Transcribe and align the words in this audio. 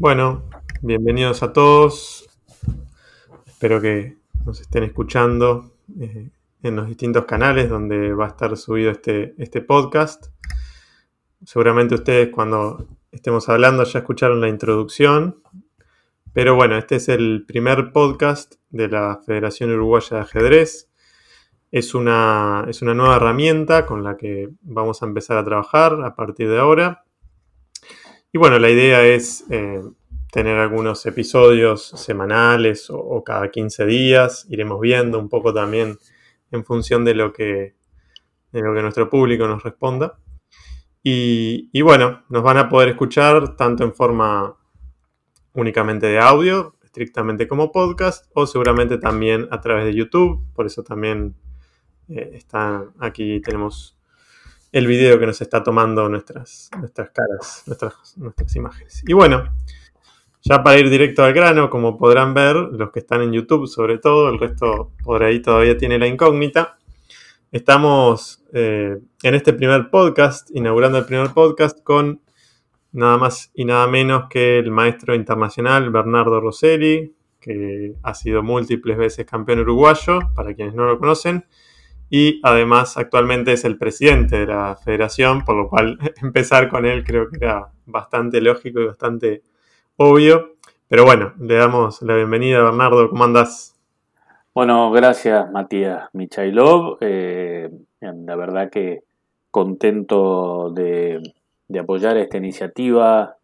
Bueno, 0.00 0.44
bienvenidos 0.80 1.42
a 1.42 1.52
todos. 1.52 2.28
Espero 3.46 3.80
que 3.80 4.16
nos 4.46 4.60
estén 4.60 4.84
escuchando 4.84 5.72
eh, 5.98 6.30
en 6.62 6.76
los 6.76 6.86
distintos 6.86 7.24
canales 7.24 7.68
donde 7.68 8.14
va 8.14 8.26
a 8.26 8.28
estar 8.28 8.56
subido 8.56 8.92
este, 8.92 9.34
este 9.38 9.60
podcast. 9.60 10.26
Seguramente 11.44 11.96
ustedes 11.96 12.28
cuando 12.28 12.86
estemos 13.10 13.48
hablando 13.48 13.82
ya 13.82 13.98
escucharon 13.98 14.40
la 14.40 14.48
introducción. 14.48 15.42
Pero 16.32 16.54
bueno, 16.54 16.78
este 16.78 16.94
es 16.94 17.08
el 17.08 17.44
primer 17.44 17.90
podcast 17.90 18.54
de 18.70 18.86
la 18.86 19.20
Federación 19.26 19.72
Uruguaya 19.72 20.18
de 20.18 20.22
Ajedrez. 20.22 20.92
Es 21.72 21.96
una, 21.96 22.66
es 22.68 22.82
una 22.82 22.94
nueva 22.94 23.16
herramienta 23.16 23.84
con 23.84 24.04
la 24.04 24.16
que 24.16 24.48
vamos 24.60 25.02
a 25.02 25.06
empezar 25.06 25.38
a 25.38 25.44
trabajar 25.44 25.98
a 26.04 26.14
partir 26.14 26.48
de 26.48 26.60
ahora. 26.60 27.02
Y 28.30 28.36
bueno, 28.38 28.58
la 28.58 28.68
idea 28.68 29.06
es 29.06 29.46
eh, 29.50 29.80
tener 30.30 30.58
algunos 30.58 31.06
episodios 31.06 31.88
semanales 31.88 32.88
o, 32.90 33.24
cada 33.24 33.50
15 33.50 33.86
días. 33.86 34.46
Iremos 34.50 34.80
viendo 34.80 35.18
un 35.18 35.30
poco 35.30 35.54
también 35.54 35.98
en 36.50 36.64
función 36.64 37.06
de 37.06 37.14
lo 37.14 37.32
que, 37.32 37.74
de 38.52 38.60
lo 38.60 38.74
que 38.74 38.82
nuestro 38.82 39.08
público 39.08 39.48
nos 39.48 39.62
responda. 39.62 40.18
Y, 41.02 41.80
bueno, 41.80 42.24
nos 42.28 42.42
van 42.42 42.58
a 42.58 42.68
poder 42.68 42.90
escuchar 42.90 43.56
tanto 43.56 43.82
en 43.82 43.94
forma 43.94 44.54
únicamente 45.54 46.06
de 46.06 46.18
audio, 46.18 46.76
estrictamente 46.84 47.48
como 47.48 47.72
podcast, 47.72 48.26
o 48.34 48.46
seguramente 48.46 48.98
también 48.98 49.48
a 49.50 49.58
través 49.58 49.86
de 49.86 49.94
YouTube. 49.94 50.44
Por 50.52 50.66
eso 50.66 50.82
también 50.82 51.34
eh, 52.08 52.32
está 52.34 52.84
aquí 52.98 53.40
tenemos 53.40 53.97
el 54.72 54.86
video 54.86 55.18
que 55.18 55.26
nos 55.26 55.40
está 55.40 55.62
tomando 55.62 56.08
nuestras, 56.08 56.70
nuestras 56.78 57.10
caras, 57.10 57.62
nuestras, 57.66 58.16
nuestras 58.16 58.56
imágenes. 58.56 59.02
Y 59.06 59.12
bueno, 59.12 59.44
ya 60.42 60.62
para 60.62 60.78
ir 60.78 60.90
directo 60.90 61.24
al 61.24 61.32
grano, 61.32 61.70
como 61.70 61.96
podrán 61.96 62.34
ver, 62.34 62.56
los 62.56 62.90
que 62.90 63.00
están 63.00 63.22
en 63.22 63.32
YouTube 63.32 63.66
sobre 63.66 63.98
todo, 63.98 64.28
el 64.28 64.38
resto 64.38 64.92
por 65.02 65.22
ahí 65.22 65.40
todavía 65.40 65.76
tiene 65.76 65.98
la 65.98 66.06
incógnita. 66.06 66.78
Estamos 67.50 68.44
eh, 68.52 68.98
en 69.22 69.34
este 69.34 69.52
primer 69.54 69.90
podcast, 69.90 70.50
inaugurando 70.54 70.98
el 70.98 71.06
primer 71.06 71.30
podcast 71.30 71.82
con 71.82 72.20
nada 72.92 73.16
más 73.16 73.50
y 73.54 73.64
nada 73.64 73.86
menos 73.86 74.24
que 74.28 74.58
el 74.58 74.70
maestro 74.70 75.14
internacional 75.14 75.90
Bernardo 75.90 76.40
Rosselli, 76.40 77.14
que 77.40 77.94
ha 78.02 78.14
sido 78.14 78.42
múltiples 78.42 78.98
veces 78.98 79.24
campeón 79.24 79.60
uruguayo, 79.60 80.18
para 80.34 80.54
quienes 80.54 80.74
no 80.74 80.84
lo 80.84 80.98
conocen, 80.98 81.46
y 82.10 82.40
además 82.42 82.96
actualmente 82.96 83.52
es 83.52 83.64
el 83.64 83.76
presidente 83.76 84.38
de 84.38 84.46
la 84.46 84.76
federación, 84.76 85.44
por 85.44 85.56
lo 85.56 85.68
cual 85.68 85.98
empezar 86.22 86.68
con 86.68 86.86
él 86.86 87.04
creo 87.04 87.28
que 87.28 87.38
era 87.44 87.70
bastante 87.86 88.40
lógico 88.40 88.80
y 88.80 88.86
bastante 88.86 89.42
obvio. 89.96 90.54
Pero 90.88 91.04
bueno, 91.04 91.34
le 91.38 91.54
damos 91.54 92.00
la 92.02 92.14
bienvenida 92.14 92.60
a 92.60 92.64
Bernardo, 92.64 93.10
¿cómo 93.10 93.24
andás? 93.24 93.74
Bueno, 94.54 94.90
gracias 94.90 95.50
Matías 95.52 96.08
Michailov. 96.14 96.98
Eh, 97.00 97.70
la 98.00 98.36
verdad 98.36 98.70
que 98.70 99.02
contento 99.50 100.70
de, 100.70 101.20
apoyar 101.78 102.16
esta 102.16 102.38
iniciativa 102.38 103.36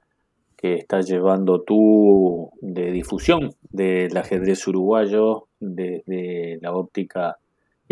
que 0.57 0.75
estás 0.75 1.07
llevando 1.07 1.63
tú 1.63 2.51
de 2.61 2.91
difusión 2.91 3.55
del 3.71 4.17
ajedrez 4.17 4.67
uruguayo 4.67 5.49
desde 5.61 6.59
la 6.63 6.73
óptica 6.73 7.37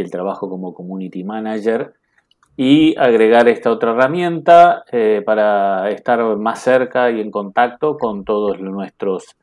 el 0.02 0.10
trabajo 0.10 0.48
como 0.48 0.74
community 0.74 1.24
manager 1.24 1.94
y 2.56 2.94
agregar 2.98 3.48
esta 3.48 3.70
otra 3.70 3.92
herramienta 3.92 4.84
eh, 4.92 5.22
para 5.24 5.88
estar 5.90 6.36
más 6.36 6.62
cerca 6.62 7.10
y 7.10 7.20
en 7.20 7.30
contacto 7.30 7.96
con 7.96 8.24
todos 8.24 8.60
nuestros 8.60 9.36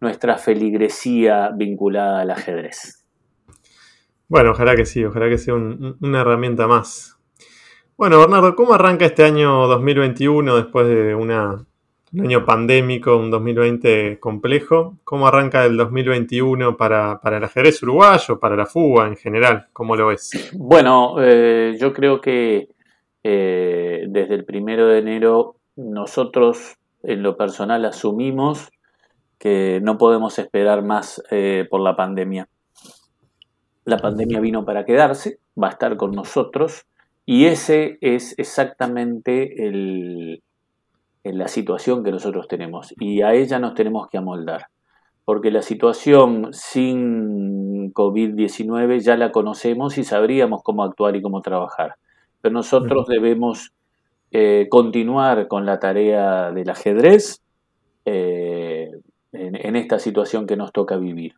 nuestra 0.00 0.36
feligresía 0.36 1.50
vinculada 1.54 2.20
al 2.20 2.30
ajedrez. 2.30 3.04
Bueno, 4.28 4.50
ojalá 4.50 4.76
que 4.76 4.84
sí, 4.84 5.04
ojalá 5.04 5.28
que 5.28 5.38
sea 5.38 5.54
una 5.54 6.20
herramienta 6.20 6.66
más. 6.66 7.18
Bueno, 7.96 8.18
Bernardo, 8.18 8.54
¿cómo 8.56 8.74
arranca 8.74 9.04
este 9.06 9.24
año 9.24 9.66
2021 9.66 10.56
después 10.56 10.86
de 10.88 11.14
una 11.14 11.64
un 12.14 12.20
año 12.20 12.44
pandémico, 12.44 13.16
un 13.16 13.30
2020 13.30 14.20
complejo. 14.20 14.98
¿Cómo 15.02 15.26
arranca 15.26 15.64
el 15.64 15.76
2021 15.76 16.76
para, 16.76 17.20
para 17.20 17.38
el 17.38 17.44
ajedrez 17.44 17.82
uruguayo, 17.82 18.38
para 18.38 18.54
la 18.54 18.66
fuga 18.66 19.08
en 19.08 19.16
general? 19.16 19.66
¿Cómo 19.72 19.96
lo 19.96 20.06
ves? 20.08 20.52
Bueno, 20.56 21.16
eh, 21.20 21.76
yo 21.78 21.92
creo 21.92 22.20
que 22.20 22.68
eh, 23.24 24.04
desde 24.08 24.34
el 24.34 24.44
primero 24.44 24.86
de 24.86 24.98
enero 24.98 25.56
nosotros 25.76 26.76
en 27.02 27.22
lo 27.22 27.36
personal 27.36 27.84
asumimos 27.84 28.70
que 29.38 29.80
no 29.82 29.98
podemos 29.98 30.38
esperar 30.38 30.84
más 30.84 31.20
eh, 31.32 31.66
por 31.68 31.80
la 31.80 31.96
pandemia. 31.96 32.48
La 33.84 33.98
pandemia 33.98 34.40
vino 34.40 34.64
para 34.64 34.84
quedarse, 34.84 35.40
va 35.60 35.66
a 35.66 35.70
estar 35.70 35.96
con 35.96 36.12
nosotros 36.12 36.86
y 37.26 37.46
ese 37.46 37.98
es 38.00 38.38
exactamente 38.38 39.66
el, 39.66 40.42
en 41.24 41.38
la 41.38 41.48
situación 41.48 42.04
que 42.04 42.12
nosotros 42.12 42.46
tenemos 42.48 42.94
y 43.00 43.22
a 43.22 43.32
ella 43.34 43.58
nos 43.58 43.74
tenemos 43.74 44.08
que 44.08 44.18
amoldar. 44.18 44.66
Porque 45.24 45.50
la 45.50 45.62
situación 45.62 46.48
sin 46.52 47.92
COVID-19 47.94 49.00
ya 49.00 49.16
la 49.16 49.32
conocemos 49.32 49.96
y 49.96 50.04
sabríamos 50.04 50.62
cómo 50.62 50.84
actuar 50.84 51.16
y 51.16 51.22
cómo 51.22 51.40
trabajar. 51.40 51.94
Pero 52.42 52.52
nosotros 52.52 53.06
debemos 53.06 53.72
eh, 54.32 54.66
continuar 54.68 55.48
con 55.48 55.64
la 55.64 55.80
tarea 55.80 56.52
del 56.52 56.68
ajedrez 56.68 57.40
eh, 58.04 58.90
en, 59.32 59.76
esta 59.76 59.98
situación 59.98 60.46
que 60.46 60.56
nos 60.56 60.72
toca 60.72 60.98
vivir. 60.98 61.36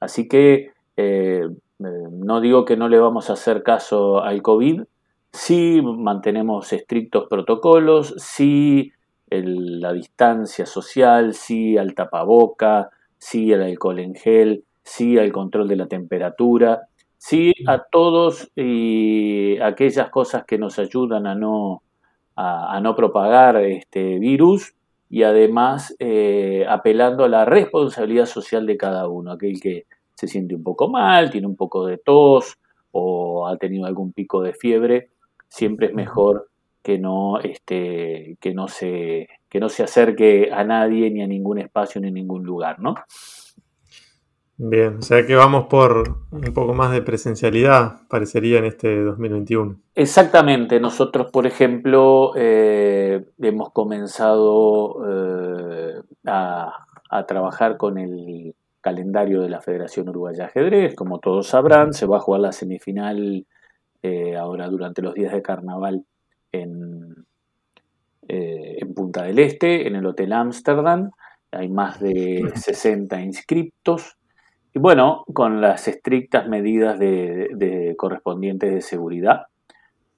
Así 0.00 0.26
que 0.26 0.70
eh, 0.96 1.46
no 1.78 2.40
digo 2.40 2.64
que 2.64 2.78
no 2.78 2.88
le 2.88 2.98
vamos 2.98 3.28
a 3.28 3.34
hacer 3.34 3.62
caso 3.62 4.22
al 4.22 4.40
COVID, 4.40 4.84
sí 5.32 5.82
mantenemos 5.82 6.72
estrictos 6.72 7.26
protocolos, 7.28 8.14
sí 8.16 8.92
la 9.30 9.92
distancia 9.92 10.66
social, 10.66 11.34
sí 11.34 11.76
al 11.76 11.94
tapaboca, 11.94 12.90
sí 13.18 13.52
al 13.52 13.62
alcohol 13.62 13.98
en 13.98 14.14
gel, 14.14 14.64
sí 14.82 15.18
al 15.18 15.32
control 15.32 15.68
de 15.68 15.76
la 15.76 15.86
temperatura, 15.86 16.88
sí 17.18 17.52
a 17.66 17.82
todos 17.90 18.50
y 18.56 19.58
aquellas 19.60 20.08
cosas 20.10 20.44
que 20.44 20.58
nos 20.58 20.78
ayudan 20.78 21.26
a 21.26 21.34
no, 21.34 21.82
a, 22.36 22.80
no 22.80 22.94
propagar 22.94 23.56
este 23.56 24.18
virus 24.18 24.74
y 25.10 25.24
además 25.24 25.94
eh, 25.98 26.64
apelando 26.68 27.24
a 27.24 27.28
la 27.28 27.44
responsabilidad 27.44 28.26
social 28.26 28.66
de 28.66 28.76
cada 28.76 29.08
uno, 29.08 29.32
aquel 29.32 29.60
que 29.60 29.86
se 30.14 30.28
siente 30.28 30.54
un 30.54 30.62
poco 30.62 30.88
mal, 30.88 31.30
tiene 31.30 31.46
un 31.46 31.56
poco 31.56 31.86
de 31.86 31.98
tos 31.98 32.58
o 32.92 33.46
ha 33.46 33.56
tenido 33.56 33.86
algún 33.86 34.12
pico 34.12 34.40
de 34.40 34.52
fiebre, 34.52 35.10
siempre 35.48 35.88
es 35.88 35.94
mejor 35.94 36.48
que 36.88 36.98
no, 36.98 37.38
este, 37.38 38.38
que 38.40 38.54
no 38.54 38.66
se 38.66 39.28
que 39.50 39.60
no 39.60 39.68
se 39.68 39.82
acerque 39.82 40.48
a 40.50 40.64
nadie, 40.64 41.10
ni 41.10 41.22
a 41.22 41.26
ningún 41.26 41.58
espacio, 41.58 42.00
ni 42.00 42.08
a 42.08 42.10
ningún 42.10 42.44
lugar, 42.44 42.80
¿no? 42.80 42.94
Bien, 44.56 44.96
o 44.96 45.02
sea 45.02 45.26
que 45.26 45.34
vamos 45.34 45.66
por 45.66 46.16
un 46.30 46.54
poco 46.54 46.72
más 46.72 46.90
de 46.92 47.02
presencialidad, 47.02 48.08
parecería 48.08 48.58
en 48.58 48.64
este 48.64 49.02
2021. 49.02 49.76
Exactamente, 49.94 50.80
nosotros, 50.80 51.30
por 51.30 51.46
ejemplo, 51.46 52.32
eh, 52.36 53.22
hemos 53.38 53.70
comenzado 53.72 55.04
eh, 55.06 56.00
a, 56.24 56.72
trabajar 57.26 57.76
con 57.76 57.98
el 57.98 58.54
calendario 58.80 59.42
de 59.42 59.50
la 59.50 59.60
Federación 59.60 60.08
Uruguaya 60.08 60.44
de 60.44 60.44
Ajedrez, 60.44 60.94
como 60.94 61.18
todos 61.18 61.48
sabrán, 61.48 61.92
se 61.92 62.06
va 62.06 62.16
a 62.16 62.20
jugar 62.20 62.40
la 62.40 62.52
semifinal 62.52 63.46
eh, 64.02 64.36
ahora 64.38 64.68
durante 64.68 65.02
los 65.02 65.12
días 65.12 65.32
de 65.32 65.42
carnaval 65.42 66.06
en, 66.52 67.26
eh, 68.28 68.78
en 68.80 68.94
Punta 68.94 69.24
del 69.24 69.38
Este, 69.38 69.86
en 69.86 69.96
el 69.96 70.06
Hotel 70.06 70.32
Amsterdam. 70.32 71.10
Hay 71.50 71.68
más 71.68 72.00
de 72.00 72.50
60 72.54 73.20
inscriptos. 73.22 74.16
Y 74.74 74.78
bueno, 74.78 75.24
con 75.32 75.60
las 75.60 75.88
estrictas 75.88 76.46
medidas 76.46 76.98
de, 76.98 77.94
correspondientes 77.96 78.72
de 78.72 78.80
seguridad. 78.82 79.46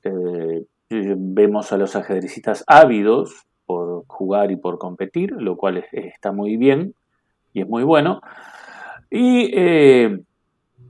Eh, 0.03 0.65
vemos 0.89 1.73
a 1.73 1.77
los 1.77 1.95
ajedrecistas 1.95 2.65
ávidos 2.67 3.47
por 3.65 4.05
jugar 4.09 4.51
y 4.51 4.57
por 4.57 4.79
competir, 4.79 5.31
lo 5.31 5.57
cual 5.57 5.85
está 5.93 6.33
muy 6.33 6.57
bien 6.57 6.95
y 7.53 7.61
es 7.61 7.69
muy 7.69 7.85
bueno. 7.85 8.21
Y 9.09 9.51
eh, 9.55 10.21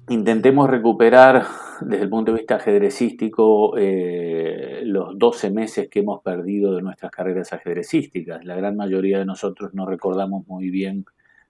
intentemos 0.09 0.71
recuperar 0.71 1.45
desde 1.81 2.05
el 2.05 2.11
punto 2.11 2.33
de 2.33 2.39
vista 2.39 2.57
ajedrecístico 2.57 3.77
eh, 3.77 4.83
los 4.85 5.19
12 5.19 5.51
meses 5.51 5.89
que 5.89 6.01
hemos 6.01 6.23
perdido 6.23 6.75
de 6.75 6.83
nuestras 6.83 7.11
carreras 7.11 7.53
ajedrecísticas. 7.53 8.45
La 8.45 8.55
gran 8.57 8.77
mayoría 8.77 9.19
de 9.19 9.25
nosotros 9.25 9.75
no 9.75 9.87
recordamos 9.87 10.47
muy 10.47 10.71
bien 10.71 11.05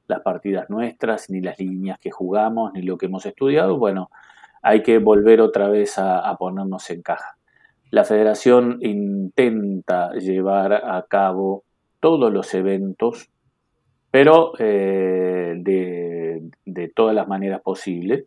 las 0.07 0.21
partidas 0.21 0.69
nuestras, 0.71 1.31
ni 1.31 1.41
las 1.41 1.59
líneas 1.59 1.99
que 1.99 2.11
jugamos, 2.11 2.73
ni 2.73 2.83
lo 2.83 2.99
que 2.99 3.07
hemos 3.07 3.27
estudiado. 3.27 3.79
Bueno, 3.79 4.11
hay 4.63 4.83
que 4.83 4.99
volver 4.99 5.41
otra 5.41 5.69
vez 5.69 5.99
a, 5.99 6.37
ponernos 6.39 6.91
en 6.91 7.03
caja. 7.03 7.37
La 7.91 8.05
federación 8.05 8.79
intenta 8.83 10.13
llevar 10.15 10.73
a 10.73 11.05
cabo 11.09 11.65
todos 12.01 12.33
los 12.33 12.55
eventos 12.55 13.31
pero 14.11 14.53
eh, 14.59 15.55
de, 15.57 16.93
todas 16.95 17.15
las 17.15 17.29
maneras 17.29 17.61
posibles. 17.63 18.25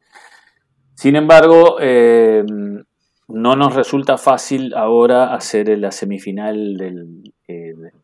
Sin 0.96 1.16
embargo, 1.16 1.78
eh, 1.80 2.44
no 3.28 3.56
nos 3.56 3.76
resulta 3.76 4.18
fácil 4.18 4.74
ahora 4.76 5.34
hacer 5.34 5.78
la 5.78 5.92
semifinal 5.92 6.78
del, 6.78 7.34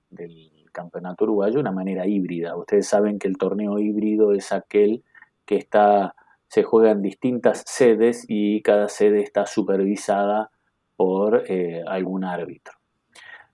del 0.10 0.50
campeonato 0.72 1.26
uruguayo 1.26 1.56
de 1.56 1.60
una 1.60 1.72
manera 1.72 2.08
híbrida. 2.08 2.56
Ustedes 2.56 2.88
saben 2.88 3.20
que 3.20 3.28
el 3.28 3.38
torneo 3.38 3.80
híbrido 3.80 4.34
es 4.34 4.52
aquel 4.52 5.04
que 5.46 5.56
está, 5.56 6.16
se 6.48 6.64
juega 6.64 6.92
en 6.92 7.02
distintas 7.02 7.64
sedes 7.66 8.26
y 8.28 8.62
cada 8.62 8.88
sede 8.88 9.22
está 9.22 9.46
supervisada 9.46 10.52
por 10.96 11.44
eh, 11.48 11.84
algún 11.88 12.24
árbitro. 12.24 12.76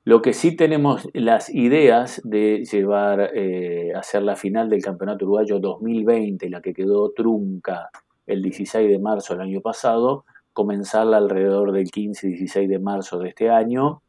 Lo 0.03 0.21
que 0.21 0.33
sí 0.33 0.55
tenemos 0.55 1.09
las 1.13 1.49
ideas 1.49 2.21
de 2.23 2.63
llevar 2.63 3.31
eh, 3.33 3.91
hacer 3.95 4.21
la 4.21 4.35
final 4.35 4.69
del 4.69 4.83
Campeonato 4.83 5.25
Uruguayo 5.25 5.59
2020, 5.59 6.47
la 6.49 6.61
que 6.61 6.73
quedó 6.75 7.11
trunca 7.11 7.89
el 8.27 8.41
16 8.41 8.89
de 8.89 8.99
marzo 8.99 9.33
del 9.33 9.43
año 9.43 9.61
pasado, 9.61 10.25
comenzarla 10.53 11.17
alrededor 11.17 11.71
del 11.71 11.91
15-16 11.91 12.67
de 12.67 12.79
marzo 12.79 13.19
de 13.19 13.29
este 13.29 13.49
año 13.49 14.01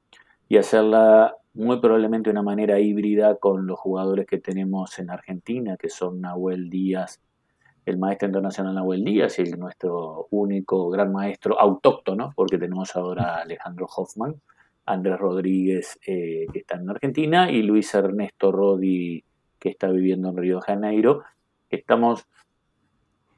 y 0.49 0.59
hacerla 0.59 1.37
muy 1.55 1.81
probablemente 1.81 2.29
de 2.29 2.33
una 2.33 2.43
manera 2.43 2.79
híbrida 2.79 3.37
con 3.37 3.67
los 3.67 3.79
jugadores 3.79 4.27
que 4.27 4.39
tenemos 4.39 4.99
en 4.99 5.11
Argentina, 5.11 5.77
que 5.77 5.89
son 5.89 6.21
Nahuel 6.21 6.69
Díaz, 6.69 7.21
el 7.87 7.99
maestro 7.99 8.29
internacional 8.29 8.75
Nahuel 8.75 9.05
Díaz 9.05 9.39
y 9.39 9.43
el, 9.43 9.59
nuestro 9.59 10.27
único 10.31 10.91
gran 10.91 11.13
maestro 11.13 11.59
autóctono, 11.59 12.33
porque 12.37 12.59
tenemos 12.59 12.95
ahora 12.95 13.37
a 13.37 13.43
Alejandro 13.43 13.87
Hoffman, 13.87 14.35
Andrés 14.85 15.19
Rodríguez, 15.19 15.99
eh, 16.07 16.47
que 16.53 16.61
está 16.61 16.77
en 16.77 16.91
Argentina, 16.91 17.51
y 17.51 17.63
Luis 17.63 17.93
Ernesto 17.95 18.53
Rodi, 18.53 19.25
que 19.59 19.71
está 19.71 19.89
viviendo 19.89 20.29
en 20.29 20.37
Río 20.37 20.57
de 20.57 20.63
Janeiro. 20.63 21.23
Estamos 21.71 22.27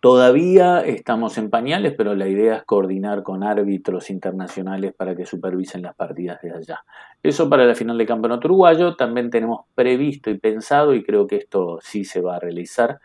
Todavía 0.00 0.80
estamos 0.80 1.38
en 1.38 1.50
pañales, 1.50 1.94
pero 1.96 2.14
la 2.14 2.28
idea 2.28 2.56
es 2.56 2.64
coordinar 2.64 3.24
con 3.24 3.42
árbitros 3.42 4.10
internacionales 4.10 4.94
para 4.96 5.16
que 5.16 5.26
supervisen 5.26 5.82
las 5.82 5.96
partidas 5.96 6.40
de 6.40 6.52
allá. 6.52 6.84
Eso 7.20 7.50
para 7.50 7.64
la 7.64 7.74
final 7.74 7.98
del 7.98 8.06
campeonato 8.06 8.46
uruguayo. 8.46 8.94
También 8.94 9.28
tenemos 9.30 9.62
previsto 9.74 10.30
y 10.30 10.38
pensado, 10.38 10.94
y 10.94 11.02
creo 11.02 11.26
que 11.26 11.36
esto 11.36 11.80
sí 11.82 12.04
se 12.04 12.20
va 12.20 12.36
a 12.36 12.40
realizar, 12.40 13.00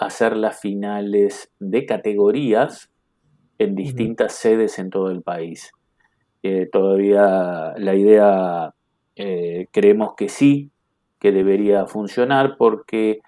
hacer 0.00 0.36
las 0.36 0.60
finales 0.60 1.52
de 1.58 1.84
categorías 1.86 2.90
en 3.58 3.74
distintas 3.74 4.32
sedes 4.32 4.78
en 4.78 4.90
todo 4.90 5.10
el 5.10 5.22
país. 5.22 5.72
Eh, 6.42 6.68
todavía 6.70 7.74
la 7.76 7.94
idea 7.94 8.74
eh, 9.16 9.66
creemos 9.72 10.14
que 10.16 10.28
sí, 10.28 10.70
que 11.18 11.32
debería 11.32 11.86
funcionar 11.86 12.56
porque 12.56 13.20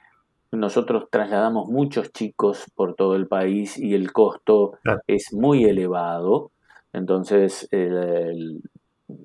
nosotros 0.53 1.09
trasladamos 1.11 1.69
muchos 1.69 2.13
chicos 2.13 2.67
por 2.75 2.95
todo 2.95 3.17
el 3.17 3.27
país 3.27 3.79
y 3.79 3.95
el 3.95 4.13
costo 4.13 4.79
es 5.07 5.33
muy 5.33 5.65
elevado. 5.65 6.51
Entonces, 6.93 7.69
el, 7.71 8.61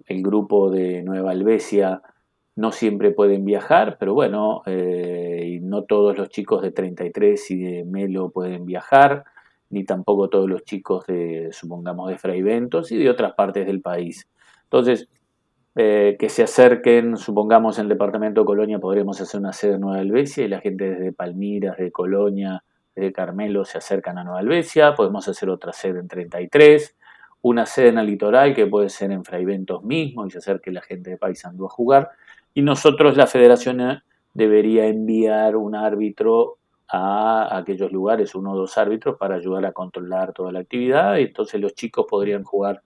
grupo 0.07 0.71
de 0.71 1.03
Nueva 1.03 1.31
Albesia 1.31 2.01
no 2.55 2.71
siempre 2.71 3.11
pueden 3.11 3.45
viajar, 3.45 3.97
pero 3.99 4.13
bueno, 4.13 4.63
eh, 4.65 5.59
no 5.61 5.83
todos 5.83 6.17
los 6.17 6.29
chicos 6.29 6.61
de 6.61 6.71
33 6.71 7.51
y 7.51 7.57
de 7.61 7.83
Melo 7.83 8.29
pueden 8.29 8.65
viajar, 8.65 9.25
ni 9.69 9.83
tampoco 9.83 10.29
todos 10.29 10.49
los 10.49 10.63
chicos 10.63 11.05
de, 11.07 11.49
supongamos, 11.51 12.09
de 12.09 12.17
Fray 12.17 12.41
Ventos 12.41 12.91
y 12.91 12.97
de 12.97 13.09
otras 13.09 13.33
partes 13.33 13.67
del 13.67 13.81
país. 13.81 14.27
Entonces, 14.63 15.07
eh, 15.79 16.15
que 16.17 16.27
se 16.29 16.41
acerquen, 16.41 17.17
supongamos 17.17 17.77
en 17.77 17.83
el 17.83 17.89
departamento 17.89 18.41
de 18.41 18.45
Colonia 18.45 18.79
podremos 18.79 19.21
hacer 19.21 19.39
una 19.39 19.53
sede 19.53 19.75
en 19.75 19.81
Nueva 19.81 19.99
Albesia 19.99 20.43
y 20.43 20.47
la 20.47 20.59
gente 20.59 20.89
desde 20.89 21.13
Palmiras, 21.13 21.77
de 21.77 21.91
Colonia, 21.91 22.63
de 22.95 23.13
Carmelo 23.13 23.63
se 23.63 23.77
acercan 23.77 24.17
a 24.17 24.23
Nueva 24.23 24.39
Albesia, 24.39 24.95
podemos 24.95 25.27
hacer 25.27 25.51
otra 25.51 25.71
sede 25.73 25.99
en 25.99 26.07
33, 26.07 26.97
una 27.43 27.67
sede 27.67 27.89
en 27.89 27.99
el 27.99 28.07
litoral 28.07 28.55
que 28.55 28.65
puede 28.65 28.89
ser 28.89 29.11
en 29.11 29.23
Fraiventos 29.23 29.83
mismo 29.83 30.25
y 30.25 30.31
se 30.31 30.39
acerque 30.39 30.71
la 30.71 30.81
gente 30.81 31.11
de 31.11 31.17
Paysandú 31.17 31.67
a 31.67 31.69
jugar. 31.69 32.09
Y 32.55 32.63
nosotros 32.63 33.15
la 33.15 33.27
federación 33.27 33.79
eh, 33.79 34.01
debería 34.33 34.87
enviar 34.87 35.55
un 35.55 35.75
árbitro 35.75 36.57
a 36.87 37.55
aquellos 37.55 37.91
lugares, 37.91 38.33
uno 38.33 38.53
o 38.53 38.57
dos 38.57 38.79
árbitros 38.79 39.15
para 39.17 39.35
ayudar 39.35 39.67
a 39.67 39.73
controlar 39.73 40.33
toda 40.33 40.51
la 40.51 40.61
actividad. 40.61 41.17
Y 41.17 41.25
entonces 41.25 41.61
los 41.61 41.75
chicos 41.75 42.07
podrían 42.09 42.43
jugar 42.43 42.81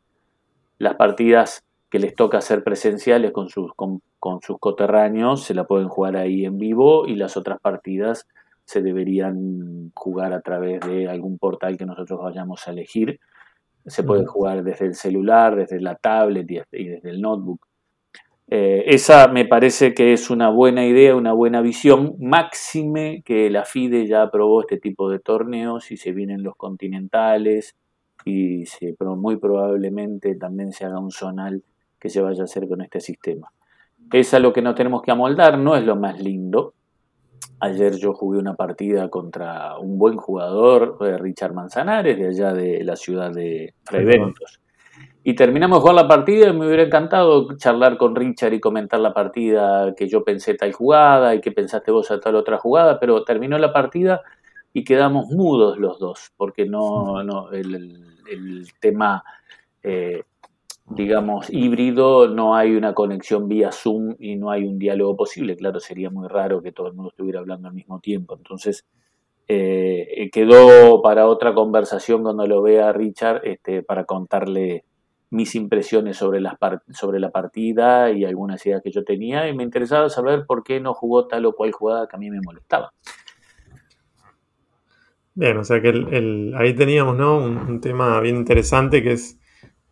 las 0.78 0.96
partidas 0.96 1.64
que 1.92 2.00
les 2.00 2.16
toca 2.16 2.38
hacer 2.38 2.64
presenciales 2.64 3.32
con 3.32 3.50
sus, 3.50 3.74
con, 3.76 4.02
sus 4.42 4.58
coterráneos, 4.60 5.44
se 5.44 5.54
la 5.54 5.66
pueden 5.66 5.90
jugar 5.90 6.16
ahí 6.16 6.46
en 6.46 6.58
vivo 6.58 7.06
y 7.06 7.16
las 7.16 7.36
otras 7.36 7.60
partidas 7.60 8.28
se 8.64 8.82
deberían 8.82 9.92
jugar 9.94 10.32
a 10.32 10.40
través 10.40 10.80
de 10.88 11.10
algún 11.10 11.38
portal 11.38 11.78
que 11.78 11.86
nosotros 11.86 12.22
vayamos 12.24 12.66
a 12.66 12.72
elegir. 12.72 13.20
Se 13.86 14.04
pueden 14.04 14.26
jugar 14.26 14.64
desde 14.64 14.86
el 14.86 14.96
celular, 14.96 15.58
desde 15.58 15.82
la 15.82 15.96
tablet 15.96 16.50
y 16.72 16.86
desde 16.86 17.10
el 17.10 17.20
notebook. 17.20 17.68
Eh, 18.48 18.94
esa 18.94 19.28
me 19.28 19.46
parece 19.46 19.94
que 19.94 20.14
es 20.14 20.30
una 20.30 20.50
buena 20.50 20.86
idea, 20.86 21.16
una 21.16 21.34
buena 21.34 21.62
visión, 21.62 22.16
máxime 22.20 23.22
que 23.26 23.50
la 23.50 23.66
FIDE 23.66 24.08
ya 24.08 24.22
aprobó 24.22 24.62
este 24.62 24.78
tipo 24.78 25.10
de 25.10 25.20
torneos 25.20 25.92
y 25.92 25.98
se 25.98 26.14
vienen 26.14 26.44
los 26.44 26.56
continentales 26.56 27.76
y 28.24 28.66
se, 28.66 28.96
muy 29.00 29.38
probablemente 29.38 30.36
también 30.36 30.72
se 30.72 30.86
haga 30.86 31.00
un 31.00 31.12
zonal 31.12 31.64
que 32.01 32.09
se 32.09 32.19
vaya 32.19 32.42
a 32.42 32.45
hacer 32.45 32.68
con 32.68 32.81
este 32.81 33.00
sistema. 33.00 33.51
Es 34.12 34.33
a 34.33 34.39
lo 34.39 34.51
que 34.51 34.63
nos 34.63 34.74
tenemos 34.74 35.03
que 35.03 35.12
amoldar, 35.12 35.59
no 35.59 35.75
es 35.75 35.86
lo 35.86 35.95
más 35.95 36.19
lindo. 36.19 36.74
Ayer 37.59 37.95
yo 37.95 38.13
jugué 38.13 38.39
una 38.39 38.56
partida 38.56 39.07
contra 39.09 39.77
un 39.77 40.00
buen 40.00 40.18
jugador, 40.18 40.98
eh, 41.01 41.18
Richard 41.19 41.53
Manzanares, 41.53 42.18
de 42.18 42.27
allá 42.27 42.53
de 42.53 42.83
la 42.83 42.95
ciudad 42.95 43.31
de 43.31 43.75
Freventos. 43.83 44.59
Y 45.24 45.36
terminamos 45.36 45.77
de 45.77 45.81
jugar 45.81 45.95
la 45.95 46.07
partida 46.07 46.50
y 46.50 46.53
me 46.53 46.65
hubiera 46.65 46.81
encantado 46.81 47.56
charlar 47.56 47.98
con 47.98 48.15
Richard 48.15 48.54
y 48.54 48.59
comentar 48.59 49.00
la 49.00 49.13
partida, 49.13 49.94
que 49.95 50.07
yo 50.07 50.24
pensé 50.24 50.56
tal 50.56 50.74
jugada 50.74 51.36
y 51.36 51.42
que 51.42 51.51
pensaste 51.51 51.92
vos 51.92 52.09
a 52.09 52.19
tal 52.19 52.36
otra 52.36 52.57
jugada, 52.57 53.00
pero 53.00 53.24
terminó 53.24 53.59
la 53.59 53.71
partida 53.71 54.21
y 54.74 54.83
quedamos 54.83 55.27
mudos 55.30 55.77
los 55.77 56.00
dos, 56.00 56.31
porque 56.36 56.65
no, 56.65 57.24
no 57.24 57.51
el, 57.51 58.68
tema 58.80 59.24
eh, 59.83 60.24
digamos, 60.96 61.50
híbrido, 61.50 62.28
no 62.28 62.56
hay 62.56 62.76
una 62.76 62.94
conexión 62.94 63.48
vía 63.48 63.72
Zoom 63.72 64.16
y 64.20 64.36
no 64.36 64.52
hay 64.52 64.66
un 64.66 64.78
diálogo 64.78 65.16
posible. 65.16 65.56
Claro, 65.56 65.80
sería 65.80 66.10
muy 66.10 66.28
raro 66.28 66.62
que 66.62 66.71
todo 66.71 66.88
el 66.88 66.94
mundo 66.94 67.10
estuviera 67.10 67.40
hablando 67.40 67.68
al 67.68 67.74
mismo 67.74 68.00
tiempo. 68.00 68.36
Entonces, 68.38 68.86
eh, 69.48 70.30
quedó 70.31 71.02
para 71.02 71.28
otra 71.28 71.54
conversación 71.54 72.24
cuando 72.24 72.48
lo 72.48 72.62
vea 72.62 72.94
Richard, 72.94 73.42
este, 73.44 73.83
para 73.83 74.06
contarle 74.06 74.86
mis 75.30 75.56
impresiones 75.56 76.18
sobre, 76.18 76.42
las 76.42 76.56
sobre 76.92 77.19
la 77.19 77.31
partida 77.31 78.12
y 78.12 78.26
algunas 78.26 78.66
ideas 78.66 78.81
que 78.81 78.92
yo 78.92 79.04
tenía. 79.04 79.50
Y 79.50 79.56
me 79.56 79.64
interesaba 79.64 80.10
saber 80.10 80.45
por 80.45 80.64
qué 80.64 80.80
no 80.80 80.94
jugó 80.94 81.28
tal 81.28 81.45
o 81.45 81.54
cual 81.54 81.71
jugada 81.71 82.07
que 82.07 82.16
a 82.16 82.19
mí 82.19 82.30
me 82.30 82.42
molestaba. 82.42 82.94
Bien, 85.33 85.57
o 85.57 85.64
sea 85.64 85.81
que 85.81 85.90
el, 85.90 86.54
ahí 86.57 86.74
teníamos 86.76 87.18
¿no? 87.18 87.38
un 87.38 87.81
tema 87.81 88.19
bien 88.19 88.36
interesante 88.36 89.02
que 89.02 89.14
es 89.14 89.41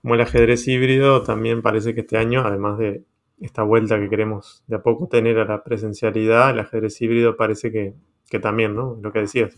como 0.01 0.15
el 0.15 0.21
ajedrez 0.21 0.67
híbrido, 0.67 1.23
también 1.23 1.61
parece 1.61 1.93
que 1.93 2.01
este 2.01 2.17
año, 2.17 2.41
además 2.45 2.77
de 2.77 3.03
esta 3.39 3.63
vuelta 3.63 3.99
que 3.99 4.09
queremos 4.09 4.63
de 4.67 4.77
a 4.77 4.81
poco 4.81 5.07
tener 5.07 5.39
a 5.39 5.45
la 5.45 5.63
presencialidad, 5.63 6.51
el 6.51 6.59
ajedrez 6.59 7.01
híbrido 7.01 7.35
parece 7.35 7.71
que, 7.71 8.39
también, 8.39 8.75
¿no? 8.75 8.97
Lo 9.01 9.11
que 9.11 9.19
decías, 9.19 9.55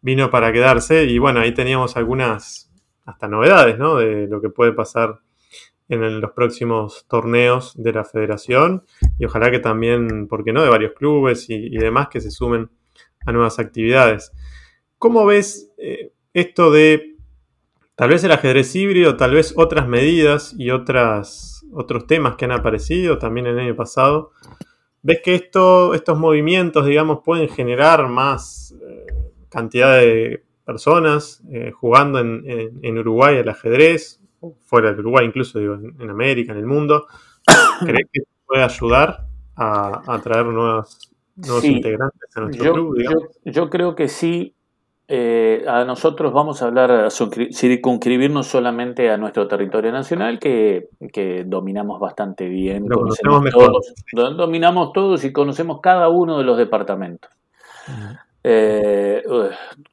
vino 0.00 0.30
para 0.30 0.52
quedarse 0.52 1.04
y 1.04 1.18
bueno, 1.18 1.40
ahí 1.40 1.52
teníamos 1.52 1.96
algunas 1.96 2.70
hasta 3.04 3.28
novedades, 3.28 3.78
¿no? 3.78 3.96
De 3.96 4.26
lo 4.28 4.40
que 4.40 4.50
puede 4.50 4.72
pasar 4.72 5.20
en 5.88 6.20
los 6.20 6.32
próximos 6.32 7.06
torneos 7.08 7.74
de 7.76 7.92
la 7.92 8.04
federación 8.04 8.84
y 9.18 9.26
ojalá 9.26 9.50
que 9.50 9.58
también, 9.58 10.28
¿por 10.28 10.44
qué 10.44 10.52
no?, 10.52 10.62
de 10.62 10.70
varios 10.70 10.92
clubes 10.92 11.50
y, 11.50 11.76
demás 11.76 12.08
que 12.08 12.20
se 12.20 12.30
sumen 12.30 12.70
a 13.26 13.32
nuevas 13.32 13.58
actividades. 13.58 14.32
¿Cómo 14.98 15.26
ves 15.26 15.72
eh, 15.76 16.12
esto 16.32 16.70
de 16.70 17.13
Tal 17.96 18.08
vez 18.08 18.24
el 18.24 18.32
ajedrez 18.32 18.74
híbrido, 18.74 19.16
tal 19.16 19.34
vez 19.34 19.54
otras 19.56 19.86
medidas 19.86 20.54
y 20.58 20.70
otras, 20.70 21.64
otros 21.72 22.06
temas 22.08 22.34
que 22.34 22.44
han 22.44 22.52
aparecido 22.52 23.18
también 23.18 23.46
el 23.46 23.58
año 23.58 23.76
pasado. 23.76 24.32
¿Ves 25.02 25.20
que 25.22 25.34
esto, 25.36 25.94
estos 25.94 26.18
movimientos, 26.18 26.86
digamos, 26.86 27.20
pueden 27.24 27.48
generar 27.48 28.08
más 28.08 28.74
eh, 28.82 29.06
cantidad 29.48 29.98
de 29.98 30.42
personas 30.64 31.42
eh, 31.52 31.70
jugando 31.70 32.18
en, 32.18 32.98
Uruguay 32.98 33.38
al 33.38 33.48
ajedrez, 33.48 34.20
fuera 34.64 34.92
de 34.92 34.98
Uruguay 34.98 35.26
incluso, 35.26 35.60
digo, 35.60 35.74
en, 35.74 36.10
América, 36.10 36.52
en 36.52 36.58
el 36.58 36.66
mundo? 36.66 37.06
¿Crees 37.80 38.08
que 38.12 38.22
puede 38.44 38.64
ayudar 38.64 39.26
a, 39.54 40.02
atraer 40.12 40.46
nuevos, 40.46 41.12
nuevos 41.36 41.64
integrantes 41.64 42.36
a 42.36 42.40
nuestro 42.40 42.72
club? 42.72 42.96
Yo, 42.98 43.52
yo 43.52 43.70
creo 43.70 43.94
que 43.94 44.08
sí, 44.08 44.56
eh, 45.06 45.64
a 45.68 45.84
nosotros 45.84 46.32
vamos 46.32 46.62
a 46.62 46.66
hablar, 46.66 46.90
a 46.90 47.10
circunscribirnos 47.10 48.46
solamente 48.46 49.10
a 49.10 49.18
nuestro 49.18 49.46
territorio 49.46 49.92
nacional, 49.92 50.38
que, 50.38 50.88
dominamos 51.46 52.00
bastante 52.00 52.48
bien. 52.48 52.86
todos, 52.88 53.94
dominamos 54.36 54.92
todos 54.94 55.24
y 55.24 55.32
conocemos 55.32 55.80
cada 55.82 56.08
uno 56.08 56.38
de 56.38 56.44
los 56.44 56.56
departamentos. 56.56 57.30
Eh, 58.42 59.22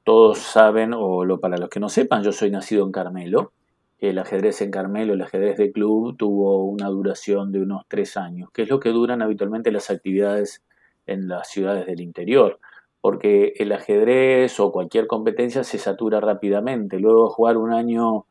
todos 0.06 0.38
saben, 0.38 0.94
o 0.94 1.26
lo, 1.26 1.42
para 1.42 1.58
los 1.58 1.70
que 1.70 1.82
no 1.82 1.90
sepan, 1.90 2.24
yo 2.24 2.32
soy 2.32 2.50
nacido 2.50 2.86
en 2.86 2.94
Carmelo. 2.94 3.52
El 4.00 4.18
ajedrez 4.18 4.62
en 4.62 4.72
Carmelo, 4.72 5.14
el 5.14 5.22
ajedrez 5.22 5.58
de 5.58 5.74
club, 5.74 6.16
tuvo 6.18 6.64
una 6.64 6.88
duración 6.88 7.52
de 7.52 7.62
unos 7.62 7.84
tres 7.90 8.16
años, 8.16 8.50
que 8.52 8.64
es 8.64 8.70
lo 8.70 8.80
que 8.80 8.90
duran 8.90 9.22
habitualmente 9.22 9.72
las 9.72 9.92
actividades 9.92 10.64
en 11.06 11.28
las 11.28 11.50
ciudades 11.50 11.86
del 11.86 12.00
interior 12.00 12.60
porque 13.02 13.54
el 13.58 13.72
ajedrez 13.72 14.60
o 14.60 14.72
cualquier 14.72 15.08
competencia 15.08 15.64
se 15.64 15.78
satura 15.78 16.20
rápidamente. 16.20 17.00
Luego 17.00 17.30
jugar 17.30 17.58
un 17.58 17.74
año 17.74 18.26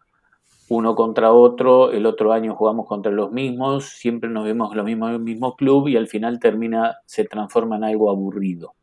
uno 0.68 0.94
contra 0.94 1.32
otro, 1.32 1.90
el 1.90 2.06
otro 2.06 2.32
año 2.32 2.54
jugamos 2.54 2.86
contra 2.86 3.10
los 3.10 3.32
mismos, 3.32 3.86
siempre 3.86 4.30
nos 4.30 4.44
vemos 4.44 4.74
lo 4.76 4.84
mismo 4.84 5.08
en 5.08 5.14
el 5.14 5.20
mismo 5.20 5.56
club 5.56 5.88
y 5.88 5.96
al 5.96 6.06
final 6.06 6.38
termina, 6.38 6.98
se 7.06 7.24
transforma 7.24 7.76
en 7.76 7.84
algo 7.84 8.08
aburrido. 8.08 8.74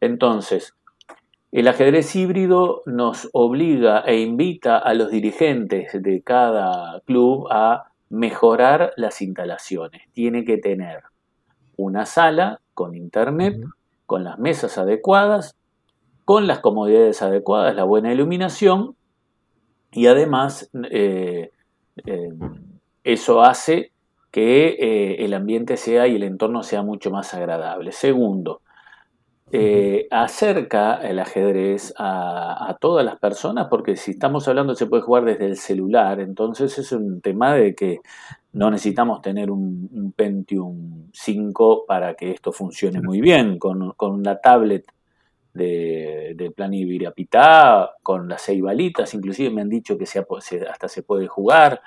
Entonces, 0.00 0.74
el 1.52 1.68
ajedrez 1.68 2.14
híbrido 2.14 2.82
nos 2.84 3.30
obliga 3.32 4.00
e 4.00 4.20
invita 4.20 4.76
a 4.76 4.92
los 4.92 5.10
dirigentes 5.10 5.90
de 6.02 6.20
cada 6.20 7.00
club 7.06 7.48
a 7.50 7.92
mejorar 8.10 8.92
las 8.96 9.22
instalaciones. 9.22 10.02
Tiene 10.12 10.44
que 10.44 10.58
tener 10.58 11.02
una 11.78 12.04
sala 12.04 12.60
con 12.74 12.94
internet, 12.94 13.56
con 14.06 14.24
las 14.24 14.38
mesas 14.38 14.78
adecuadas, 14.78 15.56
con 16.24 16.46
las 16.46 16.60
comodidades 16.60 17.22
adecuadas, 17.22 17.74
la 17.74 17.84
buena 17.84 18.12
iluminación 18.12 18.96
y 19.92 20.06
además 20.06 20.70
eh, 20.90 21.50
eh, 22.04 22.32
eso 23.04 23.42
hace 23.42 23.92
que 24.30 24.68
eh, 24.68 25.24
el 25.24 25.34
ambiente 25.34 25.76
sea 25.76 26.06
y 26.06 26.16
el 26.16 26.22
entorno 26.22 26.62
sea 26.62 26.82
mucho 26.82 27.10
más 27.10 27.32
agradable. 27.32 27.92
Segundo, 27.92 28.60
acerca 30.10 30.96
el 30.96 31.18
ajedrez 31.18 31.94
a, 31.98 32.76
todas 32.80 33.04
las 33.04 33.18
personas, 33.18 33.68
porque 33.68 33.96
si 33.96 34.12
estamos 34.12 34.46
hablando 34.48 34.74
se 34.74 34.86
puede 34.86 35.02
jugar 35.02 35.24
desde 35.24 35.46
el 35.46 35.56
celular, 35.56 36.20
entonces 36.20 36.76
es 36.78 36.92
un 36.92 37.20
tema 37.20 37.54
de 37.54 37.74
que 37.74 38.00
no 38.52 38.70
necesitamos 38.70 39.20
tener 39.20 39.50
un, 39.50 40.12
Pentium 40.16 41.10
5 41.12 41.84
para 41.86 42.14
que 42.14 42.30
esto 42.30 42.52
funcione 42.52 43.02
muy 43.02 43.20
bien. 43.20 43.58
Con, 43.58 43.94
una 43.98 44.36
tablet 44.40 44.86
de, 45.52 46.52
plan 46.56 46.72
Ibirapitá, 46.72 47.92
con 48.02 48.28
las 48.28 48.42
seis 48.42 48.62
balitas, 48.62 49.12
inclusive 49.14 49.50
me 49.50 49.60
han 49.60 49.68
dicho 49.68 49.98
que 49.98 50.04
hasta 50.04 50.88
se 50.88 51.02
puede 51.02 51.26
jugar 51.26 51.80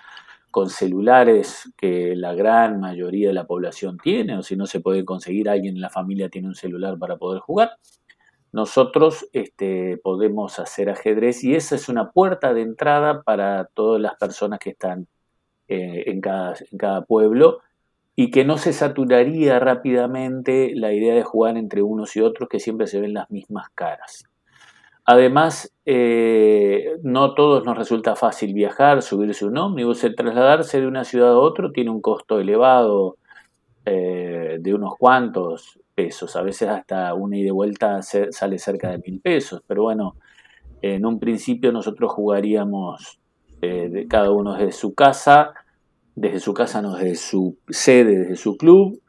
con 0.51 0.69
celulares 0.69 1.71
que 1.77 2.15
la 2.15 2.33
gran 2.33 2.79
mayoría 2.79 3.29
de 3.29 3.33
la 3.33 3.45
población 3.45 3.97
tiene, 4.01 4.37
o 4.37 4.43
si 4.43 4.55
no 4.55 4.65
se 4.65 4.79
puede 4.79 5.05
conseguir, 5.05 5.49
alguien 5.49 5.75
en 5.75 5.81
la 5.81 5.89
familia 5.89 6.29
tiene 6.29 6.47
un 6.47 6.55
celular 6.55 6.97
para 6.97 7.17
poder 7.17 7.39
jugar. 7.39 7.71
Nosotros 8.51 9.27
este, 9.31 9.97
podemos 9.97 10.59
hacer 10.59 10.89
ajedrez 10.89 11.43
y 11.43 11.55
esa 11.55 11.75
es 11.75 11.87
una 11.87 12.11
puerta 12.11 12.53
de 12.53 12.61
entrada 12.61 13.21
para 13.21 13.65
todas 13.65 14.01
las 14.01 14.15
personas 14.15 14.59
que 14.59 14.71
están 14.71 15.07
eh, 15.67 16.05
en, 16.07 16.19
cada, 16.19 16.55
en 16.71 16.77
cada 16.77 17.01
pueblo 17.03 17.59
y 18.15 18.31
que 18.31 18.43
no 18.43 18.57
se 18.57 18.73
saturaría 18.73 19.59
rápidamente 19.59 20.73
la 20.75 20.91
idea 20.93 21.13
de 21.13 21.23
jugar 21.23 21.57
entre 21.57 21.83
unos 21.83 22.15
y 22.15 22.21
otros 22.21 22.49
que 22.49 22.59
siempre 22.59 22.87
se 22.87 22.99
ven 22.99 23.13
las 23.13 23.29
mismas 23.29 23.69
caras. 23.75 24.28
Además, 25.11 25.73
eh, 25.87 26.99
no 27.01 27.33
todos 27.33 27.65
nos 27.65 27.75
resulta 27.75 28.15
fácil 28.15 28.53
viajar, 28.53 29.01
subirse 29.01 29.43
un 29.43 29.57
ómnibus, 29.57 30.03
el 30.03 30.13
trasladarse 30.13 30.79
de 30.79 30.85
una 30.85 31.03
ciudad 31.03 31.31
a 31.31 31.39
otra 31.39 31.71
tiene 31.73 31.89
un 31.89 31.99
costo 31.99 32.39
elevado 32.39 33.17
eh, 33.85 34.59
de 34.61 34.71
unos 34.71 34.93
cuantos 34.99 35.79
pesos, 35.95 36.35
a 36.35 36.43
veces 36.43 36.69
hasta 36.69 37.11
una 37.15 37.37
y 37.37 37.41
de 37.41 37.49
vuelta 37.49 38.03
sale 38.03 38.59
cerca 38.59 38.91
de 38.91 38.99
mil 38.99 39.19
pesos, 39.19 39.63
pero 39.65 39.81
bueno, 39.81 40.15
en 40.83 41.03
un 41.07 41.19
principio 41.19 41.71
nosotros 41.71 42.11
jugaríamos 42.11 43.19
eh, 43.63 43.89
de 43.89 44.07
cada 44.07 44.29
uno 44.29 44.53
desde 44.53 44.73
su 44.73 44.93
casa, 44.93 45.55
desde 46.13 46.39
su 46.39 46.53
casa, 46.53 46.83
no 46.83 46.93
desde 46.93 47.15
su 47.15 47.57
sede, 47.67 48.15
desde 48.15 48.35
su 48.35 48.57
club, 48.57 49.01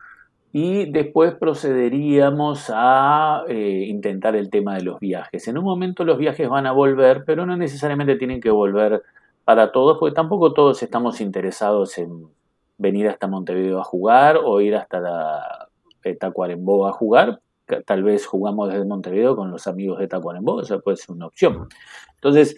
y 0.52 0.90
después 0.90 1.34
procederíamos 1.34 2.70
a 2.74 3.44
eh, 3.48 3.84
intentar 3.88 4.34
el 4.34 4.50
tema 4.50 4.74
de 4.74 4.82
los 4.82 4.98
viajes. 4.98 5.46
En 5.46 5.58
un 5.58 5.64
momento 5.64 6.04
los 6.04 6.18
viajes 6.18 6.48
van 6.48 6.66
a 6.66 6.72
volver, 6.72 7.24
pero 7.24 7.46
no 7.46 7.56
necesariamente 7.56 8.16
tienen 8.16 8.40
que 8.40 8.50
volver 8.50 9.02
para 9.44 9.70
todos, 9.70 9.98
porque 9.98 10.14
tampoco 10.14 10.52
todos 10.52 10.82
estamos 10.82 11.20
interesados 11.20 11.96
en 11.98 12.28
venir 12.78 13.08
hasta 13.08 13.28
Montevideo 13.28 13.80
a 13.80 13.84
jugar 13.84 14.38
o 14.42 14.60
ir 14.60 14.74
hasta 14.74 15.00
la 15.00 15.68
Tacuarembó 16.18 16.88
a 16.88 16.92
jugar. 16.92 17.40
Tal 17.86 18.02
vez 18.02 18.26
jugamos 18.26 18.70
desde 18.70 18.84
Montevideo 18.84 19.36
con 19.36 19.52
los 19.52 19.68
amigos 19.68 20.00
de 20.00 20.08
Tacuarembó, 20.08 20.62
eso 20.62 20.80
puede 20.80 20.96
ser 20.96 21.14
una 21.14 21.26
opción. 21.26 21.68
Entonces, 22.16 22.56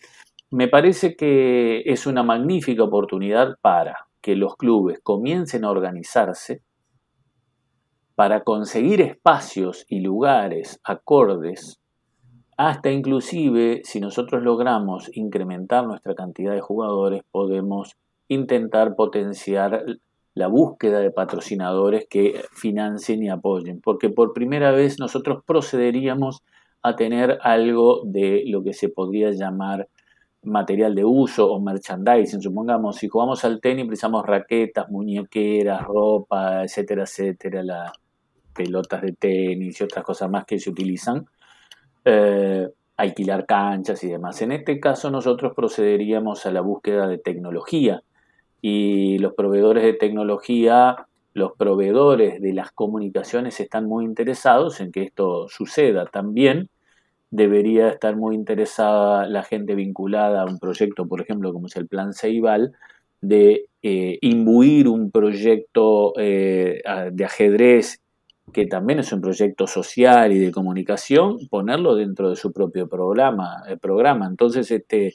me 0.50 0.68
parece 0.68 1.14
que 1.16 1.82
es 1.84 2.06
una 2.06 2.22
magnífica 2.22 2.84
oportunidad 2.84 3.58
para 3.60 4.06
que 4.22 4.36
los 4.36 4.56
clubes 4.56 5.00
comiencen 5.02 5.64
a 5.64 5.70
organizarse 5.70 6.62
para 8.14 8.44
conseguir 8.44 9.00
espacios 9.00 9.84
y 9.88 10.00
lugares 10.00 10.80
acordes, 10.84 11.80
hasta 12.56 12.90
inclusive 12.90 13.80
si 13.84 14.00
nosotros 14.00 14.42
logramos 14.42 15.10
incrementar 15.14 15.86
nuestra 15.86 16.14
cantidad 16.14 16.52
de 16.52 16.60
jugadores, 16.60 17.22
podemos 17.30 17.96
intentar 18.28 18.94
potenciar 18.94 19.84
la 20.34 20.46
búsqueda 20.46 21.00
de 21.00 21.10
patrocinadores 21.10 22.06
que 22.08 22.42
financien 22.52 23.22
y 23.22 23.28
apoyen, 23.28 23.80
porque 23.80 24.10
por 24.10 24.32
primera 24.32 24.70
vez 24.70 24.98
nosotros 24.98 25.42
procederíamos 25.44 26.42
a 26.82 26.96
tener 26.96 27.38
algo 27.42 28.02
de 28.04 28.44
lo 28.46 28.62
que 28.62 28.72
se 28.72 28.88
podría 28.88 29.30
llamar 29.30 29.88
material 30.42 30.94
de 30.94 31.04
uso 31.04 31.50
o 31.52 31.60
merchandising. 31.60 32.42
Supongamos, 32.42 32.96
si 32.96 33.08
jugamos 33.08 33.44
al 33.44 33.60
tenis, 33.60 33.86
precisamos 33.86 34.26
raquetas, 34.26 34.90
muñequeras, 34.90 35.84
ropa, 35.84 36.64
etcétera, 36.64 37.04
etcétera, 37.04 37.62
las 37.62 37.92
pelotas 38.52 39.02
de 39.02 39.12
tenis 39.12 39.80
y 39.80 39.84
otras 39.84 40.04
cosas 40.04 40.30
más 40.30 40.44
que 40.44 40.58
se 40.58 40.70
utilizan. 40.70 41.26
Eh, 42.04 42.68
alquilar 42.96 43.46
canchas 43.46 44.02
y 44.04 44.08
demás. 44.08 44.42
En 44.42 44.52
este 44.52 44.78
caso 44.78 45.10
nosotros 45.10 45.52
procederíamos 45.56 46.46
a 46.46 46.52
la 46.52 46.60
búsqueda 46.60 47.06
de 47.08 47.18
tecnología 47.18 48.02
y 48.60 49.18
los 49.18 49.34
proveedores 49.34 49.82
de 49.82 49.94
tecnología, 49.94 51.06
los 51.34 51.52
proveedores 51.56 52.40
de 52.40 52.52
las 52.52 52.70
comunicaciones 52.70 53.58
están 53.60 53.86
muy 53.86 54.04
interesados 54.04 54.80
en 54.80 54.92
que 54.92 55.02
esto 55.02 55.48
suceda 55.48 56.06
también 56.06 56.68
debería 57.32 57.88
estar 57.88 58.14
muy 58.14 58.36
interesada 58.36 59.26
la 59.26 59.42
gente 59.42 59.74
vinculada 59.74 60.42
a 60.42 60.44
un 60.44 60.58
proyecto, 60.58 61.08
por 61.08 61.22
ejemplo, 61.22 61.52
como 61.52 61.66
es 61.66 61.76
el 61.76 61.88
Plan 61.88 62.12
Ceibal, 62.12 62.72
de 63.22 63.68
eh, 63.82 64.18
imbuir 64.20 64.86
un 64.86 65.10
proyecto 65.10 66.12
eh, 66.18 66.82
de 67.10 67.24
ajedrez 67.24 68.01
que 68.52 68.66
también 68.66 68.98
es 68.98 69.12
un 69.12 69.20
proyecto 69.20 69.66
social 69.66 70.32
y 70.32 70.38
de 70.38 70.52
comunicación, 70.52 71.38
ponerlo 71.48 71.94
dentro 71.94 72.30
de 72.30 72.36
su 72.36 72.52
propio 72.52 72.88
programa. 72.88 73.62
El 73.66 73.78
programa. 73.78 74.26
Entonces, 74.26 74.70
este, 74.70 75.14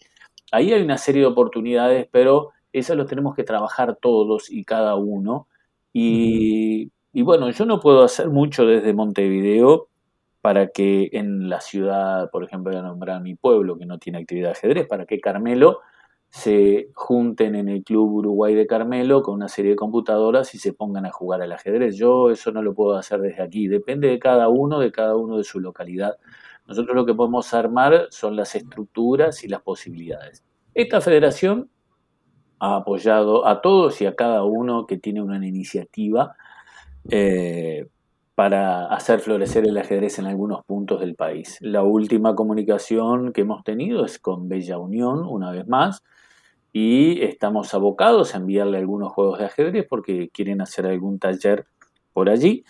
ahí 0.52 0.74
hay 0.74 0.82
una 0.82 0.98
serie 0.98 1.22
de 1.22 1.28
oportunidades, 1.28 2.08
pero 2.12 2.50
esas 2.74 2.98
las 2.98 3.08
tenemos 3.08 3.36
que 3.36 3.44
trabajar 3.44 3.98
todos 4.02 4.52
y 4.52 4.64
cada 4.64 4.96
uno. 4.96 5.48
Y, 5.94 6.92
y 7.14 7.22
bueno, 7.22 7.50
yo 7.52 7.66
no 7.66 7.80
puedo 7.80 8.04
hacer 8.04 8.30
mucho 8.30 8.66
desde 8.66 8.94
Montevideo, 8.94 9.90
para 10.42 10.68
que 10.68 11.10
en 11.12 11.50
la 11.50 11.60
ciudad, 11.60 12.30
por 12.32 12.44
ejemplo, 12.44 12.72
voy 12.72 12.80
a 12.80 12.84
nombrar 12.84 13.22
mi 13.22 13.36
pueblo 13.36 13.78
que 13.78 13.86
no 13.86 13.98
tiene 13.98 14.20
actividad 14.20 14.50
de 14.50 14.54
ajedrez, 14.54 14.88
para 14.88 15.06
que 15.06 15.20
Carmelo 15.20 15.80
se 16.30 16.90
junten 16.94 17.56
en 17.56 17.70
el 17.70 17.84
Club 17.84 18.12
Uruguay 18.14 18.54
de 18.54 18.68
Carmelo 18.68 19.22
con 19.22 19.36
una 19.36 19.48
serie 19.48 19.72
de 19.72 19.78
computadoras 19.78 20.54
y 20.54 20.60
se 20.60 20.74
pongan 20.74 21.06
a 21.06 21.12
jugar 21.12 21.42
al 21.42 21.52
ajedrez. 21.52 21.96
Yo 21.96 22.30
eso 22.30 22.52
no 22.52 22.62
lo 22.62 22.74
puedo 22.74 22.98
hacer 22.98 23.22
desde 23.22 23.42
aquí, 23.42 23.68
depende 23.68 24.08
de 24.10 24.20
cada 24.20 24.50
uno, 24.50 24.80
de 24.80 24.92
cada 24.92 25.16
uno 25.16 25.38
de 25.38 25.44
su 25.44 25.60
localidad. 25.60 26.18
Nosotros 26.68 26.96
lo 26.96 27.06
que 27.06 27.14
podemos 27.14 27.54
armar 27.54 28.08
son 28.10 28.36
las 28.36 28.56
estructuras 28.56 29.44
y 29.44 29.48
las 29.48 29.62
posibilidades. 29.62 30.44
Esta 30.74 31.02
federación 31.02 31.70
ha 32.60 32.78
apoyado 32.78 33.48
a 33.48 33.62
todos 33.62 34.02
y 34.02 34.06
a 34.06 34.16
cada 34.16 34.44
uno 34.44 34.86
que 34.86 34.98
tiene 34.98 35.22
una 35.22 35.46
iniciativa 35.46 36.36
eh, 37.10 37.88
para 38.36 38.86
hacer 38.88 39.20
florecer 39.22 39.66
el 39.66 39.78
ajedrez 39.78 40.20
en 40.20 40.26
algunos 40.26 40.64
puntos 40.66 41.00
del 41.00 41.16
país. 41.16 41.58
La 41.62 41.84
última 41.84 42.36
comunicación 42.36 43.32
que 43.34 43.42
hemos 43.42 43.64
tenido 43.64 44.06
es 44.06 44.20
con 44.20 44.50
Bella 44.50 44.78
Unión, 44.78 45.26
una 45.26 45.52
vez 45.52 45.68
más, 45.68 46.04
y 46.80 47.24
estamos 47.24 47.74
abocados 47.74 48.36
a 48.36 48.38
enviarle 48.38 48.78
algunos 48.78 49.12
juegos 49.12 49.40
de 49.40 49.46
ajedrez 49.46 49.88
porque 49.90 50.30
quieren 50.30 50.62
hacer 50.62 50.86
algún 50.86 51.18
taller 51.18 51.66
por 52.14 52.30
allí. 52.30 52.66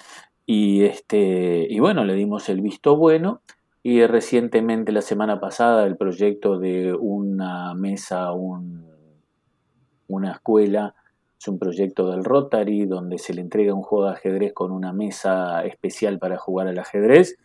Y, 0.46 0.86
este, 0.86 1.68
y 1.70 1.78
bueno, 1.80 2.06
le 2.06 2.14
dimos 2.14 2.48
el 2.48 2.62
visto 2.62 2.96
bueno 2.96 3.42
y 3.84 4.06
recientemente 4.06 4.94
la 4.94 5.02
semana 5.02 5.42
pasada 5.42 5.86
el 5.86 5.98
proyecto 5.98 6.58
de 6.58 6.94
una 6.94 7.74
mesa, 7.74 8.32
una 8.32 10.32
escuela, 10.32 10.96
es 11.38 11.48
un 11.50 11.60
proyecto 11.60 12.10
del 12.10 12.24
Rotary 12.24 12.86
donde 12.86 13.18
se 13.18 13.34
le 13.34 13.42
entrega 13.42 13.74
un 13.74 13.84
juego 13.84 14.06
de 14.06 14.12
ajedrez 14.12 14.54
con 14.54 14.72
una 14.72 14.94
mesa 14.94 15.66
especial 15.66 16.18
para 16.18 16.38
jugar 16.38 16.70
al 16.70 16.80
ajedrez. 16.80 17.38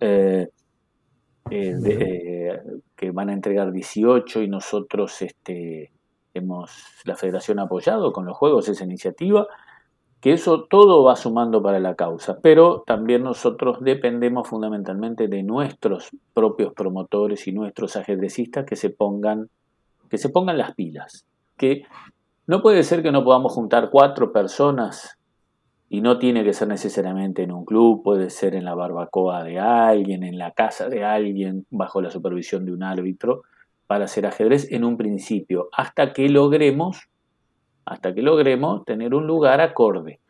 Eh, 0.00 0.48
eh, 1.48 1.78
eh, 1.84 2.60
que 3.02 3.10
van 3.10 3.30
a 3.30 3.32
entregar 3.32 3.72
18 3.72 4.42
y 4.42 4.48
nosotros 4.48 5.22
este, 5.22 5.90
hemos, 6.34 6.70
la 7.02 7.16
federación 7.16 7.58
ha 7.58 7.62
apoyado 7.62 8.12
con 8.12 8.26
los 8.26 8.36
juegos 8.36 8.68
esa 8.68 8.84
iniciativa, 8.84 9.48
que 10.20 10.32
eso 10.32 10.66
todo 10.70 11.02
va 11.02 11.16
sumando 11.16 11.60
para 11.60 11.80
la 11.80 11.96
causa, 11.96 12.38
pero 12.40 12.84
también 12.86 13.24
nosotros 13.24 13.78
dependemos 13.80 14.46
fundamentalmente 14.46 15.26
de 15.26 15.42
nuestros 15.42 16.10
propios 16.32 16.74
promotores 16.74 17.48
y 17.48 17.52
nuestros 17.52 17.96
ajedrecistas 17.96 18.66
que 18.66 18.76
se 18.76 18.90
pongan, 18.90 19.50
que 20.08 20.16
se 20.16 20.28
pongan 20.28 20.56
las 20.56 20.76
pilas, 20.76 21.26
que 21.56 21.82
no 22.46 22.62
puede 22.62 22.84
ser 22.84 23.02
que 23.02 23.10
no 23.10 23.24
podamos 23.24 23.52
juntar 23.52 23.90
cuatro 23.90 24.32
personas 24.32 25.18
y 25.92 26.00
no 26.00 26.18
tiene 26.18 26.42
que 26.42 26.54
ser 26.54 26.68
necesariamente 26.68 27.42
en 27.42 27.52
un 27.52 27.66
club, 27.66 28.02
puede 28.02 28.30
ser 28.30 28.54
en 28.54 28.64
la 28.64 28.74
barbacoa 28.74 29.44
de 29.44 29.58
alguien, 29.58 30.22
en 30.22 30.38
la 30.38 30.52
casa 30.52 30.88
de 30.88 31.04
alguien, 31.04 31.66
bajo 31.68 32.00
la 32.00 32.10
supervisión 32.10 32.64
de 32.64 32.72
un 32.72 32.82
árbitro, 32.82 33.42
para 33.86 34.06
hacer 34.06 34.24
ajedrez 34.24 34.72
en 34.72 34.84
un 34.84 34.96
principio, 34.96 35.68
hasta 35.70 36.14
que 36.14 36.30
logremos, 36.30 37.10
hasta 37.84 38.14
que 38.14 38.22
logremos 38.22 38.86
tener 38.86 39.14
un 39.14 39.26
lugar 39.26 39.60
acorde. 39.60 40.20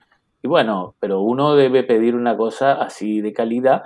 Y 0.42 0.48
bueno, 0.48 0.96
pero 0.98 1.20
uno 1.20 1.54
debe 1.54 1.84
pedir 1.84 2.16
una 2.16 2.36
cosa 2.36 2.72
así 2.72 3.20
de 3.20 3.32
calidad. 3.32 3.84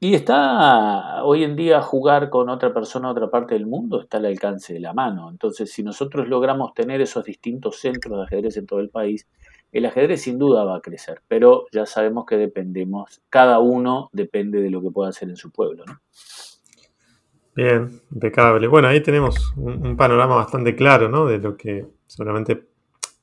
Y 0.00 0.12
está 0.12 1.24
hoy 1.24 1.42
en 1.42 1.56
día 1.56 1.80
jugar 1.80 2.28
con 2.28 2.50
otra 2.50 2.74
persona 2.74 3.10
otra 3.10 3.30
parte 3.30 3.54
del 3.54 3.64
mundo, 3.64 4.02
está 4.02 4.18
al 4.18 4.26
alcance 4.26 4.74
de 4.74 4.80
la 4.80 4.92
mano. 4.92 5.30
Entonces, 5.30 5.72
si 5.72 5.82
nosotros 5.82 6.28
logramos 6.28 6.74
tener 6.74 7.00
esos 7.00 7.24
distintos 7.24 7.80
centros 7.80 8.18
de 8.18 8.24
ajedrez 8.24 8.58
en 8.58 8.66
todo 8.66 8.80
el 8.80 8.90
país, 8.90 9.26
el 9.74 9.86
ajedrez 9.86 10.22
sin 10.22 10.38
duda 10.38 10.64
va 10.64 10.76
a 10.76 10.80
crecer, 10.80 11.20
pero 11.26 11.66
ya 11.72 11.84
sabemos 11.84 12.26
que 12.26 12.36
dependemos, 12.36 13.20
cada 13.28 13.58
uno 13.58 14.08
depende 14.12 14.62
de 14.62 14.70
lo 14.70 14.80
que 14.80 14.92
pueda 14.92 15.10
hacer 15.10 15.28
en 15.28 15.36
su 15.36 15.50
pueblo. 15.50 15.84
¿no? 15.84 16.00
Bien, 17.56 18.00
impecable. 18.12 18.68
Bueno, 18.68 18.86
ahí 18.86 19.02
tenemos 19.02 19.52
un, 19.56 19.96
panorama 19.96 20.36
bastante 20.36 20.76
claro, 20.76 21.08
¿no? 21.08 21.26
De 21.26 21.38
lo 21.38 21.56
que 21.56 21.88
seguramente 22.06 22.68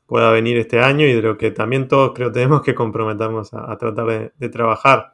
pueda 0.06 0.30
venir 0.32 0.58
este 0.58 0.82
año 0.82 1.06
y 1.06 1.14
de 1.14 1.22
lo 1.22 1.38
que 1.38 1.52
también 1.52 1.88
todos 1.88 2.12
creo 2.14 2.34
tenemos 2.34 2.62
que 2.62 2.76
comprometernos 2.76 3.54
a, 3.54 3.78
tratar 3.78 4.34
de, 4.38 4.50
trabajar. 4.50 5.14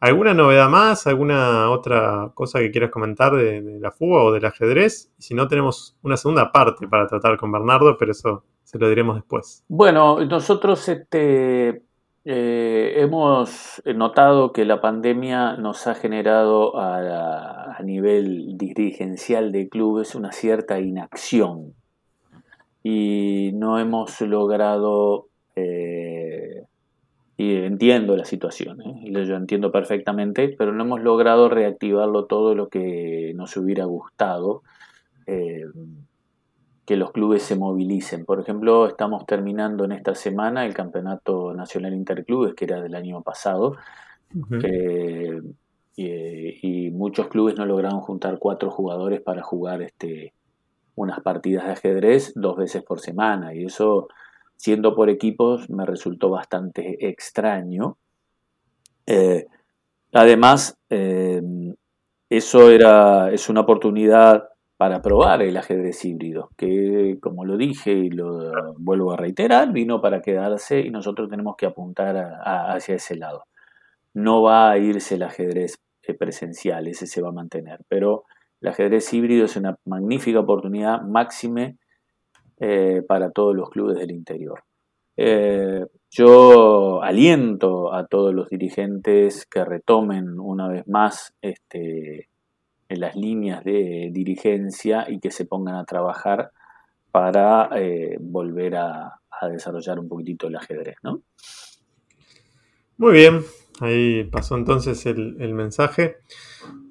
¿Alguna 0.00 0.32
novedad 0.32 0.70
más? 0.70 1.06
¿Alguna 1.06 1.70
otra 1.70 2.30
cosa 2.32 2.60
que 2.60 2.70
quieras 2.70 2.90
comentar 2.90 3.36
de, 3.36 3.60
de 3.60 3.78
la 3.78 3.90
fuga 3.90 4.22
o 4.22 4.32
del 4.32 4.46
ajedrez? 4.46 5.12
Si 5.18 5.34
no, 5.34 5.48
tenemos 5.48 5.98
una 6.00 6.16
segunda 6.16 6.50
parte 6.50 6.88
para 6.88 7.06
tratar 7.06 7.36
con 7.36 7.52
Bernardo, 7.52 7.98
pero 7.98 8.12
eso 8.12 8.44
se 8.68 8.78
lo 8.78 8.90
diremos 8.90 9.16
después. 9.16 9.64
Bueno, 9.68 10.22
nosotros 10.26 10.90
este, 10.90 11.80
eh, 12.26 12.92
hemos 12.96 13.82
notado 13.86 14.52
que 14.52 14.66
la 14.66 14.82
pandemia 14.82 15.56
nos 15.56 15.86
ha 15.86 15.94
generado 15.94 16.78
a, 16.78 17.78
nivel 17.82 18.58
dirigencial 18.58 19.52
de 19.52 19.70
clubes 19.70 20.14
una 20.14 20.32
cierta 20.32 20.80
inacción 20.80 21.72
y 22.82 23.52
no 23.54 23.78
hemos 23.78 24.20
logrado, 24.20 25.28
eh, 25.56 26.64
y 27.38 27.54
entiendo 27.54 28.16
la 28.16 28.26
situación, 28.26 28.82
¿eh? 28.82 29.10
yo 29.10 29.36
entiendo 29.36 29.72
perfectamente, 29.72 30.54
pero 30.58 30.74
no 30.74 30.84
hemos 30.84 31.00
logrado 31.00 31.48
reactivarlo 31.48 32.26
todo 32.26 32.54
lo 32.54 32.68
que 32.68 33.32
nos 33.34 33.56
hubiera 33.56 33.86
gustado 33.86 34.62
que 36.88 36.96
los 36.96 37.12
clubes 37.12 37.42
se 37.42 37.54
movilicen. 37.54 38.24
Por 38.24 38.40
ejemplo, 38.40 38.86
estamos 38.86 39.26
terminando 39.26 39.84
en 39.84 39.92
esta 39.92 40.14
semana 40.14 40.64
el 40.64 40.72
Campeonato 40.72 41.52
Nacional 41.52 41.92
Interclubes, 41.92 42.54
que 42.54 42.64
era 42.64 42.80
del 42.80 42.94
año 42.94 43.20
pasado, 43.20 43.76
y, 45.94 46.90
muchos 46.92 47.28
clubes 47.28 47.58
no 47.58 47.66
lograron 47.66 48.00
juntar 48.00 48.38
cuatro 48.38 48.70
jugadores 48.70 49.20
para 49.20 49.42
jugar 49.42 49.82
este, 49.82 50.32
unas 50.94 51.20
partidas 51.20 51.66
de 51.66 51.72
ajedrez 51.72 52.32
dos 52.34 52.56
veces 52.56 52.82
por 52.82 53.00
semana, 53.00 53.54
y 53.54 53.66
eso, 53.66 54.08
siendo 54.56 54.94
por 54.94 55.10
equipos, 55.10 55.68
me 55.68 55.84
resultó 55.84 56.30
bastante 56.30 57.06
extraño. 57.06 57.98
Eh, 59.04 59.46
además, 60.14 60.78
eh, 60.88 61.42
eso 62.30 62.70
era, 62.70 63.30
es 63.30 63.50
una 63.50 63.60
oportunidad 63.60 64.48
para 64.78 65.02
probar 65.02 65.42
el 65.42 65.56
ajedrez 65.56 66.04
híbrido, 66.04 66.50
que 66.56 67.18
como 67.20 67.44
lo 67.44 67.56
dije 67.56 67.90
y 67.90 68.10
lo 68.10 68.52
vuelvo 68.78 69.12
a 69.12 69.16
reiterar, 69.16 69.72
vino 69.72 70.00
para 70.00 70.22
quedarse 70.22 70.80
y 70.80 70.90
nosotros 70.90 71.28
tenemos 71.28 71.56
que 71.56 71.66
apuntar 71.66 72.16
hacia 72.44 72.94
ese 72.94 73.16
lado. 73.16 73.46
No 74.14 74.40
va 74.42 74.70
a 74.70 74.78
irse 74.78 75.16
el 75.16 75.24
ajedrez 75.24 75.80
eh, 76.04 76.14
presencial, 76.14 76.86
ese 76.86 77.08
se 77.08 77.20
va 77.20 77.30
a 77.30 77.32
mantener, 77.32 77.80
pero 77.88 78.24
el 78.60 78.68
ajedrez 78.68 79.12
híbrido 79.12 79.46
es 79.46 79.56
una 79.56 79.76
magnífica 79.84 80.38
oportunidad 80.38 81.02
máxime 81.02 81.76
eh, 82.60 83.02
para 83.06 83.32
todos 83.32 83.56
los 83.56 83.70
clubes 83.70 83.98
del 83.98 84.12
interior. 84.12 84.62
Eh, 85.16 85.86
yo 86.08 87.02
aliento 87.02 87.92
a 87.92 88.06
todos 88.06 88.32
los 88.32 88.48
dirigentes 88.48 89.44
que 89.44 89.64
retomen 89.64 90.38
una 90.38 90.68
vez 90.68 90.86
más 90.86 91.34
este, 91.42 92.27
en 92.88 93.00
las 93.00 93.16
líneas 93.16 93.64
de 93.64 94.10
dirigencia 94.12 95.06
y 95.08 95.20
que 95.20 95.30
se 95.30 95.44
pongan 95.44 95.76
a 95.76 95.84
trabajar 95.84 96.52
para 97.10 97.70
eh, 97.76 98.16
volver 98.20 98.76
a, 98.76 99.20
desarrollar 99.52 100.00
un 100.00 100.08
poquitito 100.08 100.48
el 100.48 100.56
ajedrez, 100.56 100.96
¿no? 101.04 101.22
Muy 102.96 103.12
bien, 103.12 103.42
ahí 103.80 104.24
pasó 104.24 104.56
entonces 104.56 105.06
el, 105.06 105.54
mensaje 105.54 106.16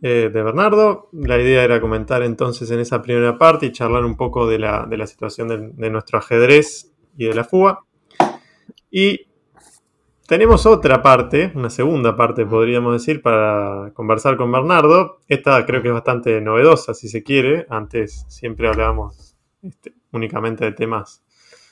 eh, 0.02 0.30
de 0.34 0.44
Bernardo. 0.44 1.10
La 1.12 1.38
idea 1.38 1.66
era 1.66 1.82
comentar 1.82 2.24
entonces 2.24 2.72
en 2.72 2.80
esa 2.80 3.02
primera 3.02 3.38
parte 3.38 3.66
y 3.66 3.74
charlar 3.74 4.06
un 4.06 4.16
poco 4.16 4.48
de 4.48 4.60
la, 4.60 5.08
situación 5.08 5.50
de, 5.50 5.72
de, 5.74 5.90
nuestro 5.90 6.20
ajedrez 6.20 6.94
y 7.18 7.26
de 7.26 7.34
la 7.34 7.44
fuga. 7.44 7.80
Y 8.90 9.28
tenemos 10.28 10.66
otra 10.66 11.02
parte, 11.02 11.54
una 11.56 11.70
segunda 11.70 12.18
parte 12.18 12.46
podríamos 12.46 12.94
decir, 12.94 13.22
para 13.22 13.92
conversar 13.94 14.36
con 14.36 14.52
Bernardo. 14.52 15.20
Esta 15.28 15.66
creo 15.66 15.82
que 15.82 15.88
es 15.88 15.94
bastante 15.94 16.42
novedosa, 16.42 16.94
si 16.94 17.08
se 17.08 17.24
quiere. 17.24 17.66
Antes 17.70 18.26
siempre 18.28 18.68
hablábamos 18.68 19.36
este, 19.63 19.94
únicamente 20.12 20.66
de 20.66 20.74
temas 20.74 21.24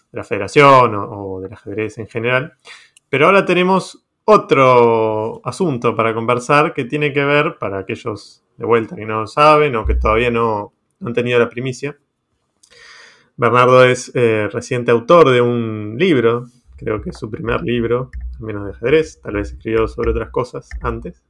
de 0.10 0.18
la 0.18 0.24
federación 0.24 0.96
o, 0.96 1.41
del 1.41 1.52
ajedrez 1.52 1.98
en 1.98 2.08
general. 2.08 2.54
Pero 3.10 3.26
ahora 3.26 3.46
tenemos 3.46 4.06
otro 4.24 5.41
asunto 5.46 5.94
para 5.96 6.13
conversar 6.13 6.74
que 6.74 6.86
tiene 6.86 7.12
que 7.12 7.26
ver, 7.26 7.58
para 7.60 7.80
aquellos 7.80 8.41
de 8.56 8.65
vuelta 8.65 8.96
que 8.96 9.06
no 9.06 9.20
lo 9.22 9.28
saben 9.28 9.76
o 9.76 9.86
que 9.86 9.96
todavía 9.96 10.32
no, 10.32 10.74
han 11.06 11.13
tenido 11.13 11.39
la 11.39 11.50
primicia, 11.50 11.98
Bernardo 13.36 13.84
es 13.84 14.13
eh, 14.15 14.48
reciente 14.50 14.91
autor 14.91 15.30
de 15.30 15.41
un 15.41 15.98
libro 15.98 16.46
creo 16.76 17.02
que 17.02 17.10
es 17.10 17.18
su 17.18 17.30
primer 17.30 17.62
libro, 17.62 18.12
menos 18.39 18.65
de 18.65 18.71
ajedrez, 18.71 19.21
tal 19.21 19.36
vez 19.36 19.52
escribió 19.52 19.88
sobre 19.88 20.12
otras 20.12 20.30
cosas 20.30 20.69
antes, 20.82 21.24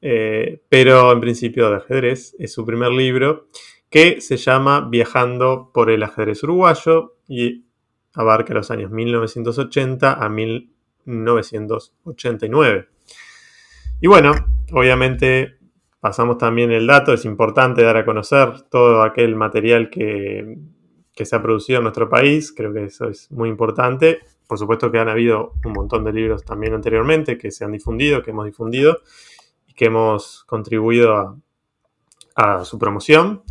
eh, 0.00 0.62
pero 0.68 1.12
en 1.12 1.20
principio 1.20 1.70
de 1.70 1.76
ajedrez 1.76 2.34
es 2.38 2.52
su 2.52 2.64
primer 2.64 2.92
libro 2.92 3.48
que 3.90 4.20
se 4.20 4.36
llama 4.36 4.88
Viajando 4.90 5.70
por 5.72 5.90
el 5.90 6.02
ajedrez 6.02 6.42
uruguayo 6.42 7.14
y 7.28 7.64
abarca 8.14 8.52
los 8.54 8.70
años 8.70 8.90
1980 8.90 10.12
a 10.12 10.28
1989. 10.28 12.88
Y 14.00 14.08
bueno, 14.08 14.32
obviamente 14.72 15.58
pasamos 16.00 16.38
también 16.38 16.72
el 16.72 16.86
dato, 16.86 17.12
es 17.12 17.24
importante 17.24 17.82
dar 17.82 17.96
a 17.96 18.04
conocer 18.04 18.62
todo 18.70 19.02
aquel 19.02 19.34
material 19.34 19.90
que, 19.90 20.56
que 21.14 21.24
se 21.24 21.34
ha 21.34 21.42
producido 21.42 21.78
en 21.78 21.84
nuestro 21.84 22.08
país, 22.08 22.52
creo 22.52 22.72
que 22.72 22.84
eso 22.84 23.08
es 23.08 23.28
muy 23.32 23.48
importante 23.48 24.20
por 24.46 24.58
supuesto 24.58 24.90
que 24.90 24.98
han 24.98 25.08
habido 25.08 25.54
un 25.64 25.72
montón 25.72 26.04
de 26.04 26.12
libros 26.12 26.44
también 26.44 26.74
anteriormente 26.74 27.36
que 27.36 27.50
se 27.50 27.64
han 27.64 27.72
difundido, 27.72 28.22
que 28.22 28.30
hemos 28.30 28.46
difundido 28.46 28.98
y 29.66 29.74
que 29.74 29.86
hemos 29.86 30.44
contribuido 30.44 31.38
a, 32.36 32.64
su 32.64 32.78
promoción. 32.78 33.42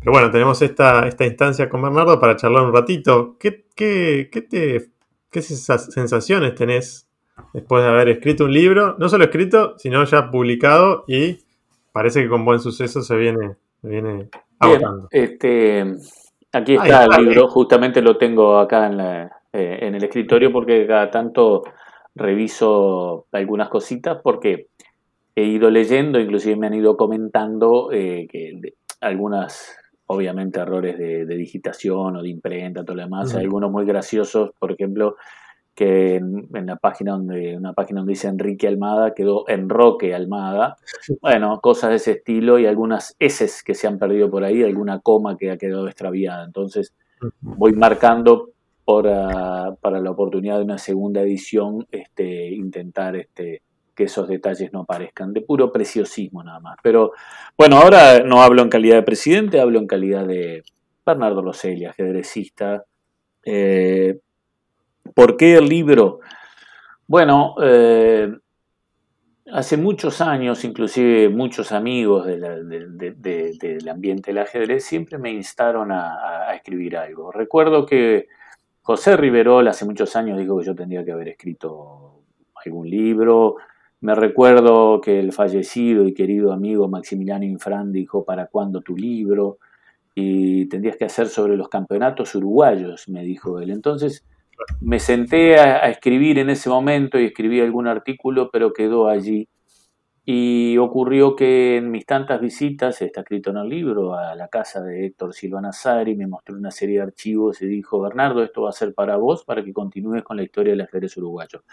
Pero 0.00 0.12
bueno, 0.12 0.30
tenemos 0.30 0.62
esta, 0.62 1.06
esta, 1.06 1.26
instancia 1.26 1.68
con 1.68 1.82
Bernardo 1.82 2.18
para 2.18 2.34
charlar 2.34 2.64
un 2.64 2.72
ratito. 2.72 3.36
¿Qué, 3.38 3.66
qué, 3.76 4.30
qué, 4.32 4.42
te, 4.42 4.90
¿Qué 5.30 5.42
sensaciones 5.42 6.54
tenés 6.54 7.08
después 7.52 7.84
de 7.84 7.90
haber 7.90 8.08
escrito 8.08 8.44
un 8.44 8.52
libro? 8.52 8.96
No 8.98 9.08
solo 9.08 9.24
escrito, 9.24 9.74
sino 9.78 10.02
ya 10.04 10.30
publicado 10.30 11.04
y 11.06 11.38
parece 11.92 12.22
que 12.22 12.28
con 12.28 12.44
buen 12.44 12.58
suceso 12.58 13.02
se 13.02 13.16
viene, 13.16 13.56
se 13.80 13.88
viene 13.88 14.30
agotando. 14.58 15.08
este, 15.10 15.94
aquí 16.52 16.74
está 16.74 17.04
el 17.04 17.26
libro, 17.26 17.48
justamente 17.48 18.00
lo 18.00 18.16
tengo 18.16 18.58
acá 18.58 18.86
en 18.86 18.96
la, 18.96 19.41
eh, 19.52 19.78
en 19.82 19.94
el 19.94 20.04
escritorio 20.04 20.52
porque 20.52 20.86
cada 20.86 21.10
tanto 21.10 21.62
reviso 22.14 23.26
algunas 23.32 23.68
cositas 23.68 24.18
porque 24.22 24.68
he 25.34 25.44
ido 25.44 25.70
leyendo, 25.70 26.20
inclusive 26.20 26.56
me 26.56 26.66
han 26.66 26.74
ido 26.74 26.96
comentando 26.96 27.90
eh, 27.92 28.26
que 28.30 28.74
algunas, 29.00 29.76
obviamente, 30.06 30.60
errores 30.60 30.98
de, 30.98 31.26
digitación 31.26 32.16
o 32.16 32.22
de 32.22 32.28
imprenta, 32.28 32.84
todo 32.84 32.96
lo 32.96 33.02
demás, 33.02 33.34
hay 33.34 33.44
algunos 33.44 33.70
muy 33.70 33.84
graciosos, 33.84 34.50
por 34.58 34.72
ejemplo, 34.72 35.16
que 35.74 36.16
en, 36.16 36.66
la 36.66 36.76
página 36.76 37.12
donde, 37.12 37.56
una 37.56 37.72
página 37.72 38.00
donde 38.00 38.12
dice 38.12 38.28
Enrique 38.28 38.68
Almada 38.68 39.14
quedó 39.14 39.48
Enroque 39.48 40.14
Almada. 40.14 40.76
Bueno, 41.22 41.60
cosas 41.60 41.90
de 41.90 41.96
ese 41.96 42.10
estilo 42.12 42.58
y 42.58 42.66
algunas 42.66 43.16
S 43.18 43.46
que 43.64 43.74
se 43.74 43.86
han 43.86 43.98
perdido 43.98 44.30
por 44.30 44.44
ahí, 44.44 44.62
alguna 44.62 45.00
coma 45.00 45.36
que 45.38 45.50
ha 45.50 45.56
quedado 45.56 45.86
extraviada. 45.88 46.44
Entonces 46.44 46.94
voy 47.40 47.72
marcando 47.72 48.51
para, 48.84 50.00
la 50.00 50.10
oportunidad 50.10 50.58
de 50.58 50.64
una 50.64 50.78
segunda 50.78 51.22
edición, 51.22 51.86
este, 51.90 52.50
intentar 52.50 53.16
este, 53.16 53.62
que 53.94 54.04
esos 54.04 54.28
detalles 54.28 54.72
no 54.72 54.80
aparezcan, 54.80 55.32
de 55.32 55.42
puro 55.42 55.72
preciosismo 55.72 56.42
nada 56.42 56.60
más. 56.60 56.76
Pero 56.82 57.12
bueno, 57.56 57.76
ahora 57.78 58.20
no 58.20 58.42
hablo 58.42 58.62
en 58.62 58.68
calidad 58.68 58.96
de 58.96 59.02
presidente, 59.02 59.60
hablo 59.60 59.78
en 59.78 59.86
calidad 59.86 60.26
de 60.26 60.62
Bernardo 61.04 61.42
Rosselli, 61.42 61.84
ajedrecista. 61.84 62.84
Eh, 63.44 64.18
¿Por 65.14 65.36
qué 65.36 65.56
el 65.56 65.68
libro? 65.68 66.20
Bueno, 67.06 67.56
eh, 67.62 68.32
hace 69.52 69.76
muchos 69.76 70.20
años, 70.20 70.64
inclusive 70.64 71.28
muchos 71.28 71.72
amigos 71.72 72.26
del 72.26 73.88
ambiente 73.88 74.30
del 74.30 74.38
ajedrez 74.38 74.84
siempre 74.84 75.18
me 75.18 75.30
instaron 75.30 75.92
a, 75.92 76.54
escribir 76.54 76.96
algo. 76.96 77.32
Recuerdo 77.32 77.86
que 77.86 78.28
José 78.82 79.16
Riverol 79.16 79.66
hace 79.68 79.84
muchos 79.84 80.14
años 80.16 80.38
dijo 80.38 80.58
que 80.58 80.66
yo 80.66 80.74
tendría 80.74 81.04
que 81.04 81.12
haber 81.12 81.28
escrito 81.28 82.24
algún 82.64 82.90
libro. 82.90 83.56
Me 84.00 84.14
recuerdo 84.16 85.00
que 85.00 85.20
el 85.20 85.32
fallecido 85.32 86.06
y 86.06 86.14
querido 86.14 86.52
amigo 86.52 86.88
Maximiliano 86.88 87.44
Infran 87.44 87.92
dijo, 87.92 88.24
¿para 88.24 88.46
cuándo 88.46 88.80
tu 88.80 88.96
libro? 88.96 89.58
Y 90.16 90.66
tendrías 90.66 90.96
que 90.96 91.04
hacer 91.04 91.28
sobre 91.28 91.56
los 91.56 91.68
campeonatos 91.68 92.34
uruguayos, 92.34 93.08
me 93.08 93.22
dijo 93.22 93.60
él. 93.60 93.70
Entonces, 93.70 94.26
me 94.80 94.98
senté 94.98 95.58
a, 95.58 95.88
escribir 95.88 96.38
en 96.38 96.50
ese 96.50 96.68
momento 96.68 97.20
y 97.20 97.26
escribí 97.26 97.60
algún 97.60 97.86
artículo, 97.86 98.50
pero 98.50 98.72
quedó 98.72 99.08
allí. 99.08 99.48
Y 100.24 100.78
ocurrió 100.78 101.34
que 101.34 101.76
en 101.78 101.90
mis 101.90 102.06
tantas 102.06 102.40
visitas, 102.40 103.02
está 103.02 103.22
escrito 103.22 103.50
en 103.50 103.56
el 103.56 103.68
libro, 103.68 104.14
a 104.14 104.36
la 104.36 104.48
casa 104.48 104.80
de 104.80 105.06
Héctor 105.06 105.34
Silva 105.34 105.60
Nazari, 105.60 106.14
me 106.14 106.28
mostró 106.28 106.56
una 106.56 106.70
serie 106.70 106.96
de 106.96 107.02
archivos 107.02 107.60
y 107.60 107.66
dijo, 107.66 108.00
Bernardo, 108.00 108.42
esto 108.44 108.62
va 108.62 108.70
a 108.70 108.72
ser 108.72 108.94
para 108.94 109.16
vos, 109.16 109.44
para 109.44 109.64
que 109.64 109.72
continúes 109.72 110.22
con 110.22 110.36
la 110.36 110.44
historia 110.44 110.72
del 110.72 110.82
ajedrez 110.82 111.16
uruguayo. 111.16 111.64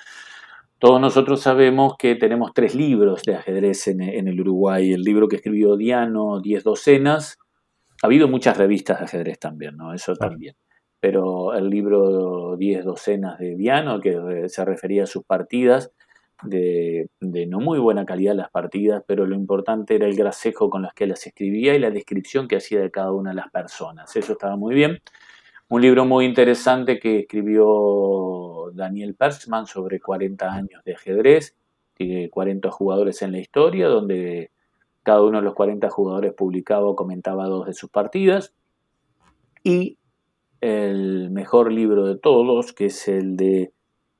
Todos 0.79 0.99
nosotros 0.99 1.41
sabemos 1.41 1.95
que 1.99 2.15
tenemos 2.15 2.51
tres 2.53 2.73
libros 2.73 3.21
de 3.23 3.35
ajedrez 3.35 3.88
en, 3.89 4.01
el 4.01 4.39
Uruguay. 4.39 4.93
El 4.93 5.01
libro 5.01 5.27
que 5.27 5.35
escribió 5.35 5.75
Diano, 5.75 6.39
Diez 6.39 6.63
Docenas. 6.63 7.38
Ha 8.01 8.07
habido 8.07 8.29
muchas 8.29 8.57
revistas 8.57 8.99
de 8.99 9.05
ajedrez 9.05 9.39
también, 9.39 9.75
¿no? 9.75 9.93
Eso 9.93 10.15
también 10.15 10.55
pero 10.99 11.53
el 11.53 11.69
libro 11.69 12.57
Diez 12.57 12.83
docenas 12.83 13.39
de 13.39 13.55
Diano, 13.55 13.99
que 14.01 14.49
se 14.49 14.65
refería 14.65 15.03
a 15.03 15.07
sus 15.07 15.23
partidas, 15.23 15.91
de, 16.43 17.10
no 17.19 17.60
muy 17.60 17.80
buena 17.80 18.06
calidad 18.06 18.36
las 18.36 18.49
partidas, 18.49 19.04
pero 19.06 19.25
lo 19.25 19.36
importante 19.36 19.95
era 19.95 20.06
el 20.06 20.15
gracejo 20.15 20.69
con 20.69 20.82
los 20.82 20.93
que 20.93 21.08
las 21.08 21.25
escribía 21.28 21.75
y 21.75 21.80
la 21.80 21.91
descripción 21.91 22.47
que 22.47 22.58
hacía 22.58 22.80
de 22.80 22.91
cada 22.91 23.12
una 23.12 23.32
de 23.32 23.38
las 23.38 23.49
personas. 23.52 24.15
Eso 24.15 24.34
estaba 24.34 24.56
muy 24.56 24.75
bien. 24.75 24.99
Un 25.67 25.82
libro 25.82 26.06
muy 26.06 26.25
interesante 26.25 26.99
que 26.99 27.19
escribió 27.19 28.71
Daniel 28.73 29.15
Perchman 29.15 29.67
sobre 29.67 29.99
40 29.99 30.52
años 30.52 30.84
de 30.84 30.93
ajedrez, 30.93 31.56
tiene 31.93 32.30
40 32.30 32.71
jugadores 32.71 33.21
en 33.21 33.34
la 33.34 33.39
historia, 33.39 33.88
donde 33.88 34.52
cada 35.04 35.21
uno 35.21 35.39
de 35.39 35.43
los 35.43 35.54
40 35.54 35.89
jugadores 35.89 36.34
publicaba 36.34 36.88
o 36.88 36.95
comentaba 36.95 37.45
dos 37.47 37.67
de 37.67 37.73
sus 37.73 37.89
partidas. 37.89 38.54
Y 39.63 39.97
el 40.62 41.30
mejor 41.30 41.71
libro 41.71 42.08
de 42.08 42.17
todos, 42.17 42.73
que 42.73 42.86
es 42.86 43.08
el 43.08 43.36
de 43.36 43.73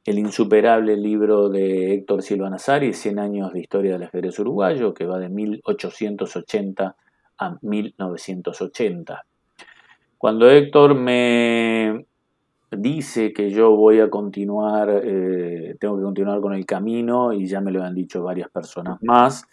el 0.10 0.17
insuperable 0.17 0.98
libro 0.98 1.50
de 1.50 1.93
Héctor 1.93 2.24
Silva 2.24 2.50
Nazari, 2.50 2.93
100 2.93 3.19
años 3.19 3.54
de 3.54 3.60
historia 3.60 3.91
del 3.91 4.02
ajedrez 4.02 4.39
uruguayo, 4.39 4.91
que 4.91 5.06
va 5.06 5.19
de 5.19 5.30
1880 5.30 6.95
a 7.38 7.58
1980. 7.62 9.26
Cuando 10.17 10.50
Héctor 10.50 10.95
me 10.95 12.08
dice 12.72 13.32
que 13.34 13.52
yo 13.52 13.76
voy 13.76 14.00
a 14.00 14.10
continuar, 14.10 14.89
eh, 15.04 15.76
tengo 15.80 15.98
que 15.98 16.04
continuar 16.04 16.41
con 16.41 16.56
el 16.56 16.65
camino, 16.65 17.32
y 17.32 17.45
ya 17.45 17.62
me 17.62 17.69
lo 17.69 17.84
han 17.84 17.93
dicho 17.93 18.24
varias 18.24 18.50
personas 18.50 18.98
más, 19.04 19.45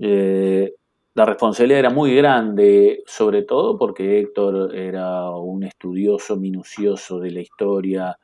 eh, 0.00 0.74
la 1.14 1.26
responsabilidad 1.26 1.78
era 1.78 1.90
muy 1.90 2.12
grande, 2.16 3.04
sobre 3.06 3.44
todo 3.44 3.78
porque 3.78 4.18
Héctor 4.18 4.74
era 4.74 5.30
un 5.30 5.62
estudioso 5.62 6.36
minucioso 6.36 7.20
de 7.20 7.30
la 7.30 7.40
historia 7.40 8.18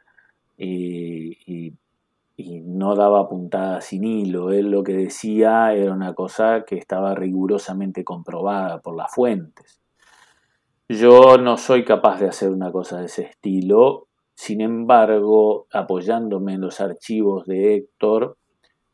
y, 0.58 1.74
no 2.64 2.94
daba 2.94 3.28
puntada 3.28 3.80
sin 3.80 4.04
hilo. 4.04 4.52
Él 4.52 4.70
lo 4.70 4.84
que 4.84 4.92
decía 4.92 5.72
era 5.74 5.92
una 5.92 6.14
cosa 6.14 6.64
que 6.64 6.76
estaba 6.76 7.14
rigurosamente 7.14 8.04
comprobada 8.04 8.80
por 8.80 8.96
las 8.96 9.12
fuentes. 9.12 9.80
Yo 10.88 11.36
no 11.38 11.56
soy 11.56 11.84
capaz 11.84 12.20
de 12.20 12.28
hacer 12.28 12.50
una 12.50 12.70
cosa 12.70 13.00
de 13.00 13.06
ese 13.06 13.22
estilo, 13.22 14.06
sin 14.34 14.60
embargo, 14.60 15.66
apoyándome 15.72 16.54
en 16.54 16.60
los 16.60 16.80
archivos 16.80 17.44
de 17.46 17.74
Héctor, 17.74 18.38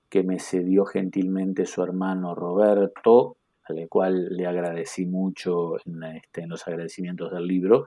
que 0.08 0.22
me 0.22 0.38
cedió 0.38 0.86
gentilmente 0.86 1.66
su 1.66 1.82
hermano 1.82 2.34
Roberto, 2.34 3.36
al 3.64 3.88
cual 3.88 4.28
le 4.30 4.46
agradecí 4.46 5.06
mucho 5.06 5.76
en, 5.84 6.02
este, 6.04 6.46
los 6.46 6.66
agradecimientos 6.66 7.30
del 7.30 7.46
libro, 7.46 7.86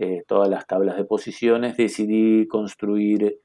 eh, 0.00 0.24
todas 0.26 0.48
las 0.48 0.66
tablas 0.66 0.96
de 0.96 1.04
posiciones, 1.04 1.76
decidí 1.76 2.48
construir 2.48 3.38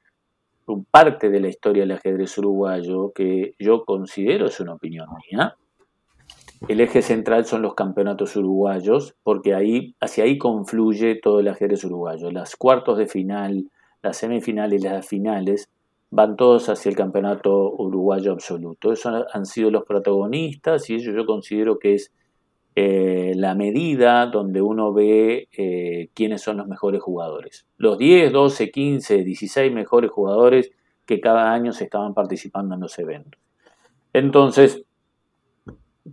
parte 0.90 1.28
de 1.28 1.40
la 1.40 1.48
historia 1.48 1.82
del 1.82 1.92
ajedrez 1.92 2.36
uruguayo 2.38 3.12
que 3.12 3.54
yo 3.58 3.84
considero 3.84 4.46
es 4.46 4.58
una 4.58 4.72
opinión 4.72 5.06
mía. 5.30 5.54
El 6.68 6.80
eje 6.80 7.02
central 7.02 7.44
son 7.44 7.60
los 7.60 7.74
campeonatos 7.74 8.34
uruguayos, 8.36 9.14
porque 9.22 9.54
ahí, 9.54 9.94
hacia 10.00 10.24
ahí 10.24 10.38
confluye 10.38 11.20
todo 11.22 11.40
el 11.40 11.48
ajedrez 11.48 11.84
uruguayo. 11.84 12.30
Las 12.30 12.56
cuartos 12.56 12.96
de 12.96 13.06
final, 13.06 13.70
las 14.02 14.16
semifinales 14.16 14.80
y 14.82 14.88
las 14.88 15.06
finales 15.06 15.68
van 16.10 16.36
todos 16.36 16.70
hacia 16.70 16.88
el 16.88 16.96
campeonato 16.96 17.70
uruguayo 17.70 18.32
absoluto. 18.32 18.92
Esos 18.92 19.26
han 19.30 19.44
sido 19.44 19.70
los 19.70 19.84
protagonistas 19.84 20.88
y 20.88 20.94
eso 20.94 21.12
yo 21.12 21.26
considero 21.26 21.78
que 21.78 21.94
es 21.94 22.12
eh, 22.78 23.32
la 23.34 23.54
medida 23.54 24.26
donde 24.26 24.60
uno 24.60 24.92
ve 24.92 25.48
eh, 25.56 26.10
quiénes 26.12 26.42
son 26.42 26.58
los 26.58 26.68
mejores 26.68 27.00
jugadores. 27.00 27.66
Los 27.78 27.96
10, 27.96 28.30
12, 28.30 28.70
15, 28.70 29.24
16 29.24 29.72
mejores 29.72 30.10
jugadores 30.10 30.72
que 31.06 31.18
cada 31.18 31.54
año 31.54 31.72
se 31.72 31.84
estaban 31.84 32.12
participando 32.12 32.74
en 32.74 32.82
los 32.82 32.98
eventos. 32.98 33.40
Entonces, 34.12 34.84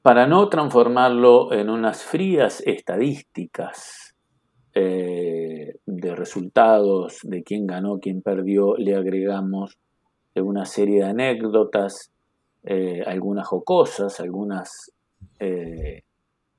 para 0.01 0.25
no 0.25 0.47
transformarlo 0.47 1.51
en 1.51 1.69
unas 1.69 2.01
frías 2.01 2.63
estadísticas 2.65 4.15
eh, 4.73 5.75
de 5.85 6.15
resultados, 6.15 7.19
de 7.23 7.43
quién 7.43 7.67
ganó, 7.67 7.99
quién 7.99 8.21
perdió, 8.21 8.77
le 8.77 8.95
agregamos 8.95 9.77
una 10.33 10.63
serie 10.63 10.99
de 10.99 11.09
anécdotas, 11.09 12.09
algunas 13.05 13.45
jocosas, 13.45 14.21
algunas 14.21 14.93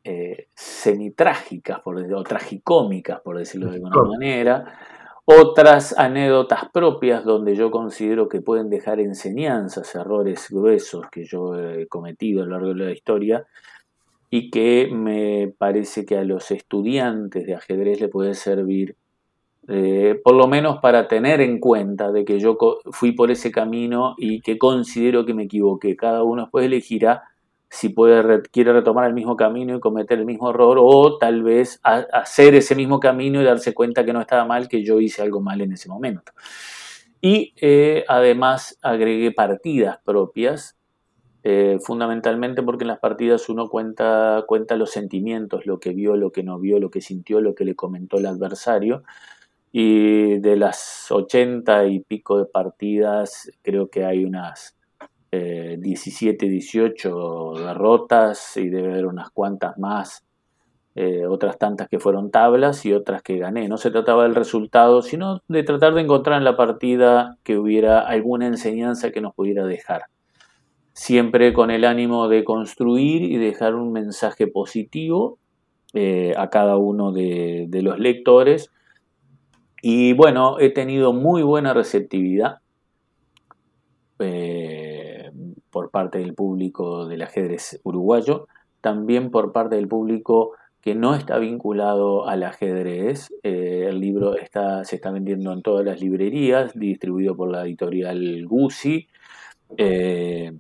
eh, 0.05 0.49
semitrágicas 0.55 1.81
por, 1.81 1.97
o 1.97 2.23
tragicómicas, 2.23 3.21
por 3.21 3.39
decirlo 3.39 3.69
de 3.69 3.77
alguna 3.77 4.03
manera, 4.03 4.79
otras 5.25 5.99
anécdotas 5.99 6.69
propias 6.71 7.25
donde 7.25 7.57
yo 7.57 7.71
considero 7.71 8.29
que 8.29 8.43
pueden 8.43 8.69
dejar 8.69 9.01
enseñanzas, 9.01 9.95
errores 9.95 10.49
gruesos 10.51 11.07
que 11.11 11.25
yo 11.25 11.59
he 11.59 11.87
cometido 11.87 12.43
a 12.43 12.47
lo 12.47 12.53
largo 12.53 12.75
de 12.75 12.85
la 12.85 12.93
historia 12.93 13.47
y 14.29 14.51
que 14.51 14.91
me 14.93 15.55
parece 15.57 16.05
que 16.05 16.19
a 16.19 16.25
los 16.25 16.51
estudiantes 16.51 17.47
de 17.47 17.55
ajedrez 17.55 18.01
le 18.01 18.09
puede 18.09 18.35
servir 18.35 18.97
eh, 19.67 20.21
por 20.23 20.35
lo 20.35 20.47
menos 20.47 20.79
para 20.81 21.09
tener 21.09 21.41
en 21.41 21.59
cuenta 21.59 22.13
de 22.13 22.27
que 22.27 22.39
yo 22.39 22.59
fui 22.91 23.13
por 23.13 23.31
ese 23.31 23.51
camino 23.51 24.15
y 24.19 24.43
que 24.43 24.59
considero 24.59 25.25
que 25.25 25.33
me 25.33 25.45
equivoqué. 25.45 25.97
Cada 25.97 26.23
uno 26.23 26.43
después 26.43 26.67
elegirá 26.67 27.23
si 27.71 27.89
puede, 27.89 28.43
quiere 28.53 28.73
retomar 28.73 29.07
el 29.07 29.15
mismo 29.15 29.37
camino 29.37 29.77
y 29.77 29.81
cometer 29.81 30.19
el 30.19 30.27
mismo 30.27 30.51
error 30.51 30.79
o 30.81 31.19
tal 31.19 31.43
vez 31.43 31.81
hacer 31.83 32.55
ese 32.55 32.75
mismo 32.75 33.01
camino 33.01 33.41
y 33.41 33.45
darse 33.45 33.75
cuenta 33.75 34.05
que 34.05 34.13
no 34.13 34.21
estaba 34.21 34.45
mal, 34.45 34.69
que 34.69 34.85
yo 34.85 35.01
hice 35.01 35.23
algo 35.23 35.41
mal 35.41 35.61
en 35.61 35.73
ese 35.73 35.89
momento. 35.89 36.33
Y 37.21 37.55
eh, 37.61 38.05
además 38.07 38.79
agregué 38.83 39.33
partidas 39.33 39.99
propias, 40.05 40.77
eh, 41.43 41.79
fundamentalmente 41.83 42.63
porque 42.63 42.85
en 42.85 42.89
las 42.89 43.01
partidas 43.01 43.49
uno 43.49 43.69
cuenta, 43.69 44.45
cuenta 44.47 44.77
los 44.77 44.91
sentimientos, 44.91 45.67
lo 45.67 45.81
que 45.81 45.91
vio, 45.91 46.17
lo 46.17 46.33
que 46.33 46.43
no 46.43 46.59
vio, 46.59 46.79
lo 46.79 46.91
que 46.91 47.01
sintió, 47.01 47.41
lo 47.41 47.55
que 47.55 47.65
le 47.65 47.75
comentó 47.75 48.19
el 48.19 48.27
adversario 48.27 49.03
y 49.77 50.39
de 50.39 50.57
las 50.57 51.11
ochenta 51.11 51.85
y 51.85 51.99
pico 51.99 52.39
de 52.39 52.47
partidas, 52.47 53.51
creo 53.63 53.89
que 53.89 54.05
hay 54.05 54.25
unas 54.25 54.77
17, 55.81 56.49
18 56.49 57.53
derrotas 57.57 58.57
y 58.57 58.69
debe 58.69 58.93
haber 58.93 59.07
unas 59.07 59.31
cuantas 59.31 59.79
más, 59.79 60.25
eh, 60.97 61.27
otras 61.27 61.59
tantas 61.59 61.89
que 61.89 61.99
fueron 61.99 62.31
tablas 62.31 62.87
y 62.87 62.93
otras 62.93 63.23
que 63.23 63.39
gané. 63.39 63.69
No 63.69 63.79
se 63.79 63.91
trataba 63.91 64.23
del 64.23 64.37
resultado, 64.37 65.03
sino 65.03 65.41
de 65.49 65.65
tratar 65.65 65.95
de 65.95 66.03
encontrar 66.03 66.39
en 66.39 66.45
la 66.45 66.57
partida 66.57 67.37
que 67.43 67.59
hubiera 67.59 68.01
alguna 68.01 68.47
enseñanza 68.47 69.11
que 69.11 69.21
nos 69.21 69.35
pudiera 69.35 69.67
dejar. 69.67 70.03
Siempre 70.93 71.53
con 71.53 71.73
el 71.73 71.85
ánimo 71.85 72.29
de 72.29 72.45
construir 72.45 73.23
y 73.23 73.39
dejar 73.39 73.75
un 73.75 73.91
mensaje 73.91 74.47
positivo 74.47 75.39
eh, 75.95 76.35
a 76.37 76.51
cada 76.51 76.77
uno 76.77 77.13
de, 77.13 77.69
los 77.71 77.99
lectores. 77.99 78.73
Y 79.83 80.13
bueno, 80.13 80.59
he 80.61 80.71
tenido 80.71 81.13
muy 81.13 81.43
buena 81.43 81.75
receptividad. 81.75 82.59
Eh, 84.19 84.74
por 85.75 85.91
parte 85.91 86.19
del 86.19 86.35
público 86.35 87.05
del 87.09 87.23
ajedrez 87.23 87.81
uruguayo, 87.83 88.47
también 88.81 89.33
por 89.33 89.51
parte 89.51 89.75
del 89.75 89.89
público 89.89 90.53
que 90.81 90.95
no 90.95 91.17
está 91.17 91.37
vinculado 91.39 92.29
al 92.29 92.45
ajedrez. 92.45 93.29
Eh, 93.43 93.87
el 93.89 93.99
libro 93.99 94.37
está, 94.37 94.85
se 94.85 94.95
está 94.95 95.11
vendiendo 95.11 95.53
en 95.53 95.63
todas 95.63 95.85
las 95.85 96.01
librerías, 96.01 96.79
distribuido 96.79 97.35
por 97.35 97.51
la 97.51 97.65
editorial 97.65 98.47
Guzzi. 98.47 99.09
Eh, 99.77 100.53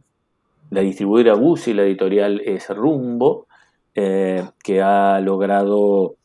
la 0.70 0.80
distribuidora 0.80 1.34
Guzzi, 1.34 1.74
la 1.74 1.84
editorial 1.84 2.40
es 2.44 2.68
Rumbo, 2.70 3.46
eh, 3.94 4.42
que 4.64 4.82
ha 4.82 5.20
logrado 5.20 6.16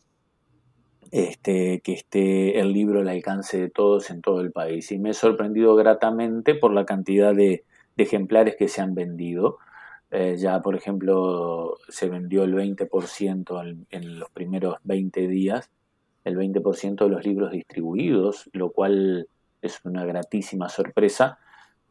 este, 1.12 1.82
que 1.82 1.93
esté 1.93 2.60
el 2.60 2.73
libro 2.73 3.02
al 3.02 3.10
alcance 3.10 3.60
de 3.60 3.69
todos 3.69 4.10
en 4.10 4.23
todo 4.23 4.41
el 4.41 4.52
país. 4.52 4.91
Y 4.91 4.97
me 4.97 5.12
he 5.12 5.13
sorprendido 5.13 5.75
gratamente 5.75 6.56
por 6.56 6.73
la 6.73 6.86
cantidad 6.86 7.36
de, 7.36 7.65
ejemplares 8.01 8.55
que 8.55 8.67
se 8.67 8.81
han 8.81 8.95
vendido. 8.95 9.57
Eh, 10.12 10.38
ya, 10.38 10.62
por 10.62 10.75
ejemplo, 10.75 11.77
se 11.88 12.09
vendió 12.09 12.43
el 12.43 12.55
20% 12.55 13.85
en, 13.89 14.19
los 14.19 14.29
primeros 14.31 14.77
20 14.83 15.27
días, 15.27 15.69
el 16.23 16.35
20% 16.35 17.03
de 17.03 17.09
los 17.09 17.25
libros 17.25 17.51
distribuidos, 17.51 18.49
lo 18.53 18.71
cual 18.71 19.27
es 19.62 19.79
una 19.83 20.05
gratísima 20.05 20.69
sorpresa 20.69 21.38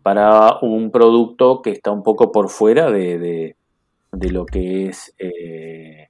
para 0.03 0.59
un 0.62 0.90
producto 0.90 1.62
que 1.62 1.71
está 1.71 1.90
un 1.90 2.03
poco 2.03 2.33
por 2.33 2.49
fuera 2.49 2.90
de, 2.90 3.57
lo 4.12 4.47
que 4.47 4.88
es 4.88 5.14
eh, 5.18 6.09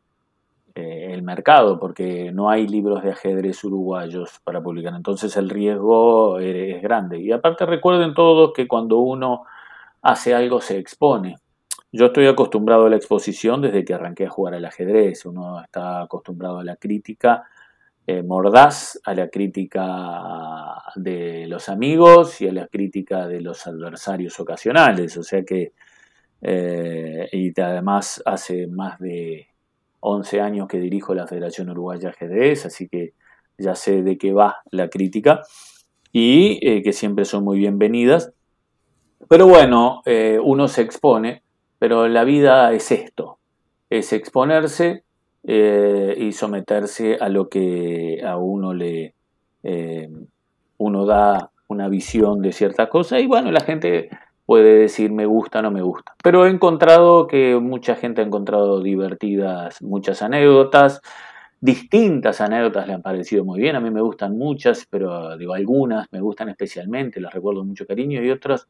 eh, 0.75 1.09
el 1.13 1.23
mercado, 1.23 1.79
porque 1.79 2.31
no 2.33 2.49
hay 2.49 2.69
libros 2.69 3.03
de 3.03 3.11
ajedrez 3.11 3.65
uruguayos 3.65 4.41
para 4.45 4.63
publicar. 4.63 4.95
Entonces 4.95 5.37
el 5.37 5.51
riesgo 5.51 6.39
es 6.39 6.81
grande. 6.81 7.19
Y 7.19 7.33
aparte 7.33 7.67
recuerden 7.67 8.15
todos 8.15 8.53
que 8.55 8.69
cuando 8.69 8.99
uno 8.99 9.45
hace 10.03 10.35
algo 10.35 10.61
se 10.61 10.79
expone. 10.79 11.37
Yo 11.91 12.07
estoy 12.07 12.27
acostumbrado 12.27 12.87
a 12.87 12.91
la 12.91 12.97
exposición 12.97 13.63
desde 13.63 13.85
que 13.85 13.95
arranqué 13.95 14.27
a 14.27 14.31
jugar 14.31 14.55
al 14.55 14.65
ajedrez. 14.65 15.25
Uno 15.25 15.63
está 15.63 16.03
acostumbrado 16.03 16.59
a 16.59 16.65
la 16.65 16.77
crítica 16.77 17.45
eh, 18.07 18.23
mordaz, 18.23 18.99
a 19.05 19.15
la 19.15 19.29
crítica 19.29 20.83
de 20.97 21.47
los 21.47 21.69
amigos 21.69 22.41
y 22.41 22.49
a 22.49 22.53
la 22.53 22.67
crítica 22.67 23.27
de 23.27 23.41
los 23.41 23.67
adversarios 23.67 24.39
ocasionales. 24.41 25.17
O 25.17 25.23
sea 25.23 25.45
que, 25.45 25.73
eh, 26.43 27.29
y 27.33 27.61
además 27.61 28.23
hace 28.25 28.67
más 28.67 28.99
de 28.99 29.49
11 30.01 30.41
años 30.41 30.69
que 30.69 30.79
dirijo 30.79 31.15
la 31.15 31.27
Federación 31.27 31.71
Uruguaya 31.71 32.01
de 32.03 32.09
Ajedrez, 32.09 32.67
así 32.67 32.89
que 32.89 33.15
ya 33.59 33.75
sé 33.75 34.03
de 34.03 34.17
qué 34.17 34.33
va 34.33 34.59
la 34.71 34.89
crítica 34.89 35.43
y 36.13 36.59
eh, 36.67 36.83
que 36.83 36.93
siempre 36.93 37.25
son 37.25 37.45
muy 37.45 37.59
bienvenidas. 37.59 38.33
Pero 39.27 39.47
bueno, 39.47 40.03
eh, 40.07 40.39
uno 40.43 40.69
se 40.69 40.83
expone, 40.83 41.43
pero 41.79 42.09
la 42.09 42.25
vida 42.25 42.73
es 42.73 42.93
esto, 42.93 43.39
es 43.91 44.13
exponerse 44.13 45.05
eh, 45.45 46.15
y 46.19 46.33
someterse 46.33 47.17
a 47.21 47.29
lo 47.29 47.49
que 47.49 48.23
a 48.25 48.37
uno 48.37 48.75
le 48.75 49.15
eh, 49.63 50.09
uno 50.79 51.05
da 51.05 51.51
una 51.69 51.89
visión 51.89 52.41
de 52.41 52.53
cierta 52.53 52.89
cosa 52.89 53.21
y 53.21 53.27
bueno, 53.27 53.51
la 53.51 53.61
gente 53.61 54.09
puede 54.47 54.79
decir 54.79 55.13
me 55.13 55.27
gusta 55.27 55.61
no 55.61 55.71
me 55.71 55.83
gusta. 55.83 56.15
Pero 56.23 56.47
he 56.47 56.51
encontrado 56.51 57.27
que 57.27 57.59
mucha 57.61 57.97
gente 57.97 58.23
ha 58.23 58.25
encontrado 58.25 58.81
divertidas 58.81 59.83
muchas 59.83 60.23
anécdotas, 60.23 61.03
distintas 61.61 62.41
anécdotas 62.41 62.87
le 62.87 62.95
han 62.95 63.03
parecido 63.03 63.45
muy 63.45 63.61
bien, 63.61 63.77
a 63.77 63.81
mí 63.81 63.91
me 63.91 64.01
gustan 64.01 64.39
muchas, 64.39 64.87
pero 64.89 65.37
digo 65.37 65.55
algunas 65.55 66.07
me 66.13 66.21
gustan 66.21 66.49
especialmente, 66.49 67.21
las 67.21 67.35
recuerdo 67.35 67.65
mucho 67.65 67.87
cariño 67.87 68.23
y 68.23 68.31
otras 68.31 68.69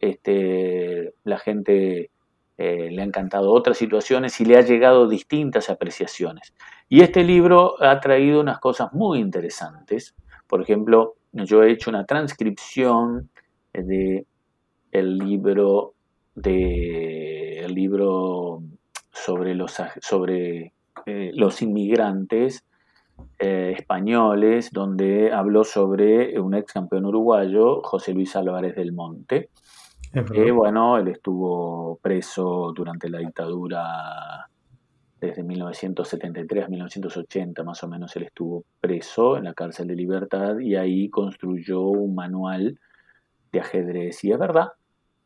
este, 0.00 1.14
la 1.24 1.38
gente 1.38 2.10
eh, 2.56 2.90
le 2.90 3.02
ha 3.02 3.04
encantado 3.04 3.52
otras 3.52 3.78
situaciones 3.78 4.40
y 4.40 4.44
le 4.44 4.56
ha 4.56 4.62
llegado 4.62 5.08
distintas 5.08 5.70
apreciaciones. 5.70 6.54
Y 6.88 7.02
este 7.02 7.22
libro 7.22 7.80
ha 7.82 8.00
traído 8.00 8.40
unas 8.40 8.58
cosas 8.58 8.92
muy 8.92 9.20
interesantes. 9.20 10.14
Por 10.46 10.62
ejemplo, 10.62 11.14
yo 11.32 11.62
he 11.62 11.70
hecho 11.70 11.90
una 11.90 12.04
transcripción 12.04 13.30
de 13.72 14.26
el 14.90 15.18
libro 15.18 15.94
de 16.34 17.60
el 17.60 17.74
libro 17.74 18.62
sobre 19.12 19.54
los 19.54 19.76
sobre 20.00 20.72
eh, 21.06 21.30
los 21.34 21.62
inmigrantes 21.62 22.64
eh, 23.38 23.74
españoles, 23.76 24.70
donde 24.72 25.32
habló 25.32 25.64
sobre 25.64 26.40
un 26.40 26.54
ex 26.54 26.72
campeón 26.72 27.06
uruguayo, 27.06 27.82
José 27.82 28.14
Luis 28.14 28.34
Álvarez 28.36 28.74
del 28.74 28.92
Monte, 28.92 29.50
que 30.12 30.50
bueno, 30.50 30.98
él 30.98 31.08
estuvo 31.08 31.98
preso 32.02 32.72
durante 32.74 33.08
la 33.08 33.18
dictadura 33.18 34.48
desde 35.20 35.42
1973 35.42 36.64
a 36.64 36.68
1980 36.68 37.64
más 37.64 37.82
o 37.82 37.88
menos 37.88 38.14
él 38.16 38.22
estuvo 38.22 38.64
preso 38.80 39.36
en 39.36 39.44
la 39.44 39.54
cárcel 39.54 39.88
de 39.88 39.96
libertad 39.96 40.58
y 40.58 40.76
ahí 40.76 41.10
construyó 41.10 41.82
un 41.82 42.14
manual 42.14 42.78
de 43.52 43.60
ajedrez. 43.60 44.22
Y 44.24 44.32
es 44.32 44.38
verdad, 44.38 44.68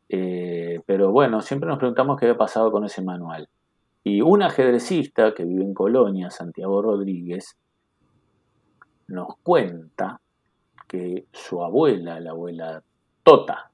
eh, 0.09 0.81
pero 0.85 1.11
bueno, 1.11 1.41
siempre 1.41 1.69
nos 1.69 1.77
preguntamos 1.77 2.19
qué 2.19 2.25
había 2.25 2.37
pasado 2.37 2.71
con 2.71 2.85
ese 2.85 3.01
manual. 3.01 3.49
Y 4.03 4.21
un 4.21 4.41
ajedrecista 4.41 5.33
que 5.33 5.45
vive 5.45 5.63
en 5.63 5.73
Colonia, 5.73 6.29
Santiago 6.29 6.81
Rodríguez, 6.81 7.57
nos 9.07 9.37
cuenta 9.43 10.19
que 10.87 11.25
su 11.31 11.63
abuela, 11.63 12.19
la 12.19 12.31
abuela 12.31 12.83
Tota, 13.23 13.71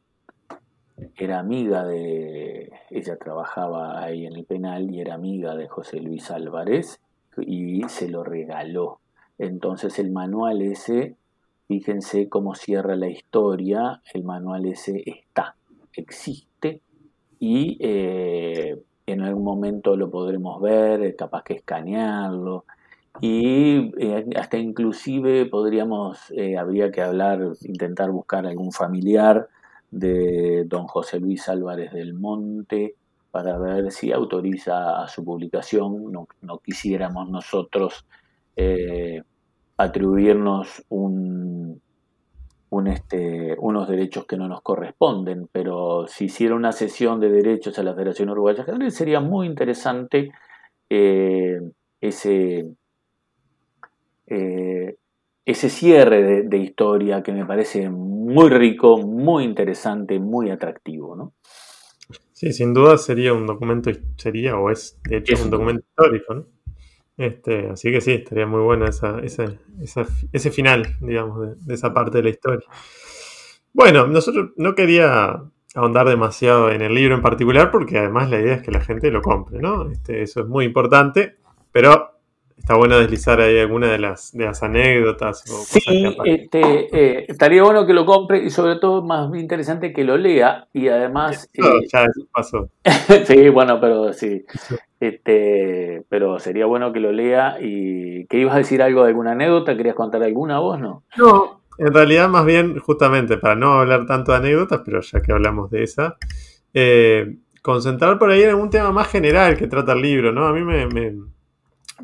era 1.18 1.40
amiga 1.40 1.86
de, 1.86 2.72
ella 2.90 3.18
trabajaba 3.18 4.02
ahí 4.04 4.26
en 4.26 4.36
el 4.36 4.46
penal 4.46 4.90
y 4.92 5.02
era 5.02 5.16
amiga 5.16 5.56
de 5.56 5.68
José 5.68 6.00
Luis 6.00 6.32
Álvarez 6.32 7.00
y 7.38 7.84
se 7.88 8.10
lo 8.10 8.24
regaló. 8.24 9.00
Entonces 9.38 10.00
el 10.00 10.12
manual 10.12 10.62
ese, 10.62 11.16
fíjense 11.68 12.30
cómo 12.30 12.56
cierra 12.56 12.96
la 12.96 13.08
historia, 13.08 14.02
el 14.14 14.24
manual 14.24 14.66
ese 14.66 15.04
está, 15.06 15.56
existe 15.94 16.82
y 17.40 17.78
eh, 17.80 18.82
en 19.06 19.22
algún 19.22 19.44
momento 19.44 19.96
lo 19.96 20.10
podremos 20.10 20.62
ver, 20.62 21.16
capaz 21.16 21.44
que 21.44 21.54
escanearlo 21.54 22.66
y 23.22 23.92
eh, 23.98 24.26
hasta 24.36 24.58
inclusive 24.58 25.46
podríamos, 25.46 26.32
eh, 26.32 26.58
habría 26.58 26.92
que 26.92 27.02
hablar, 27.02 27.42
intentar 27.64 28.12
buscar 28.12 28.46
algún 28.46 28.72
familiar 28.72 29.50
de 29.92 30.66
don 30.66 30.88
José 30.88 31.20
Luis 31.20 31.48
Álvarez 31.50 31.92
del 31.92 32.14
Monte 32.14 32.96
para 33.32 33.58
ver 33.58 33.92
si 33.92 34.12
autoriza 34.12 35.02
a 35.02 35.08
su 35.08 35.24
publicación. 35.24 36.12
No, 36.42 36.58
quisiéramos 36.60 37.30
nosotros 37.30 38.06
eh, 38.56 39.22
atribuirnos 39.78 40.84
este, 42.88 43.56
unos 43.60 43.88
derechos 43.88 44.26
que 44.26 44.38
no 44.38 44.48
nos 44.48 44.62
corresponden, 44.62 45.48
pero 45.52 46.08
si 46.08 46.26
hiciera 46.26 46.56
una 46.56 46.72
sesión 46.72 47.20
de 47.20 47.30
derechos 47.30 47.78
a 47.80 47.84
la 47.84 47.94
Federación 47.94 48.30
Uruguaya 48.30 48.66
sería 48.90 49.20
muy 49.20 49.48
interesante 49.48 50.32
eh, 50.90 51.60
ese, 52.02 52.68
eh, 54.28 54.96
ese 55.52 55.70
cierre 55.70 56.44
de, 56.44 56.58
historia 56.58 57.24
que 57.24 57.32
me 57.32 57.44
parece 57.44 57.90
muy 57.90 58.50
rico, 58.50 59.00
muy 59.00 59.44
interesante, 59.44 60.20
muy 60.20 60.52
atractivo, 60.52 61.16
¿no? 61.16 61.34
Sí, 62.34 62.54
sin 62.54 62.74
duda 62.74 62.98
sería 62.98 63.34
un 63.34 63.48
documento, 63.48 63.90
sería 64.16 64.58
o 64.58 64.70
es 64.70 65.00
de 65.04 65.18
hecho 65.18 65.42
un 65.44 65.50
documento 65.50 65.84
histórico, 65.90 66.36
¿no? 66.36 66.46
Este, 67.18 67.68
así 67.68 67.92
que 67.92 68.00
sí, 68.00 68.14
estaría 68.14 68.46
muy 68.46 68.62
bueno 68.62 68.86
esa, 68.86 69.20
ese 69.22 70.52
final, 70.52 70.96
digamos, 71.02 71.66
de, 71.66 71.74
esa 71.74 71.94
parte 71.94 72.20
de 72.20 72.24
la 72.24 72.30
historia. 72.30 72.68
Bueno, 73.74 74.08
nosotros 74.08 74.52
no 74.56 74.76
quería 74.76 75.42
ahondar 75.74 76.08
demasiado 76.08 76.72
en 76.72 76.82
el 76.82 76.94
libro 76.94 77.16
en 77.16 77.22
particular 77.22 77.72
porque 77.72 77.98
además 77.98 78.30
la 78.30 78.40
idea 78.40 78.56
es 78.56 78.62
que 78.62 78.72
la 78.72 78.82
gente 78.82 79.12
lo 79.12 79.22
compre, 79.22 79.60
¿no? 79.60 79.90
Este, 79.90 80.22
eso 80.22 80.42
es 80.42 80.48
muy 80.48 80.66
importante, 80.66 81.38
pero 81.72 82.19
está 82.60 82.76
bueno 82.76 83.00
deslizar 83.00 83.40
ahí 83.40 83.58
alguna 83.58 83.88
de 83.88 84.00
las, 84.00 84.32
de 84.34 84.46
las 84.46 84.62
anécdotas. 84.62 85.44
O 85.50 85.64
sí, 85.64 86.16
este, 86.26 86.60
eh, 86.62 87.26
estaría 87.28 87.64
bueno 87.64 87.88
que 87.88 87.94
lo 87.94 88.06
compre 88.06 88.44
y 88.44 88.50
sobre 88.50 88.76
todo 88.76 89.02
más 89.02 89.34
interesante 89.36 89.94
que 89.94 90.04
lo 90.04 90.18
lea 90.18 90.68
y 90.74 90.88
además... 90.90 91.50
Eh, 91.54 91.62
ya 91.92 92.06
pasó. 92.32 92.70
sí, 93.26 93.50
bueno, 93.50 93.80
pero 93.80 94.14
sí. 94.14 94.46
Este, 95.00 96.04
pero 96.10 96.40
sería 96.40 96.66
bueno 96.66 96.92
que 96.92 97.00
lo 97.00 97.12
lea 97.12 97.58
y 97.62 98.26
que 98.28 98.38
ibas 98.40 98.56
a 98.56 98.60
decir 98.60 98.82
algo 98.84 99.04
de 99.04 99.10
alguna 99.10 99.32
anécdota, 99.32 99.76
querías 99.78 99.96
contar 99.96 100.22
alguna 100.22 100.60
vos, 100.60 100.80
¿no? 100.80 101.04
No, 101.18 101.62
en 101.78 101.94
realidad 101.94 102.28
más 102.28 102.46
bien 102.46 102.78
justamente 102.80 103.38
para 103.38 103.56
no 103.56 103.80
hablar 103.80 104.06
tanto 104.06 104.34
de 104.34 104.40
anécdotas, 104.40 104.82
pero 104.84 105.00
ya 105.00 105.22
que 105.22 105.32
hablamos 105.32 105.72
de 105.72 105.84
esa, 105.84 106.18
eh, 106.74 107.38
concentrar 107.62 108.20
por 108.20 108.30
ahí 108.30 108.44
en 108.44 108.50
algún 108.50 108.70
tema 108.70 108.92
más 108.92 109.08
general 109.08 109.58
que 109.58 109.68
trata 109.68 109.94
el 109.94 110.02
libro, 110.02 110.34
¿no? 110.34 110.46
A 110.46 110.54
mí 110.54 110.62
me 110.62 110.88
me 110.88 111.16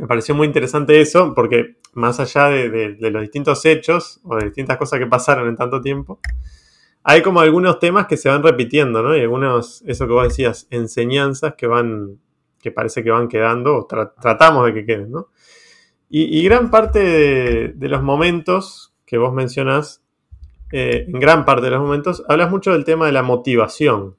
pareció 0.07 0.35
muy 0.35 0.47
interesante 0.47 0.99
eso, 1.01 1.33
porque 1.33 1.77
más 1.93 2.19
allá 2.19 2.47
de, 2.47 2.97
los 2.99 3.21
distintos 3.21 3.65
hechos 3.65 4.19
o 4.23 4.35
de 4.35 4.45
distintas 4.45 4.77
cosas 4.77 4.99
que 4.99 5.07
pasaron 5.07 5.47
en 5.47 5.55
tanto 5.55 5.81
tiempo, 5.81 6.19
hay 7.03 7.21
como 7.21 7.39
algunos 7.39 7.79
temas 7.79 8.07
que 8.07 8.17
se 8.17 8.29
van 8.29 8.43
repitiendo, 8.43 9.01
¿no? 9.03 9.15
Y 9.15 9.21
algunos, 9.21 9.83
eso 9.85 10.07
que 10.07 10.13
vos 10.13 10.27
decías, 10.27 10.67
enseñanzas 10.71 11.53
que 11.55 11.67
van, 11.67 12.19
que 12.59 12.71
parece 12.71 13.03
que 13.03 13.11
van 13.11 13.27
quedando, 13.27 13.77
o 13.77 13.85
tratamos 13.85 14.65
de 14.65 14.73
que 14.73 14.85
queden, 14.85 15.11
¿no? 15.11 15.29
Y, 16.09 16.43
gran 16.43 16.69
parte 16.69 17.73
de, 17.73 17.89
los 17.89 18.01
momentos 18.01 18.93
que 19.05 19.17
vos 19.17 19.33
mencionás, 19.33 20.03
eh, 20.71 21.05
en 21.07 21.19
gran 21.19 21.45
parte 21.45 21.65
de 21.65 21.71
los 21.71 21.81
momentos, 21.81 22.23
hablas 22.29 22.49
mucho 22.51 22.71
del 22.71 22.85
tema 22.85 23.05
de 23.05 23.11
la 23.11 23.23
motivación, 23.23 24.15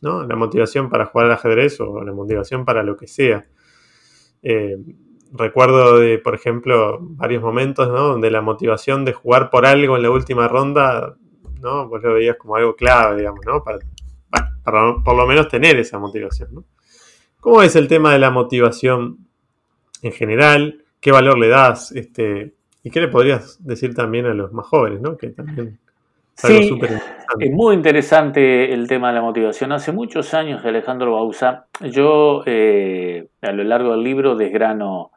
¿no? 0.00 0.24
La 0.24 0.36
motivación 0.36 0.88
para 0.88 1.06
jugar 1.06 1.26
al 1.26 1.32
ajedrez 1.32 1.80
o 1.80 2.02
la 2.02 2.12
motivación 2.12 2.64
para 2.64 2.82
lo 2.82 2.96
que 2.96 3.08
sea. 3.08 3.46
Eh, 4.42 4.76
recuerdo 5.32 5.98
de, 5.98 6.18
por 6.18 6.34
ejemplo, 6.34 6.98
varios 7.00 7.42
momentos, 7.42 7.88
Donde 7.88 8.30
la 8.30 8.40
motivación 8.40 9.04
de 9.04 9.12
jugar 9.12 9.50
por 9.50 9.66
algo 9.66 9.96
en 9.96 10.02
la 10.02 10.10
última 10.10 10.48
ronda, 10.48 11.16
¿no? 11.60 11.88
Vos 11.88 12.02
lo 12.02 12.14
veías 12.14 12.36
como 12.36 12.56
algo 12.56 12.74
clave, 12.76 13.18
digamos, 13.18 13.44
¿no? 13.46 13.62
Para, 13.62 13.78
por 15.04 15.16
lo 15.16 15.26
menos 15.26 15.48
tener 15.48 15.78
esa 15.78 15.98
motivación, 15.98 16.54
¿no? 16.54 16.64
¿Cómo 17.40 17.62
es 17.62 17.76
el 17.76 17.88
tema 17.88 18.12
de 18.12 18.18
la 18.18 18.30
motivación 18.30 19.28
en 20.02 20.12
general? 20.12 20.84
¿Qué 21.00 21.12
valor 21.12 21.38
le 21.38 21.48
das? 21.48 21.92
Este, 21.92 22.54
¿Y 22.82 22.90
qué 22.90 23.00
le 23.00 23.08
podrías 23.08 23.64
decir 23.64 23.94
también 23.94 24.26
a 24.26 24.34
los 24.34 24.52
más 24.52 24.66
jóvenes, 24.66 25.00
¿no? 25.00 25.16
Que 25.16 25.34
sí, 26.38 26.78
es 27.40 27.52
muy 27.52 27.74
interesante 27.74 28.72
el 28.72 28.86
tema 28.86 29.08
de 29.08 29.14
la 29.14 29.22
motivación. 29.22 29.72
Hace 29.72 29.92
muchos 29.92 30.34
años, 30.34 30.64
Alejandro 30.64 31.12
Bausa, 31.12 31.66
yo 31.80 32.42
eh, 32.46 33.28
a 33.42 33.52
lo 33.52 33.64
largo 33.64 33.92
del 33.92 34.02
libro 34.02 34.36
desgrano, 34.36 35.10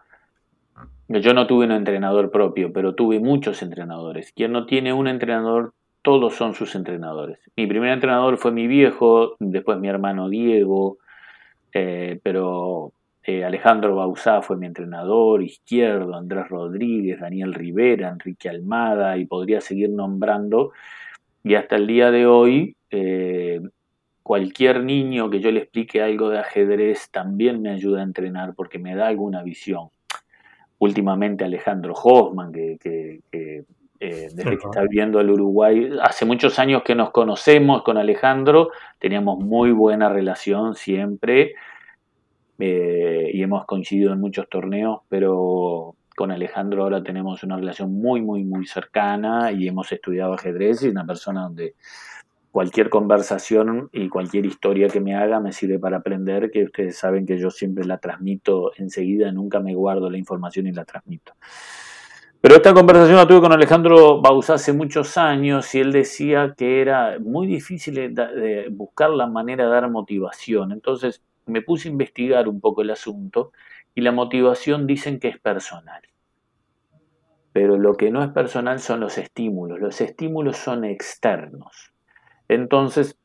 yo 1.08 1.34
no 1.34 1.48
tuve 1.48 1.66
un 1.66 1.72
entrenador 1.72 2.32
propio, 2.32 2.74
pero 2.74 2.96
tuve 2.96 3.20
muchos 3.20 3.62
entrenadores. 3.62 4.32
Quien 4.34 4.52
no 4.52 4.66
tiene 4.66 4.94
un 4.94 5.08
entrenador, 5.08 5.74
todos 6.02 6.36
son 6.36 6.54
sus 6.54 6.76
entrenadores. 6.76 7.40
Mi 7.56 7.68
primer 7.68 7.92
entrenador 7.92 8.38
fue 8.38 8.52
mi 8.52 8.68
viejo, 8.68 9.36
después 9.40 9.78
mi 9.78 9.88
hermano 9.88 10.30
Diego, 10.30 10.98
eh, 11.74 12.20
pero 12.24 12.94
eh, 13.24 13.46
Alejandro 13.46 13.96
Bausá 13.96 14.42
fue 14.42 14.58
mi 14.58 14.66
entrenador, 14.66 15.44
Izquierdo, 15.44 16.16
Andrés 16.16 16.50
Rodríguez, 16.50 17.20
Daniel 17.20 17.54
Rivera, 17.54 18.10
Enrique 18.10 18.50
Almada, 18.50 19.18
y 19.18 19.26
podría 19.26 19.62
seguir 19.62 19.92
nombrando 19.92 20.72
y 21.44 21.56
hasta 21.56 21.76
el 21.76 21.88
día 21.88 22.12
de 22.12 22.26
hoy, 22.26 22.76
eh, 22.90 23.62
cualquier 24.24 24.84
niño 24.84 25.30
que 25.30 25.40
yo 25.40 25.52
le 25.52 25.62
explique 25.62 26.02
algo 26.02 26.30
de 26.30 26.40
ajedrez 26.40 27.10
también 27.12 27.62
me 27.62 27.72
ayuda 27.72 28.02
a 28.02 28.04
entrenar 28.04 28.54
porque 28.56 28.80
me 28.80 28.96
da 28.96 29.08
alguna 29.08 29.42
visión. 29.44 29.90
Últimamente 30.80 31.44
Alejandro 31.44 31.94
Hoffman, 31.94 32.52
que, 32.52 33.22
eh, 33.32 33.64
desde 34.00 34.58
que 34.58 34.66
está 34.66 34.82
viviendo 34.82 35.20
al 35.20 35.30
Uruguay, 35.30 35.92
hace 36.02 36.26
muchos 36.26 36.58
años 36.60 36.82
que 36.84 36.96
nos 36.96 37.12
conocemos 37.12 37.84
con 37.84 37.98
Alejandro, 37.98 38.70
teníamos 38.98 39.40
muy 39.40 39.72
buena 39.72 40.10
relación 40.10 40.76
siempre 40.76 41.54
eh, 42.58 43.30
y 43.34 43.42
hemos 43.42 43.66
coincidido 43.66 44.14
en 44.14 44.20
muchos 44.20 44.48
torneos, 44.50 45.02
pero 45.10 45.96
con 46.22 46.30
Alejandro 46.30 46.84
ahora 46.84 47.02
tenemos 47.02 47.42
una 47.42 47.58
relación 47.58 47.92
muy, 47.92 48.22
muy, 48.22 48.44
muy 48.44 48.68
cercana 48.68 49.52
y 49.52 49.68
hemos 49.68 49.92
estudiado 49.92 50.36
ajedrez 50.36 50.84
y 50.84 50.90
una 50.90 51.04
persona 51.04 51.42
donde 51.42 51.74
cualquier 52.52 52.92
conversación 52.92 53.90
y 53.92 54.08
cualquier 54.08 54.46
historia 54.46 54.88
que 54.88 55.00
me 55.02 55.16
haga 55.16 55.40
me 55.40 55.52
sirve 55.52 55.80
para 55.80 55.98
aprender, 55.98 56.52
que 56.52 56.66
ustedes 56.66 56.96
saben 56.96 57.26
que 57.26 57.40
yo 57.40 57.50
siempre 57.50 57.86
la 57.86 57.98
transmito 57.98 58.72
enseguida, 58.78 59.32
nunca 59.32 59.62
me 59.62 59.74
guardo 59.74 60.12
la 60.12 60.20
información 60.20 60.68
y 60.68 60.74
la 60.74 60.86
transmito. 60.86 61.34
Pero 62.40 62.54
esta 62.54 62.72
conversación 62.72 63.18
la 63.18 63.28
tuve 63.28 63.42
con 63.42 63.52
Alejandro 63.52 64.22
Bausá 64.22 64.54
hace 64.54 64.74
muchos 64.74 65.18
años 65.18 65.74
y 65.74 65.80
él 65.80 65.92
decía 65.92 66.54
que 66.56 66.82
era 66.82 67.18
muy 67.20 67.48
difícil 67.48 68.14
buscar 68.70 69.10
la 69.10 69.26
manera 69.26 69.64
de 69.64 69.72
dar 69.72 69.90
motivación. 69.90 70.72
Entonces 70.72 71.24
me 71.48 71.64
puse 71.64 71.90
a 71.90 71.92
investigar 71.92 72.48
un 72.48 72.62
poco 72.62 72.84
el 72.84 72.92
asunto 72.92 73.54
y 73.96 74.02
la 74.02 74.12
motivación 74.12 74.86
dicen 74.86 75.20
que 75.20 75.30
es 75.30 75.40
personal 75.40 76.11
pero 77.54 77.78
lo 77.78 77.96
que 77.96 78.12
no 78.12 78.24
es 78.24 78.30
personal 78.30 78.80
son 78.80 79.02
los 79.02 79.18
estímulos. 79.18 79.80
Los 79.80 80.00
estímulos 80.02 80.58
son 80.58 80.86
externos. 80.86 81.92
Entonces, 82.48 83.18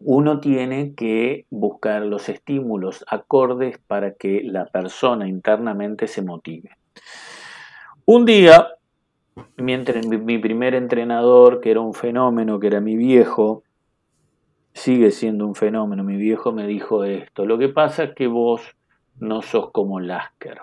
uno 0.00 0.40
tiene 0.40 0.94
que 0.94 1.46
buscar 1.50 2.02
los 2.02 2.28
estímulos 2.28 3.04
acordes 3.08 3.78
para 3.86 4.14
que 4.14 4.42
la 4.44 4.66
persona 4.66 5.28
internamente 5.28 6.06
se 6.06 6.22
motive. 6.22 6.70
Un 8.06 8.24
día, 8.24 8.68
mientras 9.56 10.06
mi 10.06 10.38
primer 10.38 10.74
entrenador, 10.74 11.60
que 11.60 11.70
era 11.70 11.80
un 11.80 11.94
fenómeno, 11.94 12.58
que 12.60 12.66
era 12.66 12.80
mi 12.80 12.96
viejo, 12.96 13.62
sigue 14.72 15.10
siendo 15.10 15.46
un 15.46 15.54
fenómeno, 15.54 16.02
mi 16.02 16.16
viejo 16.16 16.52
me 16.52 16.66
dijo 16.66 17.04
esto, 17.04 17.44
lo 17.44 17.58
que 17.58 17.68
pasa 17.68 18.04
es 18.04 18.14
que 18.14 18.26
vos 18.26 18.62
no 19.18 19.42
sos 19.42 19.70
como 19.70 20.00
Lasker 20.00 20.62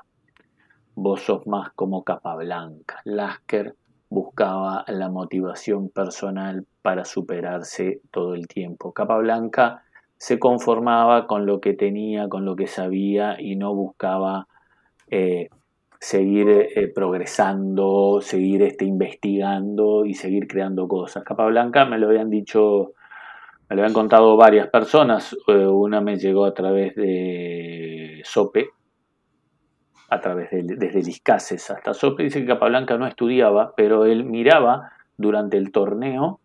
vos 0.97 1.21
sos 1.21 1.45
más 1.45 1.71
como 1.75 2.03
capa 2.03 2.35
blanca. 2.35 3.01
Lasker 3.05 3.75
buscaba 4.09 4.83
la 4.87 5.09
motivación 5.09 5.89
personal 5.89 6.65
para 6.81 7.05
superarse 7.05 8.01
todo 8.09 8.33
el 8.33 8.47
tiempo. 8.47 8.93
Capa 8.93 9.15
blanca 9.17 9.83
se 10.17 10.39
conformaba 10.39 11.27
con 11.27 11.45
lo 11.45 11.61
que 11.61 11.73
tenía, 11.73 12.27
con 12.27 12.45
lo 12.45 12.55
que 12.55 12.65
sabía 12.65 13.39
y 13.39 13.55
no 13.55 13.75
buscaba 13.75 14.47
eh, 15.11 15.49
seguir 15.99 16.49
eh, 16.49 16.87
progresando, 16.87 18.19
seguir 18.21 18.63
este, 18.63 18.85
investigando 18.85 20.03
y 20.03 20.15
seguir 20.15 20.47
creando 20.47 20.87
cosas. 20.87 21.23
Capa 21.23 21.45
blanca 21.45 21.85
me 21.85 21.99
lo 21.99 22.07
habían 22.07 22.31
dicho, 22.31 22.93
me 23.69 23.75
lo 23.75 23.83
habían 23.83 23.93
contado 23.93 24.35
varias 24.35 24.67
personas. 24.69 25.37
Eh, 25.47 25.67
una 25.67 26.01
me 26.01 26.17
llegó 26.17 26.45
a 26.45 26.55
través 26.55 26.95
de 26.95 28.19
Sope, 28.25 28.71
a 30.09 30.21
través 30.21 30.51
de, 30.51 30.63
desde 30.63 31.03
Liscases 31.03 31.69
hasta 31.69 31.93
Sope, 31.93 32.23
dice 32.23 32.41
que 32.41 32.47
Capablanca 32.47 32.97
no 32.97 33.07
estudiaba, 33.07 33.73
pero 33.75 34.05
él 34.05 34.23
miraba 34.23 34.91
durante 35.17 35.57
el 35.57 35.71
torneo 35.71 36.39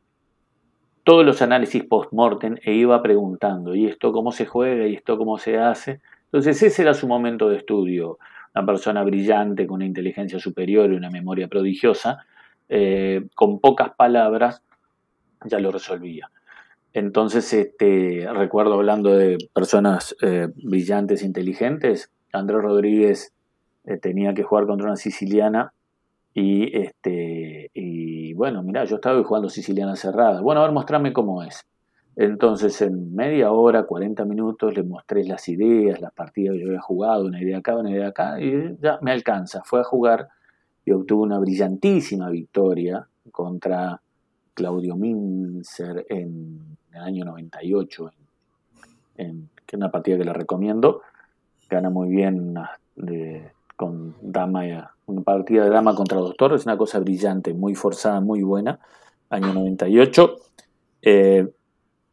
todos 1.05 1.25
los 1.25 1.43
análisis 1.43 1.85
post-mortem 1.85 2.57
e 2.63 2.75
iba 2.75 3.03
preguntando, 3.03 3.75
¿y 3.75 3.87
esto 3.87 4.13
cómo 4.13 4.33
se 4.33 4.47
juega? 4.47 4.87
¿Y 4.87 4.95
esto 4.95 5.19
cómo 5.19 5.39
se 5.39 5.59
hace? 5.59 6.01
Entonces 6.27 6.63
ese 6.63 6.83
era 6.83 6.95
su 6.95 7.09
momento 7.09 7.49
de 7.49 7.57
estudio. 7.57 8.19
Una 8.55 8.67
persona 8.67 9.03
brillante, 9.03 9.67
con 9.67 9.77
una 9.77 9.87
inteligencia 9.87 10.39
superior 10.39 10.93
y 10.93 10.97
una 10.97 11.11
memoria 11.11 11.49
prodigiosa, 11.49 12.25
eh, 12.69 13.27
con 13.35 13.61
pocas 13.61 13.95
palabras 13.97 14.63
ya 15.45 15.59
lo 15.59 15.73
resolvía. 15.73 16.31
Entonces, 16.95 17.53
este, 17.53 18.29
recuerdo 18.33 18.75
hablando 18.75 19.17
de 19.17 19.39
personas 19.55 20.15
eh, 20.23 20.49
brillantes, 20.55 21.23
inteligentes, 21.23 22.11
Andrés 22.33 22.63
Rodríguez 22.63 23.32
eh, 23.85 23.97
tenía 23.99 24.35
que 24.35 24.43
jugar 24.43 24.67
contra 24.67 24.87
una 24.87 24.97
siciliana 24.97 25.73
y, 26.35 26.77
este, 26.77 27.71
y 27.75 28.33
bueno, 28.35 28.63
mira, 28.63 28.85
yo 28.85 28.97
estaba 28.97 29.23
jugando 29.23 29.49
siciliana 29.49 29.97
cerrada. 29.97 30.41
Bueno, 30.41 30.61
a 30.61 30.65
ver, 30.65 30.73
mostrame 30.73 31.13
cómo 31.13 31.43
es. 31.43 31.67
Entonces, 32.17 32.81
en 32.83 33.15
media 33.15 33.53
hora, 33.53 33.85
40 33.85 34.25
minutos, 34.25 34.75
le 34.75 34.83
mostré 34.83 35.25
las 35.25 35.49
ideas, 35.49 36.01
las 36.01 36.13
partidas 36.13 36.55
que 36.55 36.61
yo 36.61 36.67
había 36.69 36.81
jugado, 36.81 37.25
una 37.25 37.41
idea 37.41 37.59
acá, 37.59 37.77
una 37.77 37.91
idea 37.91 38.09
acá, 38.09 38.41
y 38.41 38.77
ya 38.81 38.99
me 39.01 39.13
alcanza. 39.13 39.63
Fue 39.65 39.81
a 39.81 39.85
jugar 39.85 40.29
y 40.85 40.93
obtuvo 40.93 41.23
una 41.23 41.39
brillantísima 41.39 42.29
victoria 42.29 43.07
contra 43.31 44.01
Claudio 44.55 44.97
Minzer 44.97 46.05
en 46.09 46.77
el 46.93 47.01
año 47.01 47.25
98, 47.25 48.11
en, 49.17 49.49
que 49.67 49.77
es 49.77 49.79
una 49.79 49.91
partida 49.91 50.19
que 50.19 50.25
le 50.25 50.33
recomiendo. 50.33 51.01
Gana 51.71 51.89
muy 51.89 52.09
bien 52.09 52.55
de, 52.97 53.53
con 53.77 54.15
dama, 54.21 54.95
una 55.07 55.23
partida 55.23 55.65
de 55.65 55.71
dama 55.71 55.95
contra 55.95 56.19
dos 56.19 56.37
torres, 56.37 56.65
una 56.65 56.77
cosa 56.77 56.99
brillante, 56.99 57.55
muy 57.55 57.75
forzada, 57.75 58.21
muy 58.21 58.43
buena, 58.43 58.79
año 59.31 59.53
98. 59.53 60.37
Eh, 61.03 61.47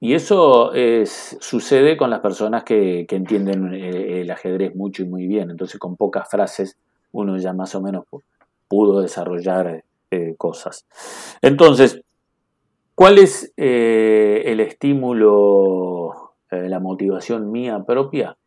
y 0.02 0.14
eso 0.14 0.74
es, 0.74 1.38
sucede 1.42 1.98
con 1.98 2.10
las 2.10 2.22
personas 2.22 2.64
que, 2.64 3.06
entienden 3.10 3.74
el, 3.74 4.32
ajedrez 4.32 4.74
mucho 4.76 5.04
y 5.04 5.08
muy 5.08 5.28
bien. 5.28 5.52
Entonces, 5.52 5.78
con 5.80 5.98
pocas 5.98 6.30
frases 6.30 6.78
uno 7.12 7.38
ya 7.38 7.54
más 7.54 7.74
o 7.76 7.82
menos 7.82 8.06
pudo 8.68 9.02
desarrollar 9.02 9.84
eh, 10.12 10.36
cosas. 10.38 10.86
Entonces, 11.42 12.02
¿cuál 12.96 13.18
es 13.18 13.52
eh, 13.58 14.44
el 14.46 14.60
estímulo, 14.62 16.34
eh, 16.50 16.70
la 16.70 16.80
motivación 16.80 17.52
mía 17.52 17.84
propia? 17.86 18.38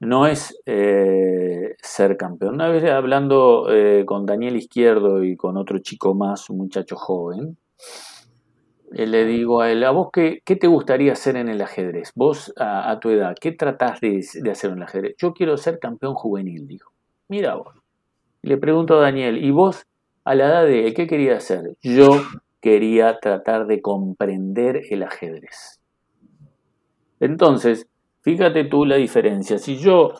No 0.00 0.26
es 0.26 0.58
ser 0.64 2.16
campeón. 2.16 2.54
Una 2.54 2.68
vez 2.68 2.84
hablando 2.84 3.68
con 4.06 4.26
Daniel 4.26 4.56
Izquierdo 4.56 5.22
y 5.22 5.36
con 5.36 5.56
otro 5.56 5.78
chico 5.78 6.14
más, 6.14 6.48
un 6.50 6.58
muchacho 6.58 6.96
joven, 6.96 7.58
le 8.90 9.24
digo 9.24 9.60
a 9.60 9.70
él, 9.70 9.84
¿a 9.84 9.90
vos 9.90 10.08
qué, 10.12 10.42
te 10.44 10.66
gustaría 10.66 11.12
hacer 11.12 11.36
en 11.36 11.48
el 11.48 11.62
ajedrez? 11.62 12.12
Vos 12.14 12.52
a, 12.58 12.98
tu 13.00 13.10
edad, 13.10 13.36
¿qué 13.40 13.52
tratás 13.52 14.00
de, 14.00 14.26
de, 14.42 14.50
hacer 14.50 14.70
en 14.70 14.78
el 14.78 14.82
ajedrez? 14.82 15.14
Yo 15.18 15.32
quiero 15.32 15.56
ser 15.56 15.78
campeón 15.78 16.14
juvenil, 16.14 16.66
dijo. 16.66 16.92
Mira 17.28 17.54
vos. 17.54 17.76
Le 18.42 18.56
pregunto 18.56 18.98
a 18.98 19.02
Daniel, 19.02 19.42
¿y 19.44 19.50
vos 19.50 19.86
a 20.24 20.34
la 20.34 20.46
edad 20.46 20.66
de 20.66 20.92
qué 20.94 21.06
quería 21.06 21.36
hacer? 21.36 21.76
Yo 21.82 22.22
quería 22.60 23.18
tratar 23.20 23.66
de 23.66 23.80
comprender 23.80 24.82
el 24.90 25.02
ajedrez. 25.02 25.80
Entonces, 27.20 27.86
fíjate 28.22 28.64
tú 28.64 28.84
la 28.84 28.96
diferencia. 28.96 29.58
Si 29.58 29.76
yo, 29.76 30.12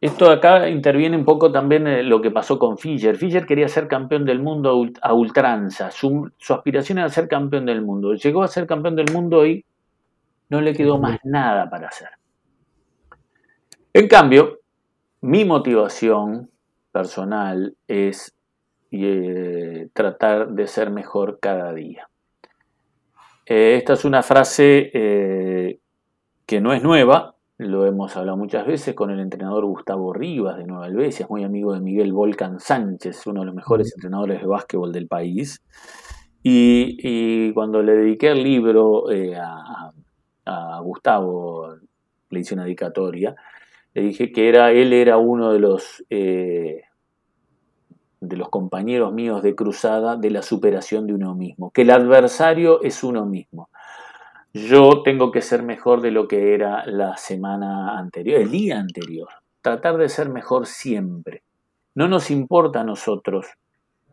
esto 0.00 0.30
acá 0.30 0.68
interviene 0.68 1.16
un 1.16 1.24
poco 1.24 1.52
también 1.52 2.08
lo 2.08 2.20
que 2.20 2.30
pasó 2.30 2.58
con 2.58 2.78
Fischer. 2.78 3.16
Fischer 3.16 3.46
quería 3.46 3.68
ser 3.68 3.88
campeón 3.88 4.24
del 4.24 4.40
mundo 4.40 4.86
a 5.02 5.14
ultranza. 5.14 5.90
Su, 5.90 6.30
su 6.38 6.54
aspiración 6.54 6.98
era 6.98 7.08
ser 7.08 7.28
campeón 7.28 7.66
del 7.66 7.82
mundo. 7.82 8.14
Llegó 8.14 8.42
a 8.42 8.48
ser 8.48 8.66
campeón 8.66 8.96
del 8.96 9.12
mundo 9.12 9.46
y 9.46 9.64
no 10.48 10.60
le 10.60 10.74
quedó 10.74 10.98
más 10.98 11.18
nada 11.24 11.68
para 11.70 11.88
hacer. 11.88 12.08
En 13.92 14.08
cambio, 14.08 14.60
mi 15.22 15.44
motivación 15.44 16.50
personal 16.92 17.76
es 17.86 18.34
eh, 18.90 19.88
tratar 19.92 20.48
de 20.48 20.66
ser 20.66 20.90
mejor 20.90 21.38
cada 21.40 21.72
día. 21.72 22.08
Eh, 23.46 23.76
esta 23.76 23.94
es 23.94 24.04
una 24.04 24.22
frase 24.22 24.90
eh, 24.92 25.78
que 26.50 26.60
no 26.60 26.72
es 26.72 26.82
nueva, 26.82 27.36
lo 27.58 27.86
hemos 27.86 28.16
hablado 28.16 28.36
muchas 28.36 28.66
veces 28.66 28.96
con 28.96 29.12
el 29.12 29.20
entrenador 29.20 29.64
Gustavo 29.66 30.12
Rivas 30.12 30.56
de 30.56 30.64
Nueva 30.64 30.88
Helvecia, 30.88 31.22
es 31.22 31.30
muy 31.30 31.44
amigo 31.44 31.72
de 31.72 31.78
Miguel 31.78 32.12
Volcan 32.12 32.58
Sánchez, 32.58 33.24
uno 33.28 33.42
de 33.42 33.46
los 33.46 33.54
mejores 33.54 33.92
entrenadores 33.94 34.40
de 34.40 34.48
básquetbol 34.48 34.92
del 34.92 35.06
país. 35.06 35.62
Y, 36.42 37.52
cuando 37.52 37.84
le 37.84 37.92
dediqué 37.92 38.32
el 38.32 38.42
libro 38.42 39.04
a, 39.38 39.92
a, 40.44 40.80
Gustavo, 40.80 41.76
le 42.30 42.40
hice 42.40 42.54
una 42.54 42.64
dedicatoria, 42.64 43.36
le 43.94 44.02
dije 44.02 44.32
que 44.32 44.48
era, 44.48 44.72
él 44.72 44.92
era 44.92 45.18
uno 45.18 45.52
de 45.52 45.60
los, 45.60 46.04
eh, 46.10 46.82
de 48.20 48.36
los 48.36 48.48
compañeros 48.48 49.12
míos 49.12 49.44
de 49.44 49.54
cruzada 49.54 50.16
de 50.16 50.30
la 50.30 50.42
superación 50.42 51.06
de 51.06 51.14
uno 51.14 51.36
mismo, 51.36 51.70
que 51.70 51.82
el 51.82 51.90
adversario 51.90 52.82
es 52.82 53.04
uno 53.04 53.24
mismo. 53.24 53.68
Yo 54.52 55.02
tengo 55.04 55.30
que 55.30 55.42
ser 55.42 55.62
mejor 55.62 56.00
de 56.00 56.10
lo 56.10 56.26
que 56.26 56.54
era 56.54 56.84
la 56.86 57.16
semana 57.16 57.96
anterior, 57.96 58.40
el 58.40 58.50
día 58.50 58.80
anterior. 58.80 59.28
Tratar 59.62 59.96
de 59.96 60.08
ser 60.08 60.28
mejor 60.28 60.66
siempre. 60.66 61.44
No 61.94 62.08
nos 62.08 62.32
importa 62.32 62.80
a 62.80 62.84
nosotros 62.84 63.46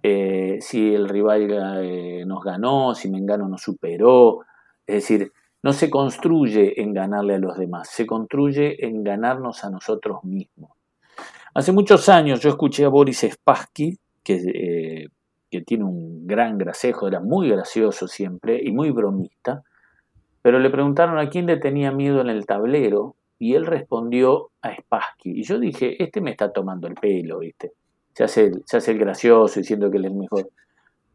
eh, 0.03 0.59
si 0.61 0.93
el 0.93 1.09
rival 1.09 1.47
eh, 1.81 2.23
nos 2.25 2.43
ganó, 2.43 2.93
si 2.93 3.09
Mengano 3.09 3.47
nos 3.47 3.61
superó. 3.61 4.41
Es 4.85 4.95
decir, 4.95 5.31
no 5.63 5.73
se 5.73 5.89
construye 5.89 6.81
en 6.81 6.93
ganarle 6.93 7.35
a 7.35 7.39
los 7.39 7.57
demás, 7.57 7.89
se 7.89 8.05
construye 8.05 8.85
en 8.85 9.03
ganarnos 9.03 9.63
a 9.63 9.71
nosotros 9.71 10.23
mismos. 10.23 10.71
Hace 11.55 11.71
muchos 11.71 12.07
años 12.09 12.41
yo 12.41 12.51
escuché 12.51 12.85
a 12.85 12.89
Boris 12.89 13.25
Spassky, 13.27 13.97
que, 14.23 14.35
eh, 14.35 15.07
que 15.49 15.61
tiene 15.61 15.85
un 15.85 16.27
gran 16.27 16.59
gracejo, 16.59 17.07
era 17.07 17.19
muy 17.19 17.49
gracioso 17.49 18.07
siempre 18.07 18.61
y 18.63 18.71
muy 18.71 18.91
bromista, 18.91 19.63
pero 20.41 20.59
le 20.59 20.69
preguntaron 20.69 21.19
a 21.19 21.29
quién 21.29 21.45
le 21.45 21.57
tenía 21.57 21.91
miedo 21.91 22.21
en 22.21 22.29
el 22.29 22.45
tablero 22.45 23.15
y 23.39 23.55
él 23.55 23.65
respondió 23.65 24.51
a 24.61 24.75
Spassky. 24.75 25.31
Y 25.39 25.43
yo 25.43 25.59
dije, 25.59 26.01
este 26.01 26.21
me 26.21 26.31
está 26.31 26.51
tomando 26.51 26.87
el 26.87 26.95
pelo, 26.95 27.39
¿viste? 27.39 27.73
Se 28.13 28.23
hace, 28.23 28.51
se 28.65 28.77
hace 28.77 28.91
el 28.91 28.99
gracioso 28.99 29.59
diciendo 29.59 29.91
que 29.91 29.97
él 29.97 30.05
es 30.05 30.13
mejor. 30.13 30.49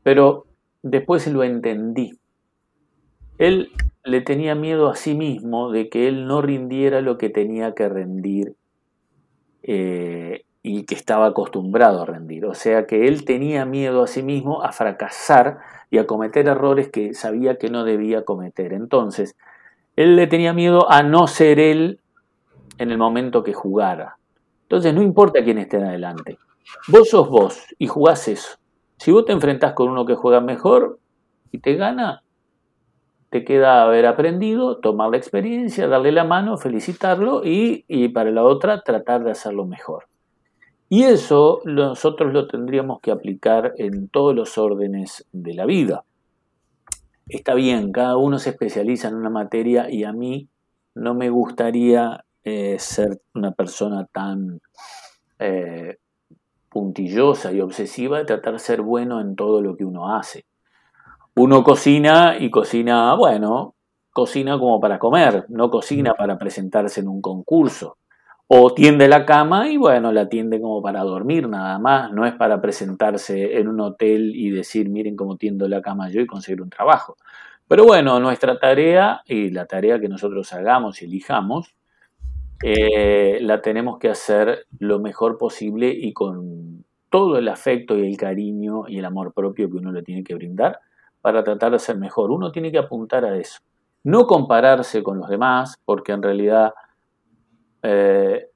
Pero 0.03 0.47
después 0.83 1.27
lo 1.27 1.43
entendí. 1.43 2.19
Él 3.39 3.73
le 4.05 4.21
tenía 4.21 4.55
miedo 4.55 4.89
a 4.89 4.97
sí 4.97 5.15
mismo 5.15 5.71
de 5.71 5.89
que 5.89 6.09
él 6.09 6.27
no 6.27 6.43
rindiera 6.43 7.01
lo 7.01 7.19
que 7.19 7.29
tenía 7.29 7.75
que 7.75 7.89
rendir 7.89 8.55
eh, 9.63 10.45
y 10.63 10.85
que 10.85 10.95
estaba 10.95 11.27
acostumbrado 11.27 12.03
a 12.03 12.07
rendir. 12.07 12.45
O 12.47 12.55
sea 12.55 12.87
que 12.87 13.07
él 13.09 13.25
tenía 13.25 13.65
miedo 13.65 14.03
a 14.03 14.07
sí 14.07 14.23
mismo 14.23 14.63
a 14.63 14.73
fracasar 14.73 15.59
y 15.93 15.99
a 15.99 16.07
cometer 16.07 16.49
errores 16.49 16.89
que 16.89 17.13
sabía 17.13 17.59
que 17.59 17.69
no 17.69 17.85
debía 17.85 18.25
cometer. 18.25 18.73
Entonces, 18.73 19.37
él 19.95 20.17
le 20.17 20.27
tenía 20.27 20.55
miedo 20.55 20.91
a 20.91 21.03
no 21.03 21.27
ser 21.27 21.61
él 21.61 22.01
en 22.79 22.91
el 22.91 22.97
momento 22.97 23.45
que 23.45 23.53
jugara. 23.53 24.17
Entonces, 24.63 24.95
no 24.95 25.03
importa 25.03 25.45
quién 25.45 25.59
esté 25.59 25.77
adelante. 25.77 26.39
Vos 26.89 27.11
sos 27.11 27.29
vos 27.29 27.63
y 27.79 27.89
jugás 27.89 28.27
eso. 28.27 28.57
Si 28.97 29.13
vos 29.13 29.27
te 29.27 29.33
enfrentás 29.33 29.75
con 29.75 29.91
uno 29.91 30.07
que 30.07 30.15
juega 30.15 30.41
mejor 30.41 30.99
y 31.51 31.59
te 31.59 31.75
gana, 31.75 32.23
te 33.29 33.45
queda 33.45 33.83
haber 33.83 34.07
aprendido, 34.07 34.79
tomar 34.79 35.11
la 35.11 35.19
experiencia, 35.19 35.89
darle 35.89 36.11
la 36.11 36.25
mano, 36.25 36.57
felicitarlo 36.57 37.43
y, 37.45 38.09
para 38.15 38.31
la 38.31 38.45
otra 38.45 38.81
tratar 38.81 39.25
de 39.25 39.33
hacerlo 39.33 39.67
mejor. 39.67 40.07
Y 40.95 41.05
eso 41.05 41.63
nosotros 41.65 42.35
lo 42.35 42.47
tendríamos 42.47 43.01
que 43.01 43.13
aplicar 43.13 43.73
en 43.79 44.09
todos 44.09 44.35
los 44.35 44.59
órdenes 44.59 45.27
de 45.33 45.55
la 45.55 45.65
vida. 45.65 46.05
Está 47.27 47.55
bien, 47.55 47.93
cada 47.93 48.19
uno 48.19 48.39
se 48.39 48.51
especializa 48.51 49.09
en 49.09 49.15
una 49.15 49.31
materia 49.31 49.89
y 49.89 50.05
a 50.05 50.13
mí 50.13 50.51
no 50.95 51.15
me 51.15 51.31
gustaría 51.31 52.27
eh, 52.45 52.77
ser 52.79 53.23
una 53.33 53.53
persona 53.53 54.05
tan 54.05 54.61
eh, 55.39 55.97
puntillosa 56.69 57.53
y 57.53 57.63
obsesiva 57.63 58.19
de 58.19 58.27
tratar 58.27 58.53
de 58.53 58.59
ser 58.59 58.83
bueno 58.83 59.19
en 59.23 59.35
todo 59.35 59.63
lo 59.63 59.79
que 59.79 59.87
uno 59.87 60.15
hace. 60.15 60.45
Uno 61.35 61.65
cocina 61.65 62.37
y 62.39 62.51
cocina, 62.51 63.15
bueno, 63.15 63.77
cocina 64.13 64.59
como 64.59 64.79
para 64.79 64.99
comer, 64.99 65.47
no 65.49 65.71
cocina 65.71 66.13
para 66.13 66.37
presentarse 66.37 67.01
en 67.01 67.09
un 67.09 67.23
concurso. 67.23 67.97
O 68.55 68.75
tiende 68.75 69.09
la 69.09 69.25
cama 69.25 69.71
y 69.71 69.79
bueno, 69.79 70.13
la 70.13 70.29
tiende 70.29 70.61
como 70.61 70.83
para 70.83 71.01
dormir 71.05 71.49
nada 71.49 71.79
más, 71.79 72.13
no 72.13 72.27
es 72.27 72.35
para 72.35 72.61
presentarse 72.61 73.59
en 73.59 73.67
un 73.67 73.81
hotel 73.81 74.37
y 74.37 74.51
decir, 74.51 74.91
miren 74.91 75.17
cómo 75.17 75.39
tiendo 75.39 75.67
la 75.69 75.81
cama 75.81 76.11
yo 76.11 76.21
y 76.21 76.27
conseguir 76.27 76.61
un 76.61 76.69
trabajo. 76.69 77.17
Pero 77.67 77.87
bueno, 77.87 78.21
nuestra 78.21 78.59
tarea 78.59 79.23
y 79.25 79.49
la 79.49 79.65
tarea 79.65 79.99
que 79.99 80.11
nosotros 80.11 80.53
hagamos 80.53 81.01
y 81.01 81.07
elijamos, 81.07 81.75
eh, 82.63 83.39
la 83.41 83.63
tenemos 83.63 83.99
que 83.99 84.11
hacer 84.11 84.67
lo 84.79 84.99
mejor 84.99 85.39
posible 85.39 85.89
y 85.89 86.13
con 86.13 86.85
todo 87.09 87.39
el 87.39 87.49
afecto 87.49 87.97
y 87.97 88.07
el 88.07 88.19
cariño 88.19 88.85
y 88.87 88.99
el 88.99 89.07
amor 89.07 89.33
propio 89.33 89.71
que 89.71 89.79
uno 89.79 89.93
le 89.93 90.03
tiene 90.03 90.23
que 90.23 90.35
brindar 90.35 90.79
para 91.23 91.43
tratar 91.43 91.73
de 91.73 91.79
ser 91.79 91.97
mejor. 91.97 92.31
Uno 92.31 92.53
tiene 92.53 92.71
que 92.71 92.77
apuntar 92.77 93.25
a 93.25 93.35
eso. 93.35 93.61
No 94.05 94.27
compararse 94.27 95.03
con 95.03 95.17
los 95.17 95.31
demás, 95.31 95.81
porque 95.87 96.13
en 96.13 96.23
realidad 96.23 96.75
eh, 97.83 98.49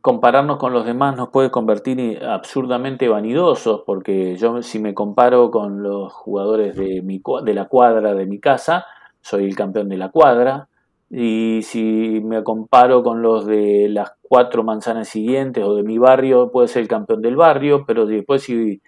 compararnos 0.00 0.58
con 0.58 0.72
los 0.72 0.84
demás 0.84 1.16
nos 1.16 1.28
puede 1.28 1.50
convertir 1.50 2.22
absurdamente 2.24 3.08
vanidosos, 3.08 3.82
porque 3.86 4.36
yo 4.36 4.62
si 4.62 4.78
me 4.80 4.94
comparo 4.94 5.50
con 5.50 5.82
los 5.82 6.12
jugadores 6.12 6.76
de, 6.76 7.02
mi, 7.02 7.22
de 7.44 7.54
la 7.54 7.66
cuadra 7.66 8.14
de 8.14 8.26
mi 8.26 8.40
casa, 8.40 8.84
soy 9.20 9.44
el 9.44 9.54
campeón 9.54 9.88
de 9.88 9.96
la 9.96 10.10
cuadra, 10.10 10.68
y 11.08 11.60
si 11.62 12.20
me 12.24 12.42
comparo 12.42 13.02
con 13.02 13.22
los 13.22 13.46
de 13.46 13.88
las 13.90 14.12
cuatro 14.22 14.64
manzanas 14.64 15.08
siguientes 15.08 15.62
o 15.62 15.76
de 15.76 15.82
mi 15.82 15.98
barrio, 15.98 16.50
puede 16.50 16.68
ser 16.68 16.82
el 16.82 16.88
campeón 16.88 17.22
del 17.22 17.36
barrio, 17.36 17.84
pero 17.86 18.06
después 18.06 18.42
si 18.42 18.80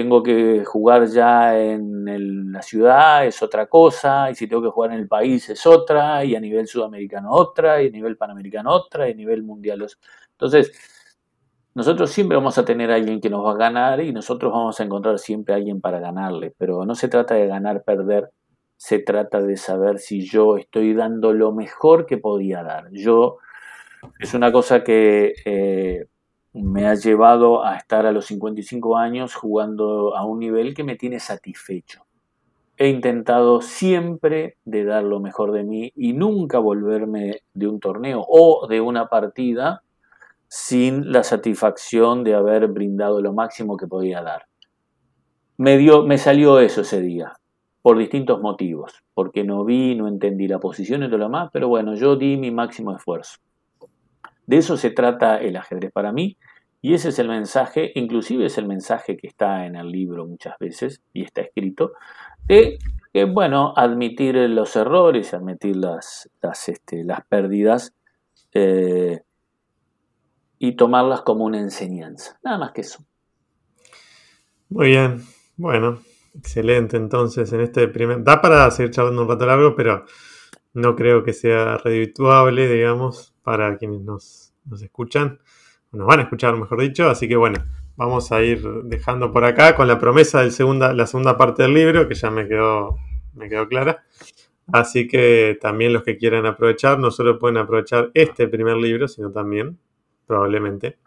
tengo 0.00 0.22
que 0.22 0.64
jugar 0.64 1.08
ya 1.08 1.58
en 1.60 2.50
la 2.50 2.62
ciudad 2.62 3.26
es 3.26 3.42
otra 3.42 3.66
cosa, 3.66 4.30
y 4.30 4.34
si 4.34 4.46
tengo 4.46 4.62
que 4.62 4.70
jugar 4.70 4.92
en 4.92 5.00
el 5.00 5.08
país 5.08 5.50
es 5.50 5.66
otra, 5.66 6.24
y 6.24 6.34
a 6.34 6.40
nivel 6.40 6.66
sudamericano 6.66 7.30
otra, 7.32 7.82
y 7.82 7.88
a 7.88 7.90
nivel 7.90 8.16
panamericano 8.16 8.70
otra, 8.70 9.06
y 9.06 9.12
a 9.12 9.14
nivel 9.14 9.42
mundial 9.42 9.82
otra. 9.82 9.98
Entonces, 10.30 10.72
nosotros 11.74 12.10
siempre 12.10 12.38
vamos 12.38 12.56
a 12.56 12.64
tener 12.64 12.90
a 12.90 12.94
alguien 12.94 13.20
que 13.20 13.28
nos 13.28 13.44
va 13.44 13.52
a 13.52 13.56
ganar 13.58 14.00
y 14.00 14.10
nosotros 14.10 14.50
vamos 14.50 14.80
a 14.80 14.84
encontrar 14.84 15.18
siempre 15.18 15.52
a 15.52 15.58
alguien 15.58 15.82
para 15.82 16.00
ganarle, 16.00 16.54
pero 16.56 16.86
no 16.86 16.94
se 16.94 17.08
trata 17.08 17.34
de 17.34 17.46
ganar, 17.46 17.84
perder, 17.84 18.30
se 18.78 19.00
trata 19.00 19.42
de 19.42 19.58
saber 19.58 19.98
si 19.98 20.26
yo 20.26 20.56
estoy 20.56 20.94
dando 20.94 21.34
lo 21.34 21.52
mejor 21.52 22.06
que 22.06 22.16
podía 22.16 22.62
dar. 22.62 22.88
Yo, 22.90 23.36
es 24.18 24.32
una 24.32 24.50
cosa 24.50 24.82
que... 24.82 25.34
Eh, 25.44 26.06
me 26.52 26.86
ha 26.86 26.94
llevado 26.94 27.64
a 27.64 27.76
estar 27.76 28.06
a 28.06 28.12
los 28.12 28.26
55 28.26 28.96
años 28.96 29.34
jugando 29.34 30.16
a 30.16 30.24
un 30.24 30.40
nivel 30.40 30.74
que 30.74 30.84
me 30.84 30.96
tiene 30.96 31.20
satisfecho. 31.20 32.04
He 32.76 32.88
intentado 32.88 33.60
siempre 33.60 34.56
de 34.64 34.84
dar 34.84 35.04
lo 35.04 35.20
mejor 35.20 35.52
de 35.52 35.64
mí 35.64 35.92
y 35.94 36.12
nunca 36.12 36.58
volverme 36.58 37.42
de 37.52 37.68
un 37.68 37.78
torneo 37.78 38.24
o 38.26 38.66
de 38.68 38.80
una 38.80 39.08
partida 39.08 39.82
sin 40.48 41.12
la 41.12 41.22
satisfacción 41.22 42.24
de 42.24 42.34
haber 42.34 42.66
brindado 42.68 43.20
lo 43.20 43.32
máximo 43.32 43.76
que 43.76 43.86
podía 43.86 44.22
dar. 44.22 44.46
Me, 45.58 45.76
dio, 45.76 46.04
me 46.04 46.18
salió 46.18 46.58
eso 46.58 46.80
ese 46.80 47.00
día, 47.02 47.34
por 47.82 47.98
distintos 47.98 48.40
motivos, 48.40 49.04
porque 49.14 49.44
no 49.44 49.64
vi, 49.64 49.94
no 49.94 50.08
entendí 50.08 50.48
la 50.48 50.58
posición 50.58 51.02
y 51.02 51.06
todo 51.06 51.18
lo 51.18 51.28
más, 51.28 51.50
pero 51.52 51.68
bueno, 51.68 51.94
yo 51.94 52.16
di 52.16 52.36
mi 52.38 52.50
máximo 52.50 52.96
esfuerzo. 52.96 53.38
De 54.46 54.58
eso 54.58 54.76
se 54.76 54.90
trata 54.90 55.38
el 55.38 55.56
ajedrez 55.56 55.92
para 55.92 56.12
mí, 56.12 56.36
y 56.82 56.94
ese 56.94 57.10
es 57.10 57.18
el 57.18 57.28
mensaje, 57.28 57.92
inclusive 57.94 58.46
es 58.46 58.58
el 58.58 58.66
mensaje 58.66 59.16
que 59.16 59.26
está 59.26 59.66
en 59.66 59.76
el 59.76 59.90
libro 59.90 60.26
muchas 60.26 60.58
veces, 60.58 61.02
y 61.12 61.22
está 61.22 61.42
escrito, 61.42 61.92
de 62.48 62.78
bueno, 63.32 63.74
admitir 63.76 64.36
los 64.36 64.74
errores, 64.76 65.34
admitir 65.34 65.76
las, 65.76 66.30
las, 66.40 66.68
este, 66.68 67.04
pérdidas, 67.28 67.94
eh, 68.52 69.20
y 70.58 70.76
tomarlas 70.76 71.22
como 71.22 71.44
una 71.44 71.58
enseñanza. 71.58 72.38
Nada 72.44 72.58
más 72.58 72.72
que 72.72 72.82
eso. 72.82 73.02
Muy 74.68 74.88
bien, 74.88 75.22
bueno, 75.56 76.00
excelente. 76.34 76.96
Entonces, 76.96 77.52
en 77.52 77.62
este 77.62 77.88
primer. 77.88 78.22
Da 78.22 78.40
para 78.40 78.70
seguir 78.70 78.92
charlando 78.92 79.22
un 79.22 79.28
rato 79.28 79.46
largo, 79.46 79.74
pero 79.74 80.04
no 80.72 80.96
creo 80.96 81.22
que 81.24 81.32
sea 81.32 81.78
redituable, 81.78 82.68
digamos, 82.68 83.34
para 83.42 83.76
quienes 83.76 84.00
nos, 84.02 84.54
nos 84.64 84.82
escuchan. 84.82 85.40
Nos 85.92 86.06
van 86.06 86.20
a 86.20 86.22
escuchar, 86.22 86.56
mejor 86.56 86.80
dicho. 86.80 87.08
Así 87.08 87.28
que 87.28 87.36
bueno, 87.36 87.64
vamos 87.96 88.30
a 88.32 88.42
ir 88.42 88.62
dejando 88.84 89.32
por 89.32 89.44
acá 89.44 89.74
con 89.74 89.88
la 89.88 89.98
promesa 89.98 90.42
de 90.42 90.50
segunda, 90.50 90.92
la 90.92 91.06
segunda 91.06 91.36
parte 91.36 91.62
del 91.62 91.74
libro, 91.74 92.08
que 92.08 92.14
ya 92.14 92.30
me 92.30 92.46
quedó, 92.46 92.96
me 93.34 93.48
quedó 93.48 93.68
clara. 93.68 94.04
Así 94.72 95.08
que 95.08 95.58
también 95.60 95.92
los 95.92 96.04
que 96.04 96.16
quieran 96.16 96.46
aprovechar, 96.46 96.98
no 96.98 97.10
solo 97.10 97.38
pueden 97.38 97.56
aprovechar 97.56 98.10
este 98.14 98.46
primer 98.46 98.76
libro, 98.76 99.08
sino 99.08 99.32
también 99.32 99.78
probablemente. 100.26 100.98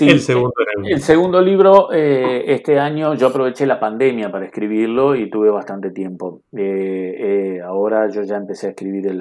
El, 0.00 0.20
segundo 0.20 0.52
el 0.84 1.00
segundo 1.00 1.40
libro, 1.40 1.92
eh, 1.92 2.44
este 2.52 2.78
año 2.78 3.14
yo 3.14 3.28
aproveché 3.28 3.66
la 3.66 3.80
pandemia 3.80 4.30
para 4.30 4.44
escribirlo 4.44 5.14
y 5.14 5.30
tuve 5.30 5.50
bastante 5.50 5.90
tiempo. 5.90 6.42
Eh, 6.52 7.16
eh, 7.18 7.60
ahora 7.62 8.08
yo 8.10 8.22
ya 8.22 8.36
empecé 8.36 8.66
a 8.66 8.70
escribir 8.70 9.06
en 9.06 9.18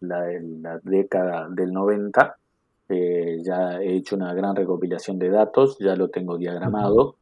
la, 0.00 0.80
década 0.82 1.48
del 1.50 1.72
90. 1.72 2.36
ya 2.88 3.80
he 3.80 3.96
hecho 3.96 4.16
una 4.16 4.34
gran 4.34 4.54
recopilación 4.54 5.18
de 5.18 5.30
datos, 5.30 5.78
ya 5.78 5.96
lo 5.96 6.08
tengo 6.08 6.36
diagramado, 6.36 7.16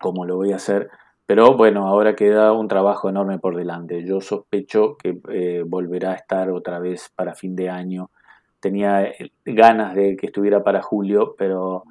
como 0.00 0.24
lo 0.24 0.36
voy 0.36 0.52
a 0.52 0.56
hacer. 0.56 0.88
Pero 1.26 1.56
bueno, 1.56 1.88
ahora 1.88 2.14
queda 2.14 2.52
un 2.52 2.68
trabajo 2.68 3.08
enorme 3.08 3.38
por 3.38 3.56
delante. 3.56 4.04
Yo 4.04 4.20
sospecho 4.20 4.96
que 4.96 5.64
volverá 5.66 6.12
a 6.12 6.16
estar 6.16 6.50
otra 6.50 6.78
vez 6.78 7.10
para 7.16 7.34
fin 7.34 7.56
de 7.56 7.70
año 7.70 8.10
tenía 8.64 9.04
eh, 9.04 9.30
ganas 9.44 9.94
de 9.94 10.16
que 10.16 10.28
estuviera 10.28 10.64
para 10.64 10.80
julio, 10.80 11.34
pero 11.36 11.84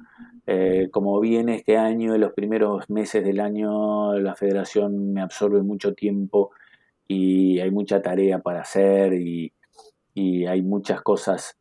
eh, 0.44 0.88
como 0.90 1.20
viene 1.20 1.54
este 1.54 1.76
año, 1.76 2.16
en 2.16 2.20
los 2.20 2.32
primeros 2.32 2.90
meses 2.90 3.24
del 3.24 3.38
año, 3.38 4.18
la 4.18 4.34
federación 4.34 5.12
me 5.12 5.22
absorbe 5.22 5.62
mucho 5.62 5.94
tiempo 5.94 6.50
y 7.06 7.60
hay 7.60 7.70
mucha 7.70 8.02
tarea 8.02 8.40
para 8.40 8.62
hacer 8.62 9.14
y, 9.14 9.52
hay 10.16 10.62
muchas 10.62 11.00
cosas. 11.02 11.56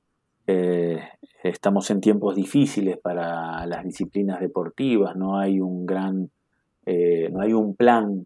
Eh, 0.47 0.99
estamos 1.43 1.89
en 1.91 2.01
tiempos 2.01 2.35
difíciles 2.35 2.97
para 2.97 3.65
las 3.67 3.83
disciplinas 3.83 4.39
deportivas, 4.39 5.15
no 5.15 5.37
hay 5.37 5.59
un 5.59 5.85
gran, 5.85 6.29
no 6.85 7.41
hay 7.41 7.53
un 7.53 7.75
plan 7.75 8.25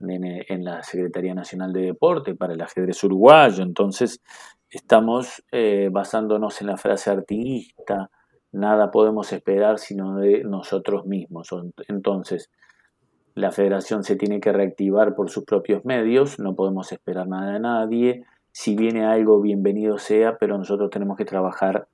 en, 0.00 0.24
en, 0.24 0.64
la 0.64 0.82
Secretaría 0.82 1.34
Nacional 1.34 1.72
de 1.72 1.82
Deporte 1.82 2.34
para 2.34 2.52
el 2.52 2.60
ajedrez 2.60 3.02
uruguayo, 3.04 3.62
entonces 3.62 4.20
estamos 4.70 5.44
eh, 5.52 5.88
basándonos 5.92 6.60
en 6.60 6.68
la 6.68 6.76
frase 6.76 7.10
artiguista, 7.10 8.10
nada 8.52 8.90
podemos 8.90 9.32
esperar 9.32 9.78
sino 9.78 10.16
de 10.16 10.44
nosotros 10.44 11.06
mismos. 11.06 11.48
Entonces, 11.88 12.50
la 13.34 13.52
federación 13.52 14.02
se 14.02 14.16
tiene 14.16 14.40
que 14.40 14.52
reactivar 14.52 15.14
por 15.14 15.30
sus 15.30 15.44
propios 15.44 15.84
medios, 15.84 16.38
no 16.38 16.54
podemos 16.54 16.90
esperar 16.92 17.28
nada 17.28 17.52
de 17.52 17.60
nadie, 17.60 18.24
si 18.50 18.74
viene 18.74 19.04
algo, 19.04 19.42
bienvenido 19.42 19.98
sea, 19.98 20.38
pero 20.38 20.56
nosotros 20.56 20.88
tenemos 20.88 21.18
que 21.18 21.26
trabajar 21.26 21.88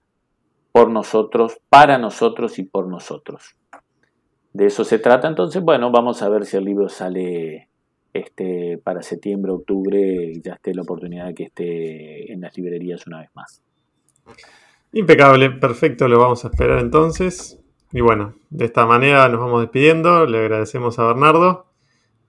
por 0.71 0.91
nosotros, 0.91 1.59
para 1.69 1.99
nosotros 1.99 2.61
y 2.61 2.63
por 2.63 2.87
nosotros. 2.87 3.57
De 4.53 4.67
eso 4.67 4.85
se 4.85 5.01
trata, 5.01 5.27
entonces, 5.27 5.63
bueno, 5.63 5.91
vamos 5.91 6.23
a 6.23 6.29
ver 6.29 6.45
si 6.45 6.57
el 6.57 6.65
libro 6.65 6.89
sale 6.89 7.72
este, 8.13 8.79
para 8.79 9.03
septiembre, 9.03 9.53
octubre 9.53 10.33
ya 10.43 10.55
esté 10.55 10.75
la 10.75 10.83
oportunidad 10.83 11.27
de 11.29 11.35
que 11.35 11.45
esté 11.45 12.33
en 12.33 12.41
las 12.41 12.57
librerías 12.57 13.07
una 13.07 13.21
vez 13.21 13.31
más. 13.35 13.63
Impecable, 14.93 15.51
perfecto, 15.51 16.09
lo 16.09 16.19
vamos 16.19 16.45
a 16.45 16.49
esperar 16.49 16.79
entonces. 16.81 17.59
Y 17.93 18.01
bueno, 18.01 18.35
de 18.51 18.67
esta 18.67 18.87
manera 18.87 19.29
nos 19.29 19.41
vamos 19.41 19.63
despidiendo, 19.63 20.27
le 20.27 20.39
agradecemos 20.39 20.99
a 20.99 21.07
Bernardo 21.07 21.67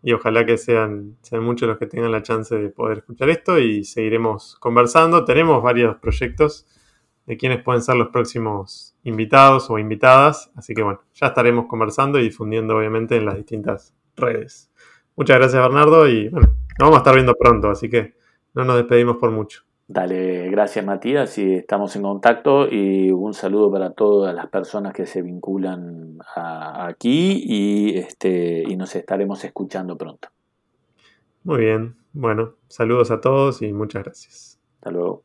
y 0.01 0.11
ojalá 0.11 0.45
que 0.45 0.57
sean, 0.57 1.17
sean 1.21 1.43
muchos 1.43 1.67
los 1.67 1.77
que 1.77 1.87
tengan 1.87 2.11
la 2.11 2.21
chance 2.21 2.55
de 2.55 2.69
poder 2.69 2.99
escuchar 2.99 3.29
esto 3.29 3.57
y 3.57 3.85
seguiremos 3.85 4.57
conversando. 4.59 5.23
Tenemos 5.23 5.63
varios 5.63 5.95
proyectos 5.97 6.67
de 7.25 7.37
quienes 7.37 7.63
pueden 7.63 7.81
ser 7.81 7.95
los 7.95 8.09
próximos 8.09 8.97
invitados 9.03 9.69
o 9.69 9.79
invitadas, 9.79 10.51
así 10.55 10.73
que 10.73 10.83
bueno, 10.83 11.01
ya 11.13 11.27
estaremos 11.27 11.67
conversando 11.67 12.19
y 12.19 12.23
difundiendo 12.23 12.77
obviamente 12.77 13.15
en 13.15 13.25
las 13.25 13.37
distintas 13.37 13.93
redes. 14.17 14.69
Muchas 15.15 15.37
gracias, 15.37 15.61
Bernardo, 15.61 16.07
y 16.07 16.29
bueno, 16.29 16.47
nos 16.47 16.79
vamos 16.79 16.95
a 16.95 16.97
estar 16.99 17.13
viendo 17.13 17.35
pronto, 17.35 17.69
así 17.69 17.89
que 17.89 18.13
no 18.53 18.65
nos 18.65 18.77
despedimos 18.77 19.17
por 19.17 19.31
mucho. 19.31 19.63
Dale, 19.85 20.49
gracias 20.49 20.83
Matías 20.85 21.37
y 21.37 21.55
estamos 21.55 21.95
en 21.95 22.03
contacto 22.03 22.67
y 22.71 23.11
un 23.11 23.33
saludo 23.33 23.69
para 23.69 23.91
todas 23.91 24.33
las 24.33 24.47
personas 24.47 24.93
que 24.93 25.05
se 25.05 25.21
vinculan 25.21 26.19
aquí 26.35 27.43
y, 27.45 27.97
este, 27.97 28.63
y 28.65 28.77
nos 28.77 28.95
estaremos 28.95 29.43
escuchando 29.43 29.97
pronto. 29.97 30.29
Muy 31.43 31.59
bien, 31.59 31.95
bueno, 32.13 32.53
saludos 32.69 33.11
a 33.11 33.19
todos 33.19 33.61
y 33.61 33.73
muchas 33.73 34.03
gracias. 34.03 34.59
Hasta 34.77 34.91
luego. 34.91 35.23